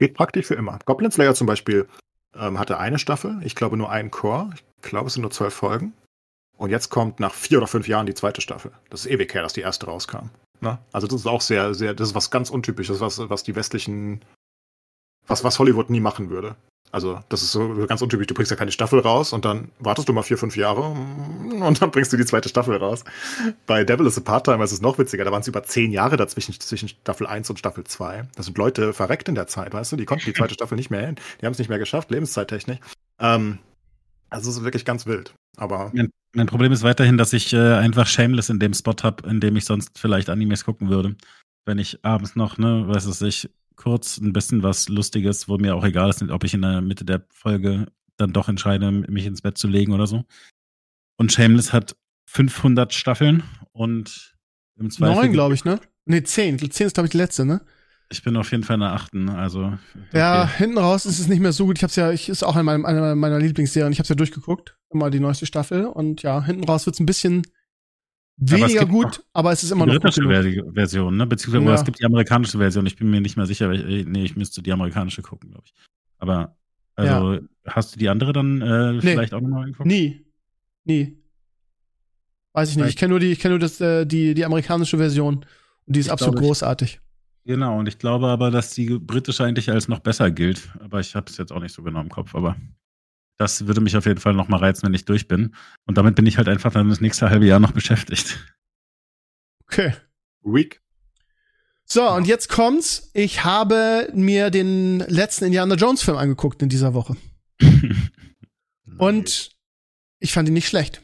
[0.00, 0.78] Geht praktisch für immer.
[0.86, 1.86] Goblin Slayer zum Beispiel
[2.34, 4.50] ähm, hatte eine Staffel, ich glaube nur einen Chor.
[4.54, 5.92] Ich glaube, es sind nur zwölf Folgen.
[6.56, 8.72] Und jetzt kommt nach vier oder fünf Jahren die zweite Staffel.
[8.88, 10.30] Das ist ewig her, dass die erste rauskam.
[10.60, 10.78] Ne?
[10.90, 14.22] Also das ist auch sehr, sehr, das ist was ganz Untypisches, was, was die westlichen,
[15.26, 16.56] was, was Hollywood nie machen würde.
[16.92, 18.26] Also das ist so ganz untypisch.
[18.26, 21.80] Du bringst ja keine Staffel raus und dann wartest du mal vier, fünf Jahre und
[21.80, 23.04] dann bringst du die zweite Staffel raus.
[23.66, 25.24] Bei Devil is a Part-Time ist es noch witziger.
[25.24, 28.28] Da waren es über zehn Jahre dazwischen, zwischen Staffel 1 und Staffel 2.
[28.34, 29.96] Da sind Leute verreckt in der Zeit, weißt du?
[29.96, 31.16] Die konnten die zweite Staffel nicht mehr hin.
[31.40, 32.78] Die haben es nicht mehr geschafft, lebenszeittechnisch.
[33.20, 33.58] Ähm,
[34.28, 35.34] also es ist wirklich ganz wild.
[35.56, 39.28] Aber mein, mein, Problem ist weiterhin, dass ich äh, einfach Shameless in dem Spot habe,
[39.28, 41.16] in dem ich sonst vielleicht Animes gucken würde.
[41.66, 43.50] Wenn ich abends noch, ne, weiß es ich,
[43.80, 47.06] kurz ein bisschen was Lustiges, wo mir auch egal ist, ob ich in der Mitte
[47.06, 47.86] der Folge
[48.18, 50.24] dann doch entscheide, mich ins Bett zu legen oder so.
[51.16, 54.36] Und Shameless hat 500 Staffeln und
[54.78, 55.14] im Zweifel.
[55.14, 55.80] Neun, glaube ich, ne?
[56.04, 56.58] Ne, zehn.
[56.58, 57.62] Zehn ist, glaube ich, die letzte, ne?
[58.10, 59.64] Ich bin auf jeden Fall in der achten, also.
[59.64, 60.18] Okay.
[60.18, 61.78] Ja, hinten raus ist es nicht mehr so gut.
[61.78, 63.92] Ich hab's ja, ich ist auch eine meiner, meiner Lieblingsserien.
[63.92, 65.86] Ich hab's ja durchgeguckt, immer die neueste Staffel.
[65.86, 67.46] Und ja, hinten raus wird's ein bisschen
[68.40, 71.26] weniger aber gut, aber es ist immer noch die britische Version, ne?
[71.26, 71.74] Beziehungsweise ja.
[71.74, 72.86] es gibt die amerikanische Version.
[72.86, 75.74] Ich bin mir nicht mehr sicher, ich, nee, ich müsste die amerikanische gucken, glaube ich.
[76.18, 76.56] Aber
[76.96, 77.40] also ja.
[77.66, 79.00] hast du die andere dann äh, nee.
[79.00, 79.86] vielleicht auch nochmal geguckt?
[79.86, 80.24] Nie,
[80.84, 81.16] nie.
[82.52, 82.88] Weiß ich nicht.
[82.88, 85.44] Ich kenne nur die, ich kenne nur das, äh, die die amerikanische Version
[85.86, 87.00] und die ist ich absolut glaube, großartig.
[87.44, 90.68] Genau, und ich glaube aber, dass die britische eigentlich als noch besser gilt.
[90.80, 92.34] Aber ich habe es jetzt auch nicht so genau im Kopf.
[92.34, 92.56] Aber
[93.40, 95.54] das würde mich auf jeden Fall noch mal reizen, wenn ich durch bin.
[95.86, 98.38] Und damit bin ich halt einfach dann das nächste halbe Jahr noch beschäftigt.
[99.64, 99.94] Okay.
[100.42, 100.82] Week.
[101.86, 103.10] So, und jetzt kommt's.
[103.14, 107.16] Ich habe mir den letzten Indiana Jones Film angeguckt in dieser Woche.
[108.98, 109.50] und
[110.18, 111.00] ich fand ihn nicht schlecht.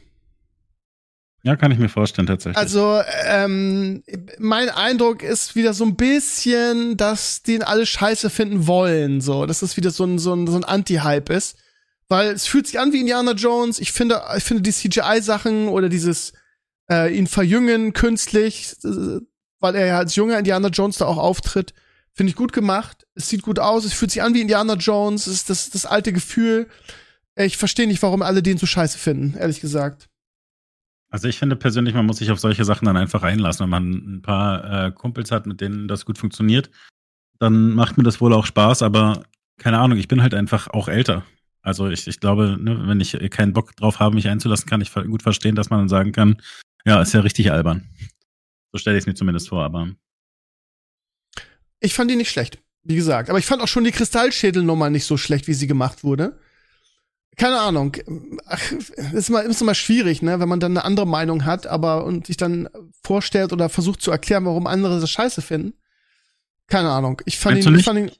[1.41, 2.57] Ja, kann ich mir vorstellen, tatsächlich.
[2.57, 4.03] Also, ähm,
[4.37, 9.47] mein Eindruck ist wieder so ein bisschen, dass den alle scheiße finden wollen, so.
[9.47, 11.57] Dass das wieder so ein, so ein, so ein Anti-Hype ist.
[12.09, 13.79] Weil es fühlt sich an wie Indiana Jones.
[13.79, 16.33] Ich finde, ich finde die CGI-Sachen oder dieses
[16.89, 19.19] äh, ihn verjüngen künstlich, äh,
[19.59, 21.73] weil er ja als junger Indiana Jones da auch auftritt,
[22.13, 23.05] finde ich gut gemacht.
[23.15, 25.85] Es sieht gut aus, es fühlt sich an wie Indiana Jones, es ist das, das
[25.85, 26.67] alte Gefühl.
[27.35, 30.09] Ich verstehe nicht, warum alle den so scheiße finden, ehrlich gesagt.
[31.09, 33.63] Also ich finde persönlich, man muss sich auf solche Sachen dann einfach einlassen.
[33.63, 36.69] Wenn man ein paar äh, Kumpels hat, mit denen das gut funktioniert,
[37.39, 39.23] dann macht mir das wohl auch Spaß, aber
[39.57, 41.23] keine Ahnung, ich bin halt einfach auch älter.
[41.67, 44.93] Also ich, ich glaube, ne, wenn ich keinen Bock drauf habe, mich einzulassen, kann ich
[44.93, 46.41] gut verstehen, dass man dann sagen kann,
[46.85, 47.89] ja, ist ja richtig albern.
[48.71, 49.89] So stelle ich es mir zumindest vor, aber.
[51.79, 53.29] Ich fand die nicht schlecht, wie gesagt.
[53.29, 56.39] Aber ich fand auch schon die Kristallschädelnummer nicht so schlecht, wie sie gemacht wurde
[57.37, 57.95] keine Ahnung.
[58.47, 62.03] Ach, ist immer, ist immer schwierig, ne, wenn man dann eine andere Meinung hat, aber
[62.03, 62.67] und sich dann
[63.03, 65.73] vorstellt oder versucht zu erklären, warum andere das scheiße finden.
[66.65, 67.21] Keine Ahnung.
[67.25, 68.11] Ich fand ihn, ich fand ihn.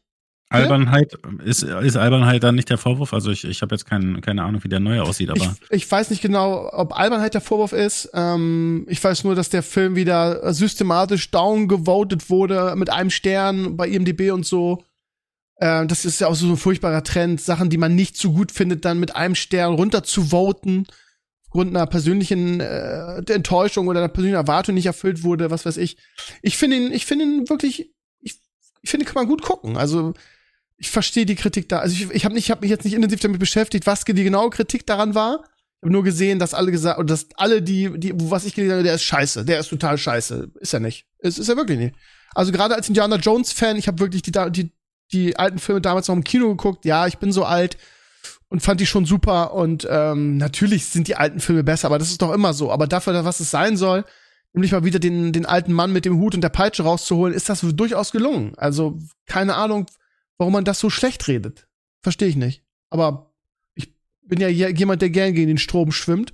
[0.49, 3.13] Albernheit, ist, ist Albernheit dann nicht der Vorwurf?
[3.13, 5.55] Also ich, ich habe jetzt kein, keine Ahnung, wie der neue aussieht, aber.
[5.69, 8.09] Ich, ich weiß nicht genau, ob Albernheit der Vorwurf ist.
[8.13, 13.89] Ähm, ich weiß nur, dass der Film wieder systematisch downgevotet wurde mit einem Stern bei
[13.89, 14.83] IMDB und so.
[15.57, 18.51] Äh, das ist ja auch so ein furchtbarer Trend, Sachen, die man nicht so gut
[18.53, 20.85] findet, dann mit einem Stern runter zu voten,
[21.47, 25.97] aufgrund einer persönlichen äh, Enttäuschung oder einer persönlichen Erwartung nicht erfüllt wurde, was weiß ich.
[26.41, 27.91] Ich finde ihn, ich finde ihn wirklich,
[28.21, 28.39] ich,
[28.81, 29.75] ich finde, kann man gut gucken.
[29.75, 30.13] Also
[30.77, 31.79] ich verstehe die Kritik da.
[31.79, 34.49] Also ich, ich habe nicht, ich mich jetzt nicht intensiv damit beschäftigt, was die genaue
[34.49, 35.43] Kritik daran war.
[35.43, 38.73] Ich habe nur gesehen, dass alle gesagt, oder dass alle die, die, was ich gelesen
[38.73, 40.51] habe, der ist scheiße, der ist total scheiße.
[40.59, 41.05] Ist er nicht.
[41.19, 41.95] Ist, ist er wirklich nicht.
[42.33, 44.71] Also gerade als Indiana Jones Fan, ich habe wirklich die, die
[45.11, 46.85] die alten Filme damals noch im Kino geguckt.
[46.85, 47.77] Ja, ich bin so alt.
[48.49, 49.53] und fand die schon super.
[49.53, 52.71] Und ähm, natürlich sind die alten Filme besser, aber das ist doch immer so.
[52.71, 54.05] Aber dafür, was es sein soll,
[54.53, 57.49] nämlich mal wieder den, den alten Mann mit dem Hut und der Peitsche rauszuholen, ist
[57.49, 58.53] das durchaus gelungen.
[58.57, 59.87] Also keine Ahnung,
[60.37, 61.67] warum man das so schlecht redet.
[62.01, 62.63] Verstehe ich nicht.
[62.89, 63.33] Aber
[63.75, 66.33] ich bin ja jemand, der gern gegen den Strom schwimmt.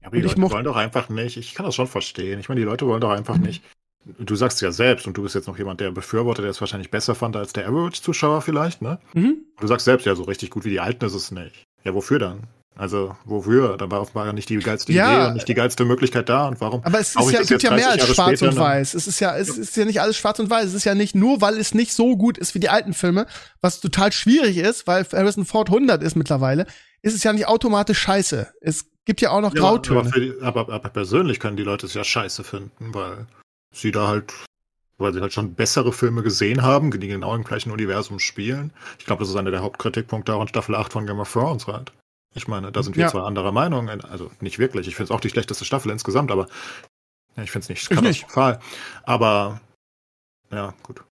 [0.00, 1.36] Ja, aber die Leute wollen doch einfach nicht.
[1.36, 2.40] Ich kann das schon verstehen.
[2.40, 3.44] Ich meine, die Leute wollen doch einfach mhm.
[3.44, 3.62] nicht.
[4.18, 6.90] Du sagst ja selbst, und du bist jetzt noch jemand, der befürwortet, der es wahrscheinlich
[6.90, 8.98] besser fand als der Average-Zuschauer vielleicht, ne?
[9.12, 9.44] Mhm.
[9.60, 11.64] Du sagst selbst, ja, so richtig gut wie die Alten ist es nicht.
[11.84, 12.44] Ja, wofür dann?
[12.80, 13.76] Also, wofür?
[13.76, 16.48] Da war offenbar nicht die geilste ja, Idee und nicht die geilste Möglichkeit da.
[16.48, 16.82] Und warum?
[16.82, 18.94] Aber es ist ja, gibt ja mehr als schwarz später, und weiß.
[18.94, 20.64] Es ist ja, es ist ja nicht alles schwarz und weiß.
[20.64, 23.26] Es ist ja nicht nur, weil es nicht so gut ist wie die alten Filme,
[23.60, 26.64] was total schwierig ist, weil Harrison Ford 100 ist mittlerweile,
[27.02, 28.48] ist es ja nicht automatisch scheiße.
[28.62, 30.00] Es gibt ja auch noch ja, Grautöne.
[30.00, 33.26] Aber, die, aber, aber persönlich können die Leute es ja scheiße finden, weil
[33.74, 34.32] sie da halt
[34.96, 38.72] weil sie halt schon bessere Filme gesehen haben, die genau im gleichen Universum spielen.
[38.98, 41.66] Ich glaube, das ist einer der Hauptkritikpunkte auch in Staffel 8 von Game of Thrones
[41.66, 41.92] halt.
[42.34, 43.10] Ich meine, da sind wir ja.
[43.10, 44.86] zwar anderer Meinung, also nicht wirklich.
[44.86, 46.46] Ich finde es auch die schlechteste Staffel insgesamt, aber
[47.36, 48.52] ja, ich finde es nicht katastrophal.
[48.54, 48.64] Nicht.
[49.02, 49.60] Aber
[50.50, 51.04] ja, gut.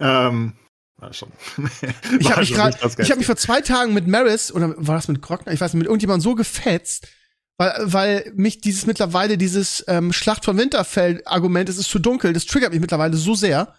[0.00, 0.54] Ähm,
[1.00, 1.32] ja, schon.
[2.18, 5.52] ich habe mich, hab mich vor zwei Tagen mit Maris, oder war das mit Krockner?
[5.52, 7.08] Ich weiß nicht, mit irgendjemandem so gefetzt,
[7.56, 12.46] weil, weil mich dieses mittlerweile, dieses ähm, Schlacht von Winterfell-Argument, es ist zu dunkel, das
[12.46, 13.74] triggert mich mittlerweile so sehr.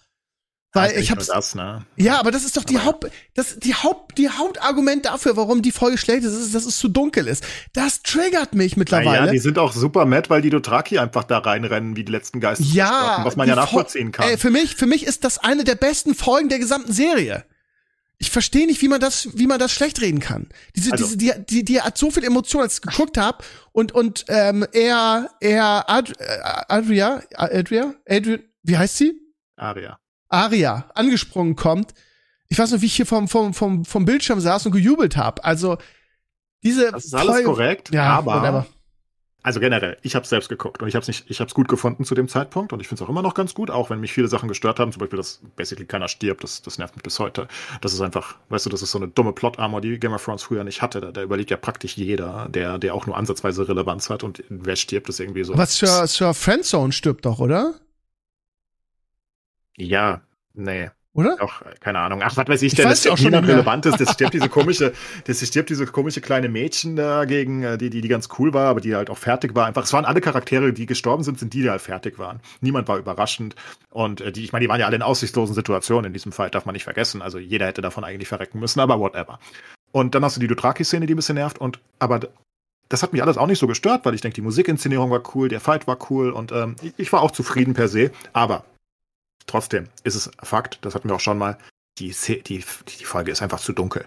[0.73, 1.27] Weil ich hab's.
[1.27, 1.85] Das, ne?
[1.97, 5.61] Ja, aber das ist doch die aber Haupt, das, die Haupt, die Hauptargument dafür, warum
[5.61, 7.45] die Folge schlecht ist, ist, dass es zu dunkel ist.
[7.73, 9.27] Das triggert mich mittlerweile.
[9.27, 12.39] Ja, die sind auch super mad, weil die Dothraki einfach da reinrennen wie die letzten
[12.39, 12.63] Geister.
[12.65, 13.21] Ja.
[13.23, 14.27] Was man ja nachvollziehen kann.
[14.27, 17.45] Ey, für mich, für mich ist das eine der besten Folgen der gesamten Serie.
[18.17, 20.49] Ich verstehe nicht, wie man das, wie man das schlecht reden kann.
[20.75, 21.05] Diese, also.
[21.15, 23.43] diese, die, die, die hat so viel Emotion, als ich geguckt habe
[23.73, 29.13] und und ähm, er, er, äh, Adria, Adria, Adria, wie heißt sie?
[29.55, 29.99] Aria.
[30.33, 31.93] Aria angesprungen kommt.
[32.49, 35.43] Ich weiß noch, wie ich hier vom, vom, vom, vom Bildschirm saß und gejubelt habe.
[35.43, 35.77] Also
[36.63, 36.91] diese.
[36.91, 38.41] Das ist alles korrekt, ja, aber.
[38.41, 38.65] Whatever.
[39.45, 41.67] Also generell, ich habe selbst geguckt und ich habe es nicht, ich habe es gut
[41.67, 43.99] gefunden zu dem Zeitpunkt und ich finde es auch immer noch ganz gut, auch wenn
[43.99, 47.03] mich viele Sachen gestört haben, zum Beispiel, dass basically keiner stirbt, das, das nervt mich
[47.03, 47.49] bis heute.
[47.81, 50.43] Das ist einfach, weißt du, das ist so eine dumme Plot-Armor, die Game of Thrones
[50.43, 51.01] früher nicht hatte.
[51.01, 54.77] Da, da überlegt ja praktisch jeder, der, der auch nur ansatzweise Relevanz hat und wer
[54.77, 55.57] stirbt, ist irgendwie so.
[55.57, 57.73] Was für, für Friendzone stirbt doch, oder?
[59.77, 60.21] Ja,
[60.53, 60.89] nee.
[61.15, 61.37] Oder?
[61.39, 62.21] Auch, keine Ahnung.
[62.23, 63.99] Ach, was weiß ich, ich denn, weiß das niemand relevant ist.
[64.01, 64.93] Das stirbt diese komische,
[65.25, 68.81] das stirbt diese komische kleine Mädchen dagegen, äh, die, die, die ganz cool war, aber
[68.81, 69.67] die halt auch fertig war.
[69.67, 72.39] Einfach, es waren alle Charaktere, die gestorben sind, sind die, die halt fertig waren.
[72.61, 73.55] Niemand war überraschend.
[73.91, 76.49] Und äh, die, ich meine, die waren ja alle in aussichtslosen Situationen in diesem Fall,
[76.49, 77.21] darf man nicht vergessen.
[77.21, 79.37] Also jeder hätte davon eigentlich verrecken müssen, aber whatever.
[79.91, 81.59] Und dann hast du die Dothraki-Szene, die ein bisschen nervt.
[81.59, 82.21] Und aber
[82.89, 85.47] das hat mich alles auch nicht so gestört, weil ich denke, die Musikinszenierung war cool,
[85.47, 88.11] der Fight war cool und ähm, ich war auch zufrieden per se.
[88.33, 88.65] Aber
[89.47, 91.57] Trotzdem ist es Fakt, das hatten wir auch schon mal,
[91.99, 92.63] die, die,
[92.99, 94.05] die Folge ist einfach zu dunkel.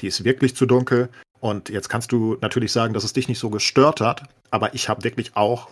[0.00, 1.08] Die ist wirklich zu dunkel.
[1.40, 4.88] Und jetzt kannst du natürlich sagen, dass es dich nicht so gestört hat, aber ich
[4.88, 5.68] habe wirklich auch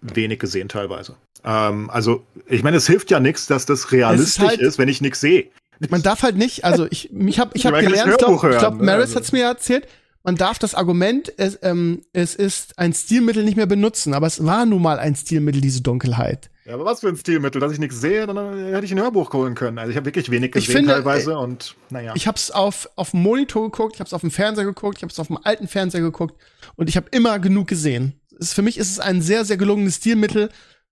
[0.00, 1.16] wenig gesehen teilweise.
[1.44, 4.88] Ähm, also, ich meine, es hilft ja nichts, dass das realistisch ist, halt, ist, wenn
[4.88, 5.50] ich nichts sehe.
[5.88, 9.04] Man darf halt nicht, also ich, ich habe ich hab gelernt, ich glaube, glaub, Maris
[9.04, 9.16] also.
[9.16, 9.88] hat es mir erzählt,
[10.22, 14.44] man darf das Argument, es, ähm, es ist ein Stilmittel nicht mehr benutzen, aber es
[14.44, 16.50] war nun mal ein Stilmittel, diese Dunkelheit.
[16.66, 19.32] Ja, aber was für ein Stilmittel, dass ich nichts sehe, dann hätte ich ein Hörbuch
[19.32, 19.78] holen können.
[19.78, 22.12] Also ich habe wirklich wenig gesehen finde, teilweise und naja.
[22.14, 24.98] Ich habe es auf auf dem Monitor geguckt, ich habe es auf dem Fernseher geguckt,
[24.98, 26.36] ich habe es auf dem alten Fernseher geguckt
[26.76, 28.20] und ich habe immer genug gesehen.
[28.38, 30.50] Es, für mich ist es ein sehr sehr gelungenes Stilmittel,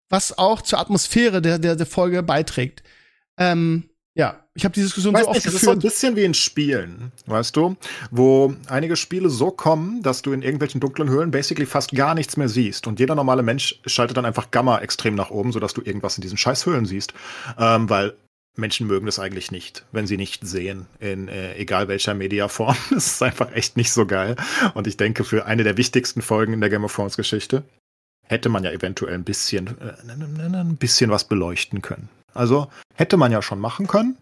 [0.08, 2.82] was auch zur Atmosphäre der der, der Folge beiträgt.
[3.36, 3.87] Ähm,
[4.18, 5.54] ja, ich habe die Diskussion weißt so oft nicht, geführt.
[5.54, 7.76] Das ist so ein bisschen wie in Spielen, weißt du,
[8.10, 12.36] wo einige Spiele so kommen, dass du in irgendwelchen dunklen Höhlen basically fast gar nichts
[12.36, 15.82] mehr siehst und jeder normale Mensch schaltet dann einfach Gamma extrem nach oben, sodass du
[15.82, 17.14] irgendwas in diesen scheiß Höhlen siehst,
[17.58, 18.14] ähm, weil
[18.56, 22.76] Menschen mögen das eigentlich nicht, wenn sie nicht sehen, in äh, egal welcher Mediaform.
[22.90, 24.34] Das ist einfach echt nicht so geil.
[24.74, 27.62] Und ich denke, für eine der wichtigsten Folgen in der Game of Thrones Geschichte
[28.26, 32.08] hätte man ja eventuell ein bisschen, äh, ein bisschen was beleuchten können.
[32.38, 34.16] Also hätte man ja schon machen können.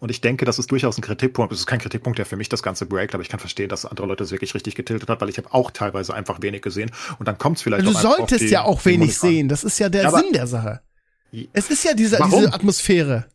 [0.00, 1.52] Und ich denke, das ist durchaus ein Kritikpunkt.
[1.52, 3.84] Es ist kein Kritikpunkt, der für mich das Ganze breakt, aber ich kann verstehen, dass
[3.84, 6.90] andere Leute es wirklich richtig getiltet hat, weil ich habe auch teilweise einfach wenig gesehen.
[7.18, 9.50] Und dann kommt es vielleicht Du solltest die, ja auch wenig sehen.
[9.50, 10.80] Das ist ja der ja, Sinn der Sache.
[11.52, 13.26] Es ist ja diese, diese Atmosphäre.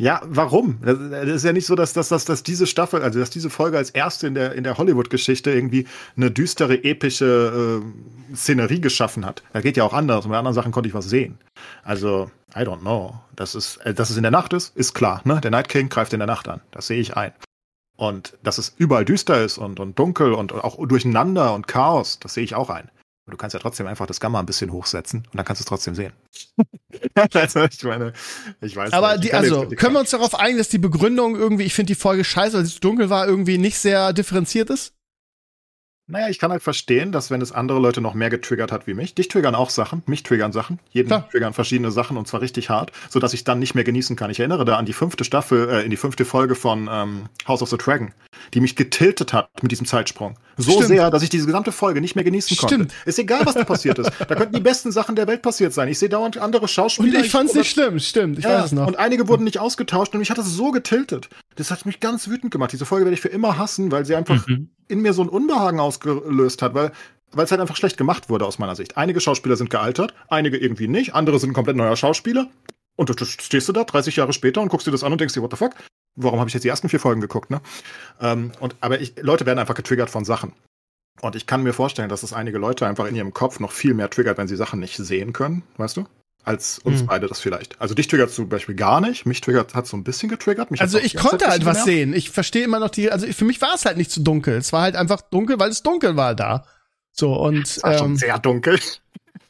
[0.00, 0.78] Ja, warum?
[0.80, 0.96] Das
[1.28, 3.90] ist ja nicht so, dass, dass, dass, dass diese Staffel, also dass diese Folge als
[3.90, 5.86] erste in der, in der Hollywood-Geschichte irgendwie
[6.16, 7.82] eine düstere, epische
[8.32, 9.42] äh, Szenerie geschaffen hat.
[9.52, 10.24] Da geht ja auch anders.
[10.24, 11.38] Und bei anderen Sachen konnte ich was sehen.
[11.84, 13.14] Also, I don't know.
[13.36, 15.20] Das ist, äh, dass es in der Nacht ist, ist klar.
[15.24, 15.38] Ne?
[15.42, 16.62] Der Night King greift in der Nacht an.
[16.70, 17.32] Das sehe ich ein.
[17.98, 22.32] Und dass es überall düster ist und, und dunkel und auch durcheinander und Chaos, das
[22.32, 22.90] sehe ich auch ein.
[23.30, 25.66] Du kannst ja trotzdem einfach das Gamma ein bisschen hochsetzen und dann kannst du es
[25.66, 26.12] trotzdem sehen.
[27.34, 28.12] also, ich meine,
[28.60, 29.24] ich weiß Aber nicht.
[29.24, 32.24] Die, also, können wir uns darauf einigen, dass die Begründung irgendwie, ich finde die Folge
[32.24, 34.94] scheiße, weil sie zu dunkel war, irgendwie nicht sehr differenziert ist?
[36.10, 38.94] Naja, ich kann halt verstehen, dass wenn es andere Leute noch mehr getriggert hat wie
[38.94, 41.28] mich, dich triggern auch Sachen, mich triggern Sachen, jeden Klar.
[41.30, 44.28] triggern verschiedene Sachen und zwar richtig hart, so dass ich dann nicht mehr genießen kann.
[44.30, 47.62] Ich erinnere da an die fünfte Staffel, äh, in die fünfte Folge von ähm, House
[47.62, 48.12] of the Dragon,
[48.54, 50.36] die mich getiltet hat mit diesem Zeitsprung.
[50.56, 50.88] So Stimmt.
[50.88, 52.72] sehr, dass ich diese gesamte Folge nicht mehr genießen Stimmt.
[52.72, 52.94] konnte.
[53.04, 54.10] Ist egal, was da passiert ist.
[54.18, 55.88] Da könnten die besten Sachen der Welt passiert sein.
[55.88, 57.18] Ich sehe dauernd andere Schauspieler.
[57.18, 58.38] Und ich fand's nicht schlimm, stimmt.
[58.38, 58.88] Ich ja, weiß es noch.
[58.88, 61.28] Und einige wurden nicht ausgetauscht und mich hat das so getiltet.
[61.54, 62.72] Das hat mich ganz wütend gemacht.
[62.72, 64.70] Diese Folge werde ich für immer hassen, weil sie einfach mhm.
[64.90, 66.92] In mir so ein Unbehagen ausgelöst hat, weil
[67.32, 68.96] weil es halt einfach schlecht gemacht wurde aus meiner Sicht.
[68.96, 72.48] Einige Schauspieler sind gealtert, einige irgendwie nicht, andere sind komplett neuer Schauspieler.
[72.96, 75.34] Und du stehst du da 30 Jahre später und guckst dir das an und denkst
[75.34, 75.74] dir, what the fuck?
[76.16, 77.60] Warum habe ich jetzt die ersten vier Folgen geguckt, ne?
[78.20, 80.52] Ähm, und, aber ich, Leute werden einfach getriggert von Sachen.
[81.22, 83.94] Und ich kann mir vorstellen, dass es einige Leute einfach in ihrem Kopf noch viel
[83.94, 86.06] mehr triggert, wenn sie Sachen nicht sehen können, weißt du?
[86.42, 87.06] Als uns mhm.
[87.06, 87.80] beide das vielleicht.
[87.80, 89.26] Also dich triggert zum Beispiel gar nicht.
[89.26, 90.70] Mich triggert hat so ein bisschen getriggert.
[90.70, 92.14] Mich also ich konnte halt was sehen.
[92.14, 93.10] Ich verstehe immer noch die.
[93.10, 94.54] Also für mich war es halt nicht zu dunkel.
[94.54, 96.64] Es war halt einfach dunkel, weil es dunkel war da.
[97.12, 98.78] So und es war ähm, schon sehr dunkel.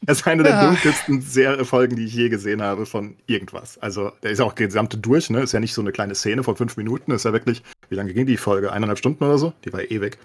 [0.07, 0.61] Es ist eine ja.
[0.61, 3.77] der dunkelsten Folgen, die ich je gesehen habe von irgendwas.
[3.77, 5.41] Also, der ist auch gesamte durch, ne?
[5.41, 7.11] Ist ja nicht so eine kleine Szene von fünf Minuten.
[7.11, 8.71] Ist ja wirklich, wie lange ging die Folge?
[8.71, 9.53] Eineinhalb Stunden oder so?
[9.63, 10.17] Die war ewig.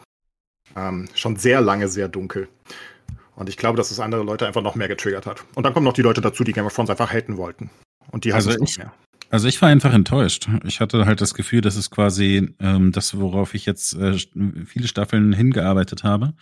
[0.75, 2.49] Ähm, schon sehr lange, sehr dunkel.
[3.37, 5.45] Und ich glaube, dass es andere Leute einfach noch mehr getriggert hat.
[5.55, 7.71] Und dann kommen noch die Leute dazu, die Game of Thrones einfach haten wollten.
[8.11, 8.93] Und die also ich, mehr.
[9.31, 10.49] Also ich war einfach enttäuscht.
[10.65, 14.17] Ich hatte halt das Gefühl, dass es quasi ähm, das, worauf ich jetzt äh,
[14.65, 16.33] viele Staffeln hingearbeitet habe.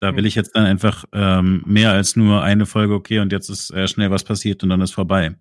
[0.00, 3.48] Da will ich jetzt dann einfach ähm, mehr als nur eine Folge, okay, und jetzt
[3.48, 5.36] ist äh, schnell was passiert und dann ist vorbei.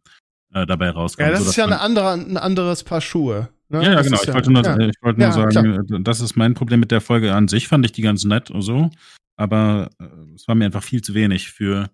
[0.54, 1.32] Äh, dabei rauskommen.
[1.32, 3.50] Ja, das ist ja eine andere, ein anderes Paar Schuhe.
[3.70, 3.84] Ne?
[3.84, 4.22] Ja, ja, genau.
[4.22, 4.78] Ich wollte nur, ja.
[4.80, 6.00] ich wollte nur ja, sagen, klar.
[6.02, 7.70] das ist mein Problem mit der Folge an sich.
[7.70, 8.92] Fand ich die ganz nett und so.
[9.36, 10.06] Aber äh,
[10.36, 11.90] es war mir einfach viel zu wenig für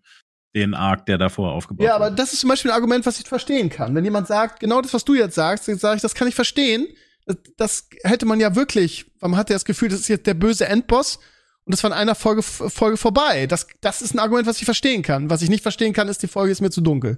[0.55, 1.87] den Arc, der davor aufgebaut wurde.
[1.87, 3.93] Ja, aber das ist zum Beispiel ein Argument, was ich verstehen kann.
[3.95, 6.35] Wenn jemand sagt, genau das, was du jetzt sagst, dann sage ich, das kann ich
[6.35, 6.87] verstehen.
[7.25, 10.33] Das, das hätte man ja wirklich, man hat ja das Gefühl, das ist jetzt der
[10.33, 11.19] böse Endboss
[11.65, 13.45] und das war in einer Folge, Folge vorbei.
[13.45, 15.29] Das, das ist ein Argument, was ich verstehen kann.
[15.29, 17.17] Was ich nicht verstehen kann, ist, die Folge ist mir zu dunkel.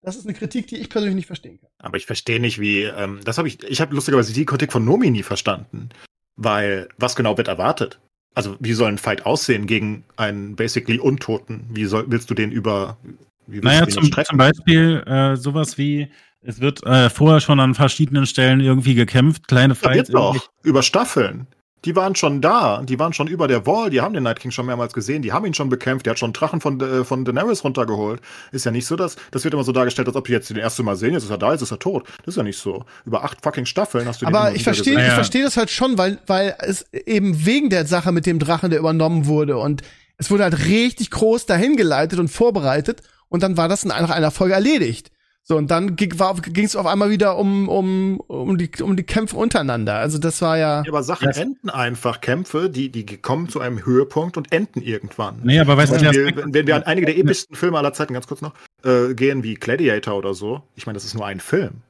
[0.00, 1.70] Das ist eine Kritik, die ich persönlich nicht verstehen kann.
[1.78, 4.84] Aber ich verstehe nicht, wie, ähm, das habe ich, ich habe lustigerweise die Kritik von
[4.84, 5.88] Nomi nie verstanden.
[6.36, 8.00] Weil, was genau wird erwartet?
[8.34, 11.66] Also, wie soll ein Fight aussehen gegen einen basically Untoten?
[11.70, 12.98] Wie soll, willst du den über,
[13.46, 16.10] wie naja, zum, zum, Beispiel äh, sowas wie,
[16.42, 20.08] es wird äh, vorher schon an verschiedenen Stellen irgendwie gekämpft, kleine Fights.
[20.08, 21.46] Ja, doch, über Staffeln
[21.84, 24.50] die waren schon da, die waren schon über der Wall, die haben den Night King
[24.50, 27.24] schon mehrmals gesehen, die haben ihn schon bekämpft, der hat schon Drachen von, äh, von
[27.24, 28.20] Daenerys runtergeholt.
[28.52, 30.56] Ist ja nicht so, dass, das wird immer so dargestellt, als ob die jetzt den
[30.56, 32.06] ersten Mal sehen, jetzt ist er da, jetzt ist er tot.
[32.24, 32.84] Das ist ja nicht so.
[33.04, 35.98] Über acht fucking Staffeln hast du den Aber ich verstehe, ich verstehe das halt schon,
[35.98, 39.82] weil, weil es eben wegen der Sache mit dem Drachen, der übernommen wurde und
[40.16, 44.30] es wurde halt richtig groß dahin geleitet und vorbereitet und dann war das in einer
[44.30, 45.10] Folge erledigt.
[45.46, 49.36] So, und dann ging es auf einmal wieder um, um, um, die, um die Kämpfe
[49.36, 49.96] untereinander.
[49.96, 50.82] Also das war ja.
[50.82, 51.36] ja aber Sachen yes.
[51.36, 55.40] enden einfach, Kämpfe, die, die kommen zu einem Höhepunkt und enden irgendwann.
[55.42, 58.26] Nee, aber weißt du, wenn, wenn wir an einige der epischsten Filme aller Zeiten, ganz
[58.26, 58.54] kurz noch,
[58.84, 61.82] äh, gehen wie Gladiator oder so, ich meine, das ist nur ein Film.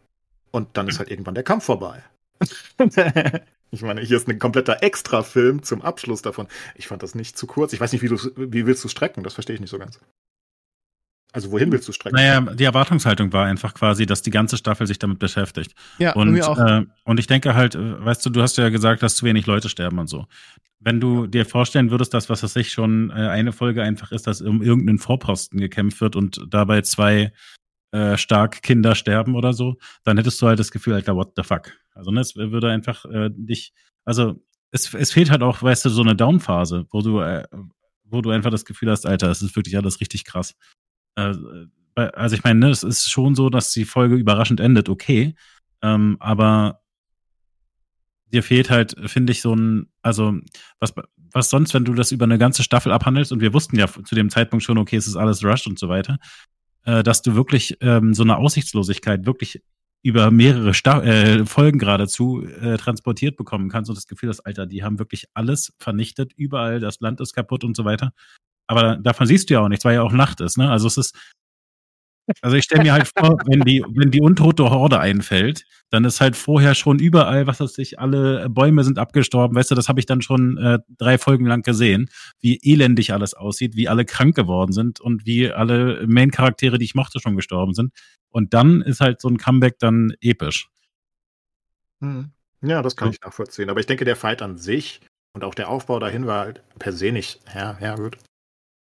[0.50, 2.02] Und dann ist halt irgendwann der Kampf vorbei.
[3.74, 6.46] Ich meine, hier ist ein kompletter Extra-Film zum Abschluss davon.
[6.76, 7.72] Ich fand das nicht zu kurz.
[7.72, 9.24] Ich weiß nicht, wie, du, wie willst du strecken?
[9.24, 9.98] Das verstehe ich nicht so ganz.
[11.34, 12.14] Also wohin willst du strecken?
[12.14, 15.74] Naja, die Erwartungshaltung war einfach quasi, dass die ganze Staffel sich damit beschäftigt.
[15.98, 16.56] Ja, und, mir auch.
[16.56, 19.44] Äh, und ich denke halt, äh, weißt du, du hast ja gesagt, dass zu wenig
[19.46, 20.26] Leute sterben und so.
[20.78, 24.28] Wenn du dir vorstellen würdest, dass was das sich schon äh, eine Folge einfach ist,
[24.28, 27.32] dass um irgendeinen Vorposten gekämpft wird und dabei zwei
[27.90, 29.74] äh, stark Kinder sterben oder so,
[30.04, 31.72] dann hättest du halt das Gefühl, Alter, what the fuck?
[31.94, 33.72] Also ne, es würde einfach äh, dich,
[34.04, 34.40] also
[34.70, 37.44] es, es fehlt halt auch, weißt du, so eine Downphase, wo du, äh,
[38.04, 40.54] wo du einfach das Gefühl hast, Alter, es ist wirklich alles richtig krass.
[41.16, 41.34] Äh,
[41.94, 45.34] also ich meine, ne, es ist schon so, dass die Folge überraschend endet, okay.
[45.82, 46.80] Ähm, aber
[48.32, 50.34] dir fehlt halt, finde ich, so ein, also
[50.80, 50.92] was,
[51.32, 54.14] was sonst, wenn du das über eine ganze Staffel abhandelst und wir wussten ja zu
[54.14, 56.18] dem Zeitpunkt schon, okay, es ist alles Rush und so weiter,
[56.84, 59.62] äh, dass du wirklich ähm, so eine Aussichtslosigkeit wirklich
[60.02, 64.66] über mehrere Sta äh, Folgen geradezu äh, transportiert bekommen kannst und das Gefühl hast, Alter,
[64.66, 68.12] die haben wirklich alles vernichtet, überall, das Land ist kaputt und so weiter.
[68.66, 70.70] Aber davon siehst du ja auch nichts, weil ja auch Nacht ist, ne?
[70.70, 71.14] Also es ist,
[72.40, 76.20] also ich stelle mir halt vor, wenn die, wenn die untote Horde einfällt, dann ist
[76.20, 80.00] halt vorher schon überall, was weiß ich, alle Bäume sind abgestorben, weißt du, das habe
[80.00, 82.08] ich dann schon äh, drei Folgen lang gesehen,
[82.40, 86.94] wie elendig alles aussieht, wie alle krank geworden sind und wie alle Main-Charaktere, die ich
[86.94, 87.92] mochte, schon gestorben sind.
[88.30, 90.68] Und dann ist halt so ein Comeback dann episch.
[92.00, 92.30] Hm.
[92.62, 93.68] Ja, das kann ich nachvollziehen.
[93.68, 95.02] Aber ich denke, der Fight an sich
[95.34, 98.16] und auch der Aufbau dahin war halt per se nicht, ja, ja, gut.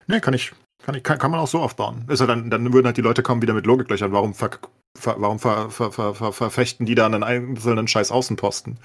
[0.06, 0.52] Nee, kann ich,
[0.82, 2.04] kann ich, kann, kann man auch so aufbauen.
[2.08, 4.12] Ist ja dann, dann würden halt die Leute kommen wieder mit Logiklöchern.
[4.12, 4.50] Warum, ver,
[4.96, 8.78] ver, warum ver, ver, ver, ver, verfechten die da einen einzelnen scheiß Außenposten?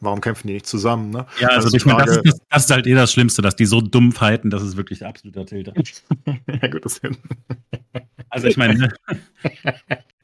[0.00, 1.10] Warum kämpfen die nicht zusammen?
[1.10, 1.26] Ne?
[1.38, 3.54] Ja, also, also ich meine, das, ist das, Das ist halt eh das Schlimmste, dass
[3.54, 5.74] die so dumm fighten, das ist wirklich absoluter Tilter.
[6.26, 7.16] ja, gut, das hin.
[8.28, 8.74] Also ich meine.
[8.78, 8.92] Ne?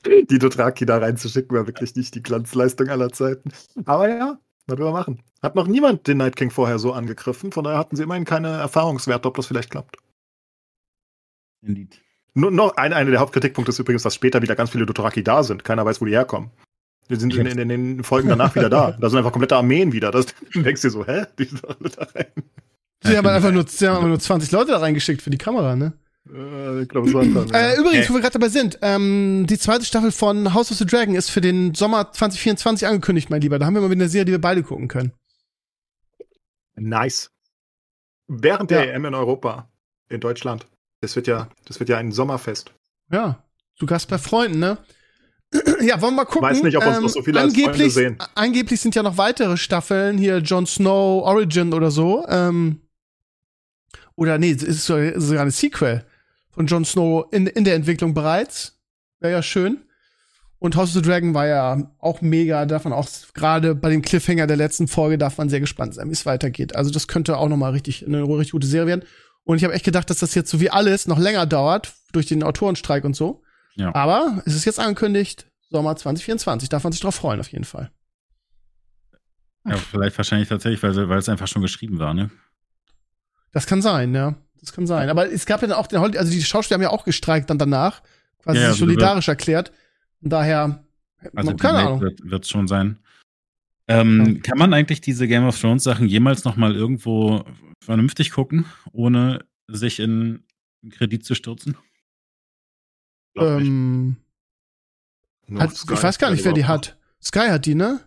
[0.30, 3.52] die Dotraki da reinzuschicken, war wirklich nicht die Glanzleistung aller Zeiten.
[3.84, 5.22] Aber ja, was wir machen.
[5.42, 8.48] Hat noch niemand den Night King vorher so angegriffen, von daher hatten sie immerhin keine
[8.48, 9.96] Erfahrungswerte, ob das vielleicht klappt.
[11.62, 12.00] Indeed.
[12.34, 15.42] Nur noch ein, einer der Hauptkritikpunkte ist übrigens, dass später wieder ganz viele Dothraki da
[15.42, 15.64] sind.
[15.64, 16.50] Keiner weiß, wo die herkommen.
[17.10, 18.92] Die sind in, in, in, den Folgen danach wieder da.
[18.92, 20.10] Da sind einfach komplette Armeen wieder.
[20.10, 21.24] Das, du denkst dir so, hä?
[21.38, 22.26] Die sind alle da rein.
[23.02, 25.94] Sie haben einfach nur, sie haben nur 20 Leute da reingeschickt für die Kamera, ne?
[26.32, 29.84] Äh, ich glaube, so anfangen, äh, Übrigens, wo wir gerade dabei sind, ähm, die zweite
[29.84, 33.58] Staffel von House of the Dragon ist für den Sommer 2024 angekündigt, mein Lieber.
[33.58, 35.12] Da haben wir mal wieder eine Serie, die wir beide gucken können.
[36.76, 37.30] Nice.
[38.26, 38.92] Während der ja.
[38.92, 39.70] EM in Europa,
[40.08, 40.66] in Deutschland.
[41.00, 42.72] Das wird ja, das wird ja ein Sommerfest.
[43.10, 43.42] Ja,
[43.78, 44.78] du Gast bei Freunden, ne?
[45.80, 46.42] ja, wollen wir mal gucken.
[46.42, 48.18] Weiß nicht, ob uns ähm, noch so viele angeblich, sehen.
[48.34, 52.26] Angeblich sind ja noch weitere Staffeln, hier Jon Snow Origin oder so.
[52.28, 52.82] Ähm,
[54.14, 56.04] oder nee, es ist sogar eine Sequel
[56.50, 58.78] von Jon Snow in, in der Entwicklung bereits.
[59.20, 59.78] Wäre ja schön.
[60.58, 64.48] Und House of the Dragon war ja auch mega, davon auch gerade bei dem Cliffhanger
[64.48, 66.74] der letzten Folge darf man sehr gespannt sein, wie es weitergeht.
[66.74, 69.04] Also das könnte auch noch mal richtig eine richtig gute Serie werden.
[69.48, 72.26] Und ich habe echt gedacht, dass das jetzt so wie alles noch länger dauert durch
[72.26, 73.42] den Autorenstreik und so.
[73.76, 73.94] Ja.
[73.94, 76.68] Aber es ist jetzt angekündigt, Sommer 2024.
[76.68, 77.90] Darf man sich drauf freuen, auf jeden Fall.
[79.64, 82.30] Ja, vielleicht wahrscheinlich tatsächlich, weil, weil es einfach schon geschrieben war, ne?
[83.52, 84.34] Das kann sein, ja.
[84.60, 85.08] Das kann sein.
[85.08, 87.56] Aber es gab ja dann auch den, also die Schauspieler haben ja auch gestreikt dann
[87.56, 88.02] danach,
[88.42, 89.72] quasi ja, sich solidarisch erklärt.
[90.20, 90.84] Und daher,
[91.34, 92.02] also keine Ahnung.
[92.02, 92.98] Wird es schon sein.
[93.88, 94.40] Ähm, ja.
[94.42, 97.44] Kann man eigentlich diese Game of Thrones Sachen jemals noch mal irgendwo
[97.82, 100.44] vernünftig gucken, ohne sich in
[100.90, 101.76] Kredit zu stürzen?
[103.36, 104.16] Ähm,
[105.56, 106.98] hat, ich weiß gar nicht, wer die hat.
[107.22, 108.00] Sky hat die, ne?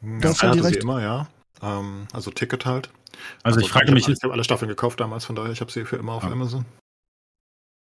[0.00, 1.28] Hm, das ja, hat die immer, ja.
[1.62, 2.88] Ähm, also Ticket halt.
[3.42, 4.08] Also, also ich frage mich.
[4.08, 6.30] Ich habe alle Staffeln gekauft damals, von daher, ich habe sie für immer auf ah.
[6.30, 6.64] Amazon.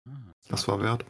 [0.07, 0.11] Ah,
[0.49, 1.05] das war wert.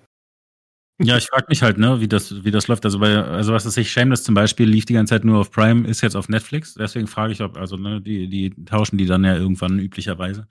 [1.02, 2.84] Ja, ich frage mich halt, ne, wie das, wie das läuft.
[2.84, 5.52] Also bei, also was ist ich, Shameless zum Beispiel lief die ganze Zeit nur auf
[5.52, 6.74] Prime, ist jetzt auf Netflix.
[6.74, 10.48] Deswegen frage ich, ob, also ne, die, die tauschen die dann ja irgendwann üblicherweise.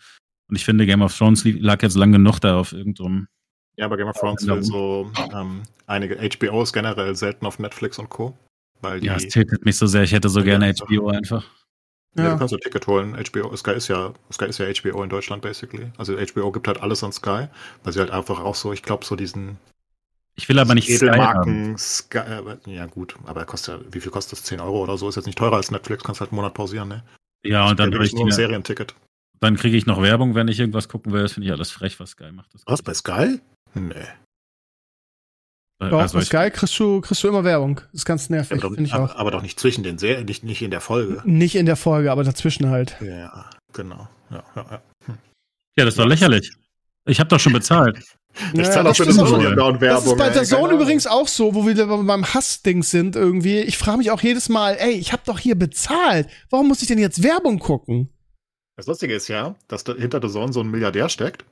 [0.49, 3.29] Und ich finde, Game of Thrones lag jetzt lang genug da auf irgendeinem.
[3.77, 8.09] Ja, aber Game of Thrones will so ähm, einige HBOs generell selten auf Netflix und
[8.09, 8.37] Co.
[8.81, 10.03] Weil die, ja, es tiltet mich so sehr.
[10.03, 11.45] Ich hätte so gerne HBO einfach.
[12.17, 13.15] Ja, ja, du kannst ein Ticket holen.
[13.15, 15.93] HBO, Sky ist ja, Sky ist ja HBO in Deutschland basically.
[15.99, 17.47] Also HBO gibt halt alles an Sky,
[17.85, 19.59] weil sie halt einfach auch so, ich glaube, so diesen.
[20.39, 24.39] Ich will aber nicht Edelmarken Sky, Sky, ja gut, aber kostet ja, wie viel kostet
[24.39, 24.45] das?
[24.45, 25.09] 10 Euro oder so?
[25.09, 27.03] Ist jetzt nicht teurer als Netflix, kannst halt einen Monat pausieren, ne?
[27.45, 28.95] Ja, und dann habe ich nur ein Serienticket.
[29.41, 31.23] Dann kriege ich noch Werbung, wenn ich irgendwas gucken will.
[31.23, 32.51] Das finde ich alles frech, was Sky macht.
[32.67, 33.41] was, bei Sky?
[33.75, 33.95] Nee.
[35.81, 37.77] Doch, also bei Sky kriegst du, kriegst du immer Werbung.
[37.77, 39.17] Das ist ganz nervig, ja, finde ich auch.
[39.17, 41.21] Aber doch nicht zwischen den Serien, nicht, nicht in der Folge.
[41.25, 42.97] Nicht in der Folge, aber dazwischen halt.
[43.01, 44.09] Ja, genau.
[44.31, 44.83] Ja, ja, ja.
[45.07, 45.19] Hm.
[45.77, 46.53] ja das ist doch lächerlich.
[47.07, 48.05] Ich habe doch schon bezahlt.
[48.53, 49.79] Ich naja, zahle auch für das, Werbung.
[49.81, 53.61] Das ist bei der Zone übrigens auch so, wo wir beim Hassding sind irgendwie.
[53.61, 56.29] Ich frage mich auch jedes Mal, ey, ich habe doch hier bezahlt.
[56.51, 58.11] Warum muss ich denn jetzt Werbung gucken?
[58.77, 61.45] Das Lustige ist ja, dass da hinter der Zone so ein Milliardär steckt,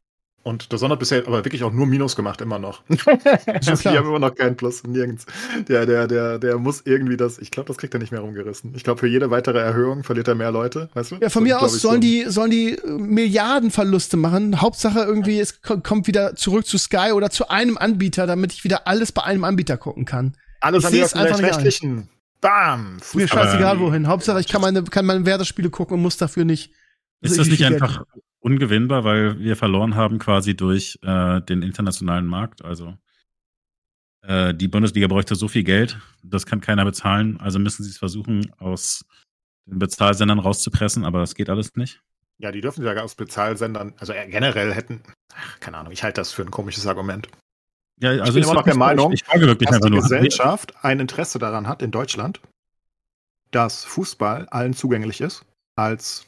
[0.47, 2.83] und der Sonne hat bisher aber wirklich auch nur Minus gemacht, immer noch.
[2.89, 5.27] also die haben immer noch keinen Plus, nirgends.
[5.69, 8.73] Der, der, der, der muss irgendwie das, ich glaube, das kriegt er nicht mehr rumgerissen.
[8.77, 11.15] Ich glaube, für jede weitere Erhöhung verliert er mehr Leute, weißt du?
[11.17, 12.01] Ja, von so, mir aus sollen so.
[12.01, 14.61] die, sollen die äh, Milliardenverluste machen.
[14.61, 18.87] Hauptsache irgendwie, es kommt wieder zurück zu Sky oder zu einem Anbieter, damit ich wieder
[18.87, 20.37] alles bei einem Anbieter gucken kann.
[20.61, 22.09] Alles ich an die einfach rechtlichen.
[22.41, 22.99] Bam!
[23.15, 24.07] Mir scheißegal wohin.
[24.07, 26.71] Hauptsache, ich kann meine, kann meine Werder-Spiele gucken und muss dafür nicht.
[27.21, 28.05] Ist das nicht einfach,
[28.47, 32.65] ungewinnbar, weil wir verloren haben quasi durch äh, den internationalen Markt.
[32.65, 32.97] Also
[34.23, 37.41] äh, die Bundesliga bräuchte so viel Geld, das kann keiner bezahlen.
[37.41, 39.05] Also müssen sie es versuchen, aus
[39.67, 42.01] den Bezahlsendern rauszupressen, aber das geht alles nicht.
[42.39, 45.03] Ja, die dürfen ja aus Bezahlsendern, also generell hätten,
[45.35, 47.29] ach, keine Ahnung, ich halte das für ein komisches Argument.
[47.99, 51.01] Ja, also ich bin immer noch der Meinung, ich frage wirklich dass die Gesellschaft ein
[51.01, 52.41] Interesse daran hat in Deutschland,
[53.51, 55.45] dass Fußball allen zugänglich ist,
[55.75, 56.27] als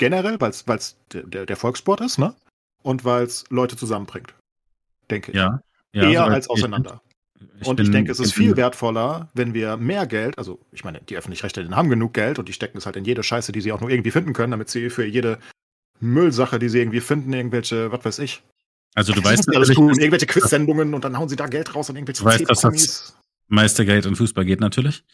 [0.00, 2.34] generell, weil es der, der Volkssport ist, ne?
[2.82, 4.34] Und weil es Leute zusammenbringt.
[5.10, 5.36] Denke ich.
[5.36, 5.60] Ja.
[5.92, 7.02] ja Eher also, als auseinander.
[7.60, 10.84] Ich und bin, ich denke, es ist viel wertvoller, wenn wir mehr Geld, also ich
[10.84, 13.60] meine, die öffentlich-rechtlichen haben genug Geld und die stecken es halt in jede Scheiße, die
[13.60, 15.38] sie auch nur irgendwie finden können, damit sie für jede
[16.00, 18.42] Müllsache, die sie irgendwie finden, irgendwelche, was weiß ich.
[18.94, 21.96] Also du weißt alles tun, irgendwelche Quiz-Sendungen und dann hauen sie da Geld raus und
[21.96, 23.16] irgendwelche Du weißt, dass das
[23.48, 25.04] meiste Geld in Fußball geht natürlich.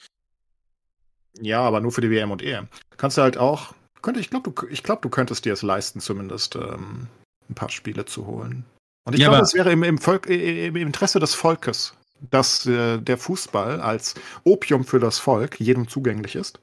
[1.41, 2.69] Ja, aber nur für die WM und EM.
[2.97, 3.75] Kannst du halt auch
[4.07, 7.09] könnte, ich glaube, du, glaub, du könntest dir es leisten, zumindest ähm,
[7.51, 8.65] ein paar Spiele zu holen.
[9.05, 11.93] Und ich ja, glaube, es wäre im, im, Volk, im, Interesse des Volkes,
[12.31, 14.15] dass äh, der Fußball als
[14.45, 16.61] Opium für das Volk jedem zugänglich ist.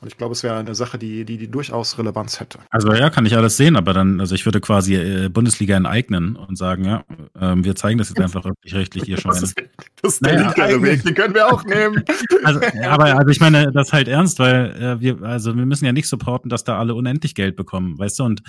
[0.00, 2.60] Und ich glaube, es wäre eine Sache, die, die, die durchaus Relevanz hätte.
[2.70, 6.36] Also ja, kann ich alles sehen, aber dann, also ich würde quasi äh, Bundesliga enteignen
[6.36, 7.04] und sagen, ja,
[7.40, 9.32] ähm, wir zeigen das jetzt einfach rechtlich hier schon.
[9.32, 9.56] Das ist,
[10.00, 12.04] das ist der naja, legale Weg, den können wir auch nehmen.
[12.44, 15.92] Also, aber also ich meine das halt ernst, weil äh, wir, also wir müssen ja
[15.92, 18.24] nicht supporten, dass da alle unendlich Geld bekommen, weißt du?
[18.24, 18.42] Und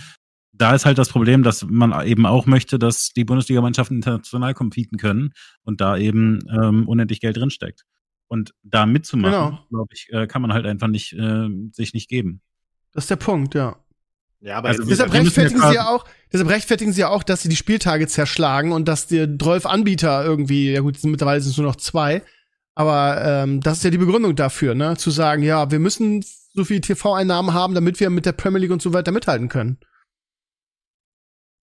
[0.53, 4.97] da ist halt das Problem, dass man eben auch möchte, dass die Bundesligamannschaften international competen
[4.97, 5.31] können
[5.63, 7.83] und da eben ähm, unendlich Geld drinsteckt.
[8.29, 9.65] Und da mitzumachen, genau.
[9.69, 12.41] glaube ich, äh, kann man halt einfach nicht äh, sich nicht geben.
[12.93, 13.77] Das ist der Punkt, ja.
[14.41, 17.49] Ja, aber also, deshalb rechtfertigen sie ja auch, deshalb rechtfertigen sie ja auch, dass sie
[17.49, 21.67] die Spieltage zerschlagen und dass die 12 Anbieter irgendwie, ja gut, mittlerweile sind es nur
[21.67, 22.21] noch zwei,
[22.73, 26.23] aber ähm, das ist ja die Begründung dafür, ne, zu sagen, ja, wir müssen
[26.53, 29.79] so viel TV-Einnahmen haben, damit wir mit der Premier League und so weiter mithalten können.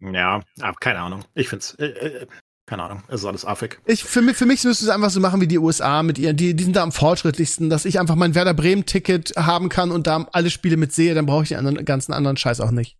[0.00, 1.24] Ja, aber keine Ahnung.
[1.34, 2.26] Ich find's, äh, äh,
[2.66, 3.78] keine Ahnung, es ist alles affig.
[3.86, 6.36] Ich, für, mich, für mich müsste es einfach so machen wie die USA mit ihren,
[6.36, 10.08] die, die sind da am fortschrittlichsten, dass ich einfach mein Werder Bremen-Ticket haben kann und
[10.08, 12.98] da alle Spiele mit sehe, dann brauche ich den anderen, ganzen anderen Scheiß auch nicht.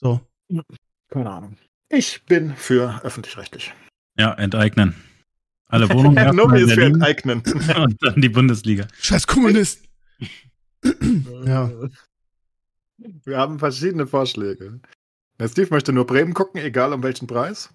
[0.00, 0.20] So.
[1.08, 1.56] Keine Ahnung.
[1.88, 3.74] Ich bin für öffentlich-rechtlich.
[4.16, 4.94] Ja, enteignen.
[5.66, 6.36] Alle Wohnungen.
[6.36, 7.42] Nomi ist für enteignen.
[7.76, 8.86] und dann die Bundesliga.
[9.00, 9.84] Scheiß Kommunist.
[11.44, 11.70] ja.
[13.24, 14.80] Wir haben verschiedene Vorschläge.
[15.40, 17.70] Der Steve möchte nur Bremen gucken, egal um welchen Preis.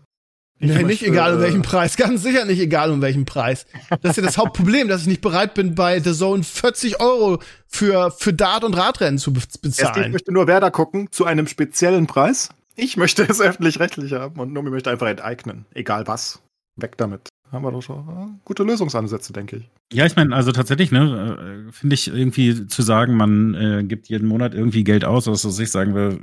[0.60, 1.98] Ich nee, nicht egal um welchen Preis.
[1.98, 3.66] Ganz sicher nicht egal um welchen Preis.
[4.02, 7.42] Das ist ja das Hauptproblem, dass ich nicht bereit bin, bei The Zone 40 Euro
[7.68, 10.06] für, für Dart- und Radrennen zu bezahlen.
[10.06, 12.50] Ich möchte nur Werder gucken zu einem speziellen Preis.
[12.76, 15.66] Ich möchte es öffentlich-rechtlich haben und Nomi möchte einfach enteignen.
[15.74, 16.42] Egal was.
[16.78, 17.30] Weg damit.
[17.52, 19.70] Haben wir doch schon gute Lösungsansätze, denke ich.
[19.94, 24.08] Ja, ich meine, also tatsächlich, ne, äh, finde ich irgendwie zu sagen, man äh, gibt
[24.08, 26.20] jeden Monat irgendwie Geld aus, was weiß ich, sagen wir,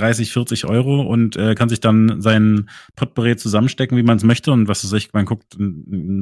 [0.00, 4.52] 30, 40 Euro und äh, kann sich dann sein Potpourri zusammenstecken, wie man es möchte.
[4.52, 5.56] Und was weiß ich, man guckt,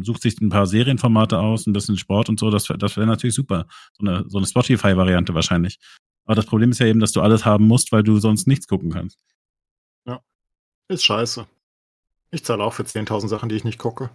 [0.02, 2.50] sucht sich ein paar Serienformate aus, ein bisschen Sport und so.
[2.50, 3.66] Das, das wäre natürlich super.
[3.98, 5.78] So eine, so eine Spotify-Variante wahrscheinlich.
[6.24, 8.66] Aber das Problem ist ja eben, dass du alles haben musst, weil du sonst nichts
[8.66, 9.18] gucken kannst.
[10.06, 10.20] Ja.
[10.88, 11.46] Ist scheiße.
[12.30, 14.10] Ich zahle auch für 10.000 Sachen, die ich nicht gucke.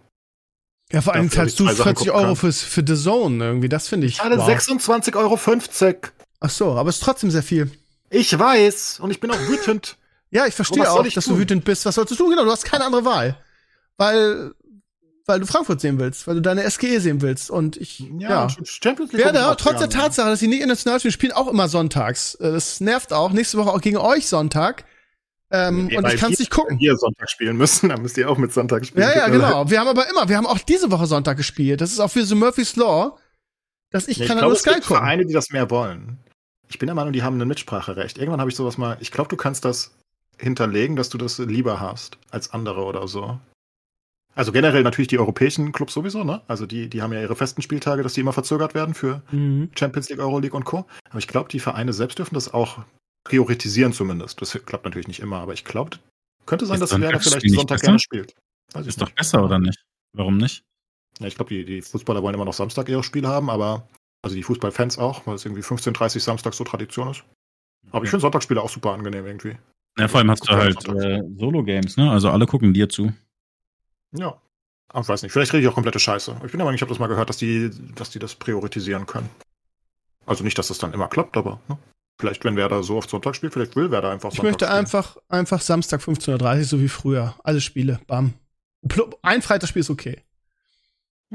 [0.92, 3.70] Ja, vor allem zahlst du 40 Euro fürs, für The Zone irgendwie.
[3.70, 4.14] Das finde ich.
[4.14, 4.48] Ich zahle wow.
[4.48, 6.14] 26,50 Euro.
[6.40, 7.72] Ach so, aber es ist trotzdem sehr viel.
[8.14, 9.98] Ich weiß und ich bin auch wütend.
[10.30, 11.36] ja, ich verstehe auch, ich dass tun?
[11.36, 11.86] du wütend bist.
[11.86, 12.30] Was sollst du tun?
[12.30, 13.38] Genau, du hast keine andere Wahl.
[13.98, 14.52] Weil,
[15.26, 17.50] weil du Frankfurt sehen willst, weil du deine SGE sehen willst.
[17.50, 18.50] Und ich, ja, ja.
[18.64, 22.36] Champions League werde trotz der Tatsache, dass sie nicht international spielen, spielen auch immer sonntags.
[22.36, 23.32] Äh, das nervt auch.
[23.32, 24.86] Nächste Woche auch gegen euch Sonntag.
[25.50, 26.78] Ähm, nee, und ich kann es nicht gucken.
[26.78, 29.08] Wenn wir Sonntag spielen müssen, dann müsst ihr auch mit Sonntag spielen.
[29.08, 29.70] Ja, ja, genau.
[29.70, 31.82] Wir haben aber immer, wir haben auch diese Woche Sonntag gespielt.
[31.82, 33.18] Das ist auch für so Murphy's Law,
[33.90, 35.04] dass ich nee, kann ich glaube, nur Sky es gibt gucken.
[35.04, 36.20] Vereine, die das mehr wollen.
[36.70, 38.18] Ich bin der Meinung, die haben ein Mitspracherecht.
[38.18, 39.96] Irgendwann habe ich sowas mal, ich glaube, du kannst das
[40.38, 43.40] hinterlegen, dass du das lieber hast als andere oder so.
[44.36, 46.42] Also generell natürlich die europäischen Clubs sowieso, ne?
[46.48, 49.70] Also die, die haben ja ihre festen Spieltage, dass die immer verzögert werden für mhm.
[49.78, 50.86] Champions League, Euroleague und Co.
[51.10, 52.80] Aber ich glaube, die Vereine selbst dürfen das auch
[53.24, 54.42] priorisieren zumindest.
[54.42, 56.00] Das klappt natürlich nicht immer, aber ich glaube,
[56.46, 58.36] könnte sein, ist dass Werder vielleicht Sonntag gerne spielt.
[58.74, 59.86] Weiß ist doch besser, oder nicht?
[60.14, 60.64] Warum nicht?
[61.20, 63.88] Ja, ich glaube, die, die Fußballer wollen immer noch Samstag ihre Spiele haben, aber
[64.24, 67.24] also die Fußballfans auch, weil es irgendwie 15.30 Samstag so Tradition ist.
[67.92, 69.58] Aber ich finde Sonntagsspiele auch super angenehm irgendwie.
[70.00, 72.10] Ja, vor allem hast du halt äh, Solo-Games, ne?
[72.10, 73.14] Also alle gucken dir zu.
[74.16, 74.42] Ja.
[74.88, 76.38] Aber ich weiß nicht, vielleicht rede ich auch komplette Scheiße.
[76.46, 79.06] Ich bin aber nicht, ich habe das mal gehört, dass die, dass die das priorisieren
[79.06, 79.30] können.
[80.26, 81.78] Also nicht, dass das dann immer klappt, aber ne?
[82.20, 84.80] vielleicht, wenn Werder so oft Sonntag spielt, vielleicht will Werder einfach Sonntag Ich möchte spielen.
[84.80, 87.36] einfach, einfach Samstag 15.30 Uhr, so wie früher.
[87.44, 88.34] Alle Spiele, bam.
[89.22, 90.24] Ein Freitagsspiel ist okay.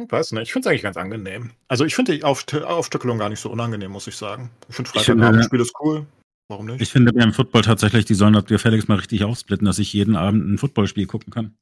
[0.04, 1.50] Ich weiß nicht, ich finde es eigentlich ganz angenehm.
[1.68, 4.50] Also ich finde die Auf Aufstückelung gar nicht so unangenehm, muss ich sagen.
[4.68, 6.06] Ich finde Freitagabendspiel ist cool.
[6.48, 6.80] Warum nicht?
[6.80, 10.16] Ich finde beim Football tatsächlich, die sollen das gefälligst mal richtig aufsplitten, dass ich jeden
[10.16, 11.54] Abend ein Footballspiel gucken kann.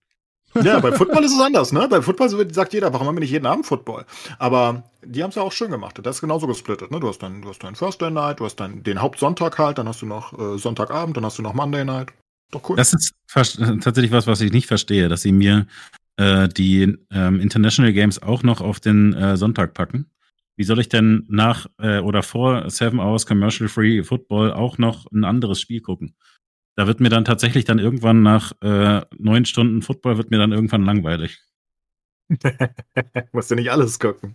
[0.62, 1.88] Ja, bei Football ist es anders, ne?
[1.88, 4.04] Bei Football sagt jeder, warum haben wir nicht jeden Abend Football?
[4.38, 5.98] Aber die haben es ja auch schön gemacht.
[6.02, 7.00] Das ist genauso gesplittet, ne?
[7.00, 9.78] Du hast dann, du hast deinen First Day Night, du hast dann den Hauptsonntag halt,
[9.78, 12.12] dann hast du noch äh, Sonntagabend, dann hast du noch Monday Night.
[12.52, 12.76] Doch cool.
[12.76, 15.66] Das ist tatsächlich was, was ich nicht verstehe, dass sie mir
[16.16, 20.10] äh, die ähm, International Games auch noch auf den äh, Sonntag packen.
[20.56, 25.10] Wie soll ich denn nach äh, oder vor Seven Hours Commercial Free Football auch noch
[25.12, 26.16] ein anderes Spiel gucken?
[26.76, 30.52] Da wird mir dann tatsächlich dann irgendwann nach äh, neun Stunden Football wird mir dann
[30.52, 31.38] irgendwann langweilig.
[33.32, 34.34] Musst du nicht alles gucken.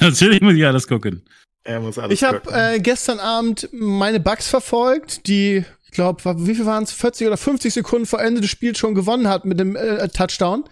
[0.00, 1.22] Natürlich muss ich alles gucken.
[1.64, 6.54] Er muss alles ich habe äh, gestern Abend meine Bugs verfolgt, die, ich glaube, wie
[6.54, 9.58] viel waren es, 40 oder 50 Sekunden vor Ende des Spiels schon gewonnen hat mit
[9.58, 10.64] dem äh, Touchdown.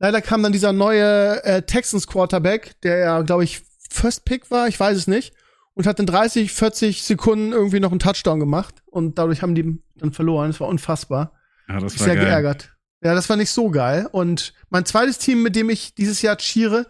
[0.00, 4.66] Leider kam dann dieser neue äh, Texans Quarterback, der ja, glaube ich, First Pick war,
[4.66, 5.34] ich weiß es nicht,
[5.74, 9.78] und hat in 30, 40 Sekunden irgendwie noch einen Touchdown gemacht und dadurch haben die
[9.96, 10.50] dann verloren.
[10.50, 11.32] Das war unfassbar.
[11.68, 12.24] Ja, das war sehr geil.
[12.24, 12.70] geärgert.
[13.02, 14.08] Ja, das war nicht so geil.
[14.10, 16.86] Und mein zweites Team, mit dem ich dieses Jahr cheere,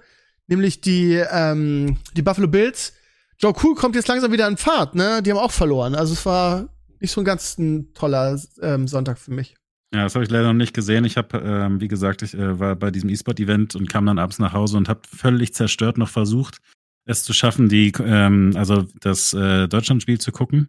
[0.46, 2.92] nämlich die, ähm, die Buffalo Bills,
[3.38, 5.22] Joe Cool kommt jetzt langsam wieder in Fahrt, ne?
[5.22, 5.94] Die haben auch verloren.
[5.94, 6.68] Also es war
[7.00, 9.56] nicht so ein ganz ein toller ähm, Sonntag für mich.
[9.92, 11.04] Ja, das habe ich leider noch nicht gesehen.
[11.04, 14.38] Ich habe, ähm, wie gesagt, ich äh, war bei diesem E-Sport-Event und kam dann abends
[14.38, 16.58] nach Hause und habe völlig zerstört noch versucht,
[17.06, 20.68] es zu schaffen, die, ähm, also das äh, Deutschlandspiel zu gucken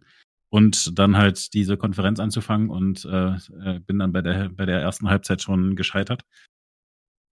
[0.50, 4.80] und dann halt diese Konferenz anzufangen und äh, äh, bin dann bei der bei der
[4.80, 6.22] ersten Halbzeit schon gescheitert.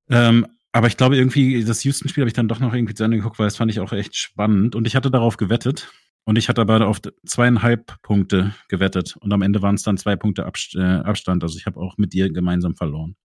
[0.10, 3.18] Ähm, aber ich glaube irgendwie, das Houston-Spiel habe ich dann doch noch irgendwie zu Ende
[3.18, 5.92] geguckt, weil das fand ich auch echt spannend und ich hatte darauf gewettet
[6.30, 10.16] und ich hatte aber auf zweieinhalb Punkte gewettet und am Ende waren es dann zwei
[10.16, 11.42] Punkte äh, Abstand.
[11.42, 13.16] Also ich habe auch mit dir gemeinsam verloren.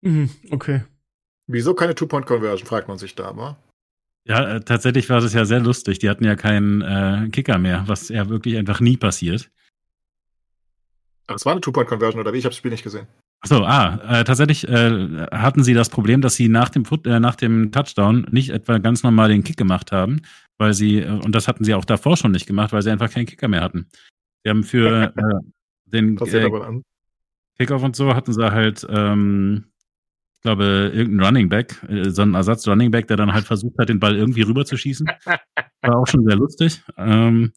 [0.00, 0.82] Mhm, okay.
[1.46, 3.58] Wieso keine Two-Point-Conversion, fragt man sich da aber.
[4.24, 5.98] Ja, äh, tatsächlich war es ja sehr lustig.
[5.98, 9.50] Die hatten ja keinen äh, Kicker mehr, was ja wirklich einfach nie passiert.
[11.26, 12.38] Aber es war eine Two-Point-Conversion, oder wie?
[12.38, 13.06] Ich habe das Spiel nicht gesehen.
[13.40, 17.20] Achso, ah, äh, tatsächlich äh, hatten sie das Problem, dass sie nach dem, Foot, äh,
[17.20, 20.22] nach dem Touchdown nicht etwa ganz normal den Kick gemacht haben,
[20.58, 23.10] weil sie, äh, und das hatten sie auch davor schon nicht gemacht, weil sie einfach
[23.10, 23.88] keinen Kicker mehr hatten.
[24.44, 25.50] Sie haben für äh,
[25.86, 26.80] den äh,
[27.58, 29.66] Kickoff und so hatten sie halt ähm,
[30.36, 33.88] ich glaube, irgendein Running Back, äh, so ein Ersatz-Running Back, der dann halt versucht hat,
[33.88, 35.06] den Ball irgendwie rüberzuschießen.
[35.82, 36.82] War auch schon sehr lustig.
[36.96, 37.52] Ähm,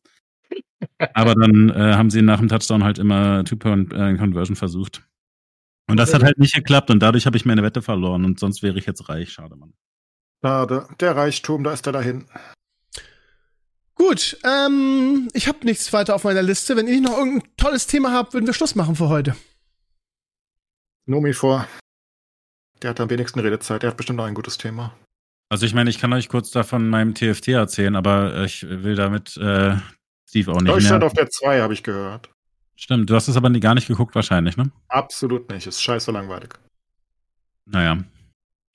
[1.13, 5.03] aber dann äh, haben sie nach dem Touchdown halt immer Two-Point-Conversion äh, versucht.
[5.87, 8.61] Und das hat halt nicht geklappt und dadurch habe ich meine Wette verloren und sonst
[8.61, 9.31] wäre ich jetzt reich.
[9.31, 9.73] Schade, Mann.
[10.43, 10.87] Schade.
[10.99, 12.25] Der Reichtum, da ist er dahin.
[13.99, 16.77] Gut, ähm, ich habe nichts weiter auf meiner Liste.
[16.77, 19.35] Wenn ihr noch irgendein tolles Thema habt, würden wir Schluss machen für heute.
[21.05, 21.67] Nomi vor.
[22.81, 23.83] Der hat am wenigsten Redezeit.
[23.83, 24.93] Der hat bestimmt noch ein gutes Thema.
[25.49, 29.35] Also ich meine, ich kann euch kurz davon meinem TFT erzählen, aber ich will damit
[29.35, 29.75] äh,
[30.29, 31.07] Steve auch nicht Deutschland mehr.
[31.07, 32.29] auf der 2, habe ich gehört.
[32.75, 34.71] Stimmt, du hast es aber gar nicht geguckt wahrscheinlich, ne?
[34.87, 35.67] Absolut nicht.
[35.67, 36.53] Ist scheiße langweilig.
[37.65, 37.97] Naja.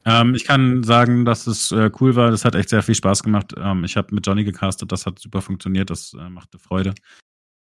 [0.05, 2.31] Ähm, ich kann sagen, dass es äh, cool war.
[2.31, 3.55] Das hat echt sehr viel Spaß gemacht.
[3.57, 6.95] Ähm, ich habe mit Johnny gecastet, das hat super funktioniert, das äh, machte Freude.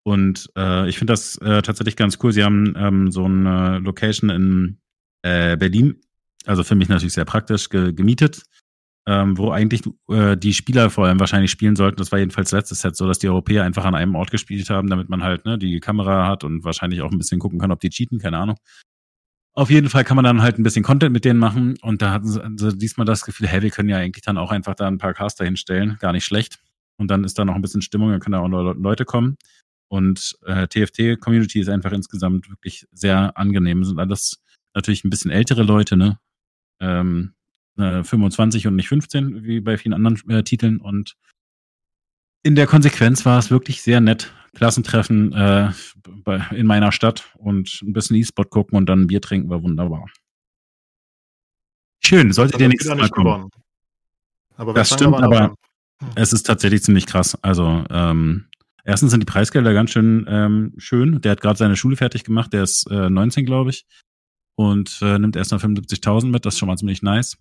[0.05, 2.33] Und äh, ich finde das äh, tatsächlich ganz cool.
[2.33, 4.79] Sie haben ähm, so eine Location in
[5.23, 6.01] äh, Berlin
[6.47, 8.43] also für mich natürlich sehr praktisch, ge gemietet,
[9.07, 11.97] ähm, wo eigentlich äh, die Spieler vor allem wahrscheinlich spielen sollten.
[11.99, 14.89] Das war jedenfalls letztes Set so, dass die Europäer einfach an einem Ort gespielt haben,
[14.89, 17.81] damit man halt ne, die Kamera hat und wahrscheinlich auch ein bisschen gucken kann, ob
[17.81, 18.57] die cheaten, keine Ahnung.
[19.57, 22.13] Auf jeden Fall kann man dann halt ein bisschen Content mit denen machen und da
[22.13, 24.99] hatten sie diesmal das Gefühl, hey, wir können ja eigentlich dann auch einfach da ein
[24.99, 26.59] paar Caster hinstellen, gar nicht schlecht.
[26.99, 29.39] Und dann ist da noch ein bisschen Stimmung, dann können da auch noch Leute kommen.
[29.89, 33.83] Und äh, TFT-Community ist einfach insgesamt wirklich sehr angenehm.
[33.85, 34.43] Sind alles
[34.75, 36.19] natürlich ein bisschen ältere Leute, ne?
[36.81, 37.33] ähm,
[37.79, 40.81] äh, 25 und nicht 15, wie bei vielen anderen äh, Titeln.
[40.81, 41.17] Und
[42.47, 44.33] in der Konsequenz war es wirklich sehr nett.
[44.55, 45.73] Klassentreffen äh,
[46.25, 49.63] bei, in meiner Stadt und ein bisschen E-Sport gucken und dann ein Bier trinken war
[49.63, 50.07] wunderbar.
[52.03, 53.51] Schön, solltet ihr nächstes Mal kommen.
[54.55, 55.57] Aber das stimmt, aber
[56.01, 56.11] hm.
[56.15, 57.37] es ist tatsächlich ziemlich krass.
[57.43, 58.47] Also ähm,
[58.85, 61.21] erstens sind die Preisgelder ganz schön ähm, schön.
[61.21, 63.85] Der hat gerade seine Schule fertig gemacht, der ist äh, 19, glaube ich
[64.55, 66.47] und äh, nimmt erst noch 75.000 mit.
[66.47, 67.37] Das ist schon mal ziemlich nice.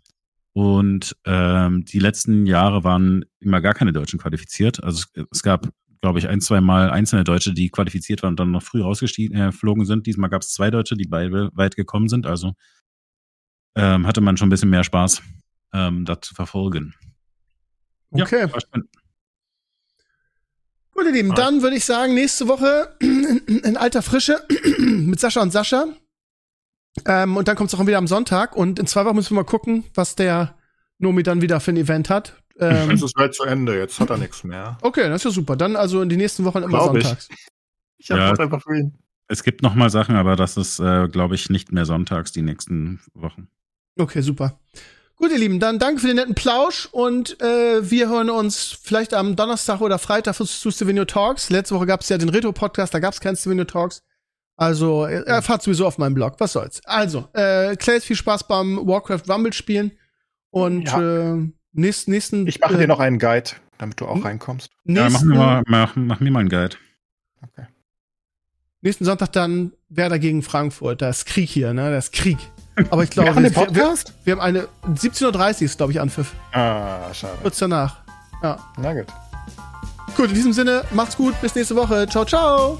[0.56, 4.82] Und ähm, die letzten Jahre waren immer gar keine Deutschen qualifiziert.
[4.82, 5.68] Also es, es gab,
[6.00, 9.84] glaube ich, ein, zwei Mal einzelne Deutsche, die qualifiziert waren und dann noch früh rausgeflogen
[9.84, 10.08] äh, sind.
[10.08, 12.26] Diesmal gab es zwei Deutsche, die beide weit gekommen sind.
[12.26, 12.54] Also
[13.76, 15.22] ähm, hatte man schon ein bisschen mehr Spaß,
[15.74, 16.96] ähm, das zu verfolgen.
[18.12, 18.48] Okay.
[18.48, 18.82] Ja,
[20.94, 24.42] Gut, ihr Lieben, dann würde ich sagen, nächste Woche in, in alter Frische
[24.80, 25.88] mit Sascha und Sascha.
[27.06, 28.56] Ähm, und dann kommt es auch wieder am Sonntag.
[28.56, 30.56] Und in zwei Wochen müssen wir mal gucken, was der
[30.98, 32.42] Nomi dann wieder für ein Event hat.
[32.58, 34.78] Ähm, es ist weit zu Ende, jetzt hat er nichts mehr.
[34.82, 35.58] Okay, das ist ja super.
[35.58, 37.28] Dann also in die nächsten Wochen immer Glaub sonntags.
[37.30, 37.48] Ich,
[37.98, 38.98] ich habe ja, einfach für ihn.
[39.28, 42.44] Es gibt noch mal Sachen, aber das ist, äh, glaube ich, nicht mehr sonntags die
[42.44, 43.50] nächsten Wochen.
[43.98, 44.60] Okay, super.
[45.18, 49.14] Gut, ihr Lieben, dann danke für den netten Plausch und äh, wir hören uns vielleicht
[49.14, 51.50] am Donnerstag oder Freitag zu Stevenio Talks.
[51.50, 54.02] Letzte Woche gab es ja den Retro-Podcast, da gab es keinen Stevenio Talks.
[54.58, 56.36] Also, er erfahrt sowieso auf meinem Blog.
[56.40, 56.82] Was soll's.
[56.86, 59.92] Also, äh, Clays, viel Spaß beim Warcraft Rumble spielen.
[60.50, 61.34] Und ja.
[61.34, 62.48] äh, nächsten, nächsten.
[62.48, 64.70] Ich mache äh, dir noch einen Guide, damit du auch reinkommst.
[64.86, 66.78] Ja, mach mir, mal, mach, mach mir mal einen Guide.
[67.42, 67.68] Okay.
[68.82, 71.02] Nächsten Sonntag dann Werder gegen Frankfurt.
[71.02, 71.90] Da ist Krieg hier, ne?
[71.90, 72.38] Da ist Krieg.
[72.90, 74.14] Aber ich glaube, wir, wir, Podcast?
[74.24, 76.34] wir, wir haben eine 17.30 Uhr ist, glaube ich, Anpfiff.
[76.54, 77.38] Ah, schade.
[77.42, 77.98] Kurz danach.
[78.42, 78.58] Ja.
[78.78, 79.08] Na gut.
[80.16, 82.08] Gut, in diesem Sinne, macht's gut, bis nächste Woche.
[82.08, 82.80] Ciao, ciao.